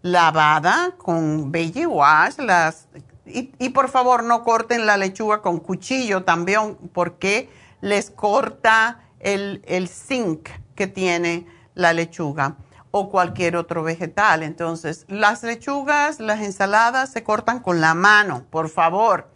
[0.00, 2.38] lavada con baby wash.
[2.38, 2.88] Las,
[3.26, 7.50] y, por favor no corten la lechuga con cuchillo también porque
[7.82, 12.56] les corta el, el zinc que tiene la lechuga
[12.90, 14.42] o cualquier otro vegetal.
[14.42, 19.28] Entonces, las lechugas, las ensaladas se cortan con la mano, por favor.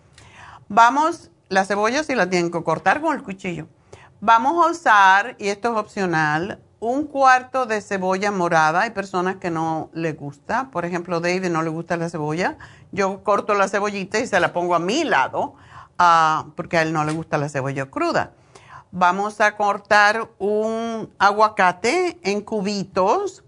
[0.68, 3.68] Vamos, las cebollas sí las tienen que cortar con el cuchillo.
[4.22, 8.82] Vamos a usar, y esto es opcional, un cuarto de cebolla morada.
[8.82, 10.70] Hay personas que no le gusta.
[10.70, 12.56] Por ejemplo, David no le gusta la cebolla.
[12.92, 15.54] Yo corto la cebollita y se la pongo a mi lado
[15.98, 18.32] ah, porque a él no le gusta la cebolla cruda.
[18.90, 23.44] Vamos a cortar un aguacate en cubitos,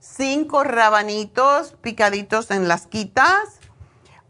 [0.00, 3.60] cinco rabanitos picaditos en las quitas.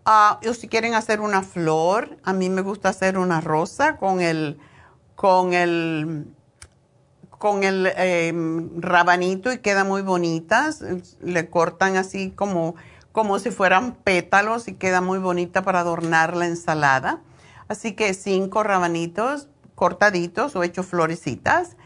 [0.07, 4.21] Uh, o si quieren hacer una flor, a mí me gusta hacer una rosa con
[4.21, 4.59] el,
[5.15, 6.27] con el
[7.41, 10.85] con el em, rabanito y queda muy bonitas.
[11.23, 12.75] Le cortan así como,
[13.13, 17.23] como si fueran pétalos y queda muy bonita para adornar la ensalada.
[17.67, 21.79] Así que cinco rabanitos cortaditos o hechos florecitas.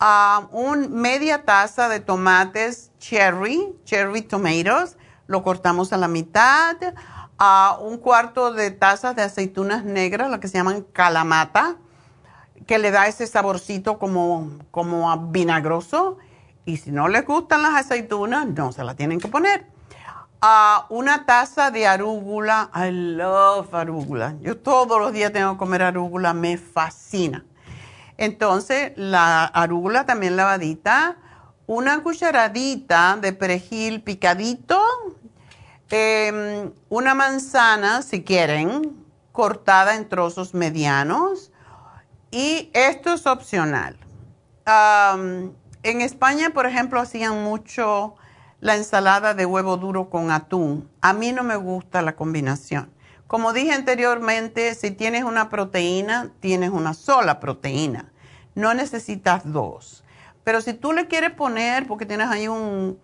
[0.00, 6.76] a un media taza de tomates cherry, cherry tomatoes, lo cortamos a la mitad,
[7.36, 11.76] a un cuarto de taza de aceitunas negras, lo que se llaman calamata,
[12.66, 16.18] que le da ese saborcito como, como vinagroso.
[16.64, 19.66] Y si no les gustan las aceitunas, no se la tienen que poner.
[20.40, 24.34] A una taza de arúgula, I love arúgula.
[24.40, 27.44] Yo todos los días tengo que comer arúgula, me fascina.
[28.16, 31.16] Entonces, la arúgula también lavadita,
[31.66, 34.80] una cucharadita de perejil picadito,
[35.90, 41.50] em, una manzana, si quieren, cortada en trozos medianos.
[42.34, 43.96] Y esto es opcional.
[44.66, 48.16] en España, por ejemplo, hacían mucho
[48.58, 50.90] la ensalada de huevo duro con atún.
[51.00, 52.90] A mí no me gusta la combinación.
[53.28, 58.10] Como dije anteriormente, si tienes una proteína, tienes una sola proteína.
[58.56, 60.02] No necesitas dos.
[60.42, 62.98] Pero si tú le quieres poner, porque tienes ahí un,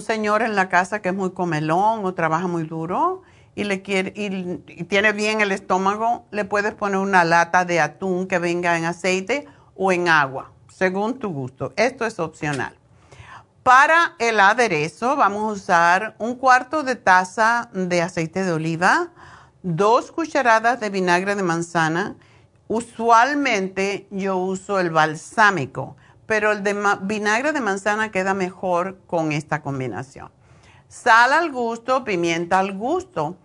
[0.00, 3.20] señor en la casa que es muy comelón o trabaja muy duro
[3.60, 8.26] y, le quiere, y, tiene bien el estómago, le puedes poner una lata de atún
[8.26, 9.46] que venga en aceite
[9.76, 11.74] o en agua, según tu gusto.
[11.76, 12.74] Esto es opcional.
[13.62, 19.10] Para el aderezo vamos a usar un cuarto de taza de aceite de oliva,
[19.62, 22.16] dos cucharadas de vinagre de manzana.
[22.66, 29.60] Usualmente yo uso el balsámico, pero el de vinagre de manzana queda mejor con esta
[29.60, 30.30] combinación.
[30.88, 33.36] Sal al gusto, pimienta al gusto.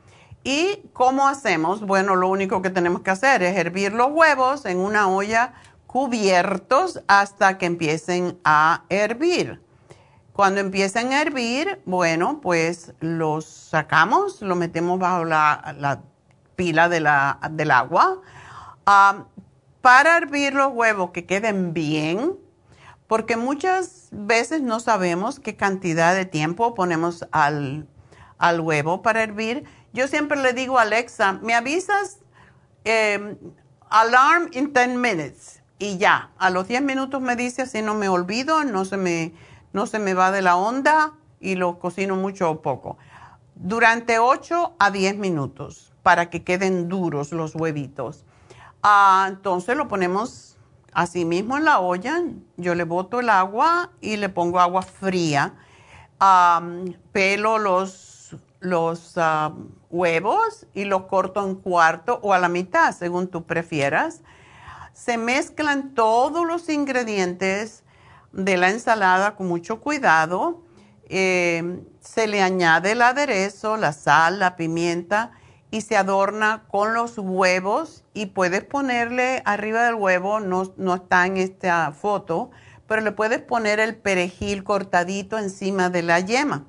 [0.48, 1.82] ¿Y cómo hacemos?
[1.82, 5.54] Bueno, lo único que tenemos que hacer es hervir los huevos en una olla
[5.88, 9.60] cubiertos hasta que empiecen a hervir.
[10.34, 16.04] Cuando empiecen a hervir, bueno, pues los sacamos, lo metemos bajo la,
[16.56, 18.22] pila de la, del agua.
[19.82, 22.38] para hervir los huevos que queden bien,
[23.08, 27.88] porque muchas veces no sabemos qué cantidad de tiempo ponemos al,
[28.60, 29.64] huevo para hervir.
[29.96, 32.18] Yo siempre le digo a Alexa, me avisas
[32.84, 33.38] em,
[33.90, 38.10] alarm in 10 minutes y ya, a los 10 minutos me dice así no me
[38.10, 39.34] olvido, no se me
[39.72, 42.98] no se me va de la onda y lo cocino mucho o poco.
[43.56, 48.26] Durante 8 a 10 minutos para que queden duros los huevitos.
[48.84, 50.58] Ah, entonces lo ponemos
[50.92, 52.22] así mismo en la olla.
[52.58, 55.54] Yo le boto el agua y le pongo agua fría.
[57.14, 58.15] pelo los,
[58.66, 59.54] los ah,
[59.90, 64.22] huevos y los corto en cuarto o a la mitad, según tú prefieras.
[64.94, 67.84] Se mezclan todos los ingredientes
[68.32, 70.64] de la ensalada con mucho cuidado.
[71.08, 75.32] Eh, se le añade el aderezo, la sal, la pimienta
[75.72, 81.26] y se adorna con los huevos y puedes ponerle arriba del huevo, no, no está
[81.26, 82.50] en esta foto,
[82.88, 86.66] pero le puedes poner el perejil cortadito encima de la yema.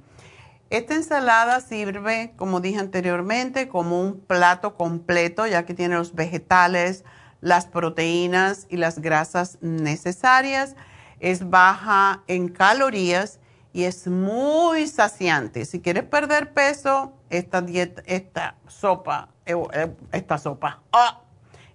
[0.68, 7.04] Esta ensalada sirve, como dije anteriormente, como un plato completo, ya que tiene los vegetales,
[7.40, 10.74] las proteínas y las grasas necesarias
[11.20, 13.38] es baja en calorías
[13.72, 15.64] y es muy saciante.
[15.66, 21.20] Si quieres perder peso, esta dieta, esta sopa, eh, eh, esta sopa, ah,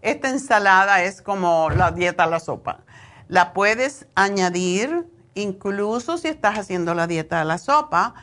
[0.01, 2.81] esta ensalada es como la dieta la sopa.
[3.30, 8.15] La puedes añadir incluso si estás haciendo la dieta de la sopa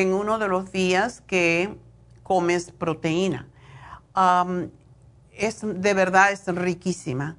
[0.00, 1.76] en uno de los días que
[2.22, 3.48] comes proteína.
[5.32, 7.36] es de verdad es riquísima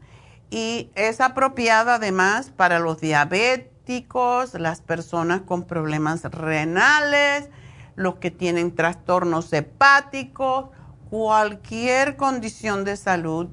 [0.49, 7.49] y es apropiada además para los diabéticos, las personas con problemas renales,
[7.95, 10.69] los que tienen trastornos hepáticos,
[11.09, 13.47] cualquier condición de salud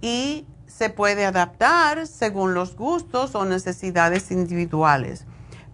[0.00, 5.26] y se puede adaptar según los gustos o necesidades individuales.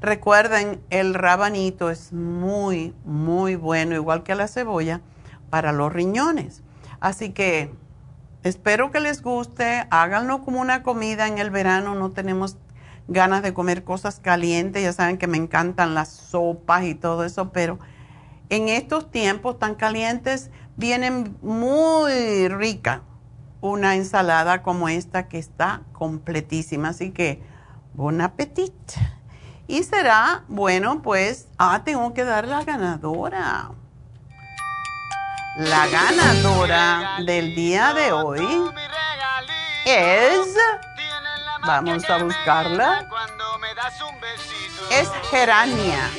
[0.05, 5.01] Recuerden, el rabanito es muy, muy bueno, igual que la cebolla,
[5.51, 6.63] para los riñones.
[7.01, 7.71] Así que
[8.45, 12.59] Espero que les guste, háganlo como una comida en el verano, no tenemos
[13.09, 17.53] ganas de comer cosas calientes, ya saben que me encantan las sopas y todo eso,
[17.53, 17.79] pero
[18.51, 23.01] en estos tiempos tan calientes vienen muy rica
[23.63, 27.41] una ensalada como esta que está completísima, así que
[27.95, 28.75] bon appetit.
[29.67, 33.71] Y será, bueno, pues, ah, tengo que dar la ganadora.
[35.57, 38.47] La ganadora del día de hoy
[39.87, 40.55] es,
[41.65, 43.09] vamos a buscarla,
[44.91, 46.11] es Gerania.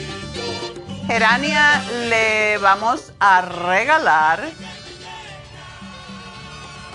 [1.06, 4.50] Gerania le vamos a regalar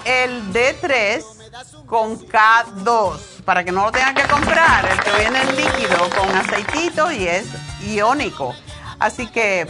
[0.04, 1.39] el D3
[1.90, 4.88] con K2 para que no lo tengan que comprar.
[4.88, 7.48] El que viene en líquido con aceitito y es
[7.82, 8.54] iónico.
[9.00, 9.66] Así que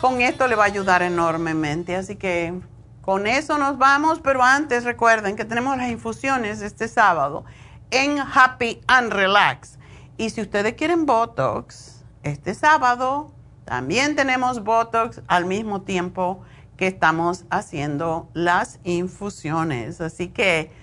[0.00, 1.94] con esto le va a ayudar enormemente.
[1.94, 2.60] Así que
[3.02, 7.44] con eso nos vamos, pero antes recuerden que tenemos las infusiones este sábado
[7.92, 9.78] en Happy and Relax.
[10.16, 13.32] Y si ustedes quieren Botox, este sábado
[13.64, 16.42] también tenemos Botox al mismo tiempo
[16.76, 20.00] que estamos haciendo las infusiones.
[20.00, 20.76] Así que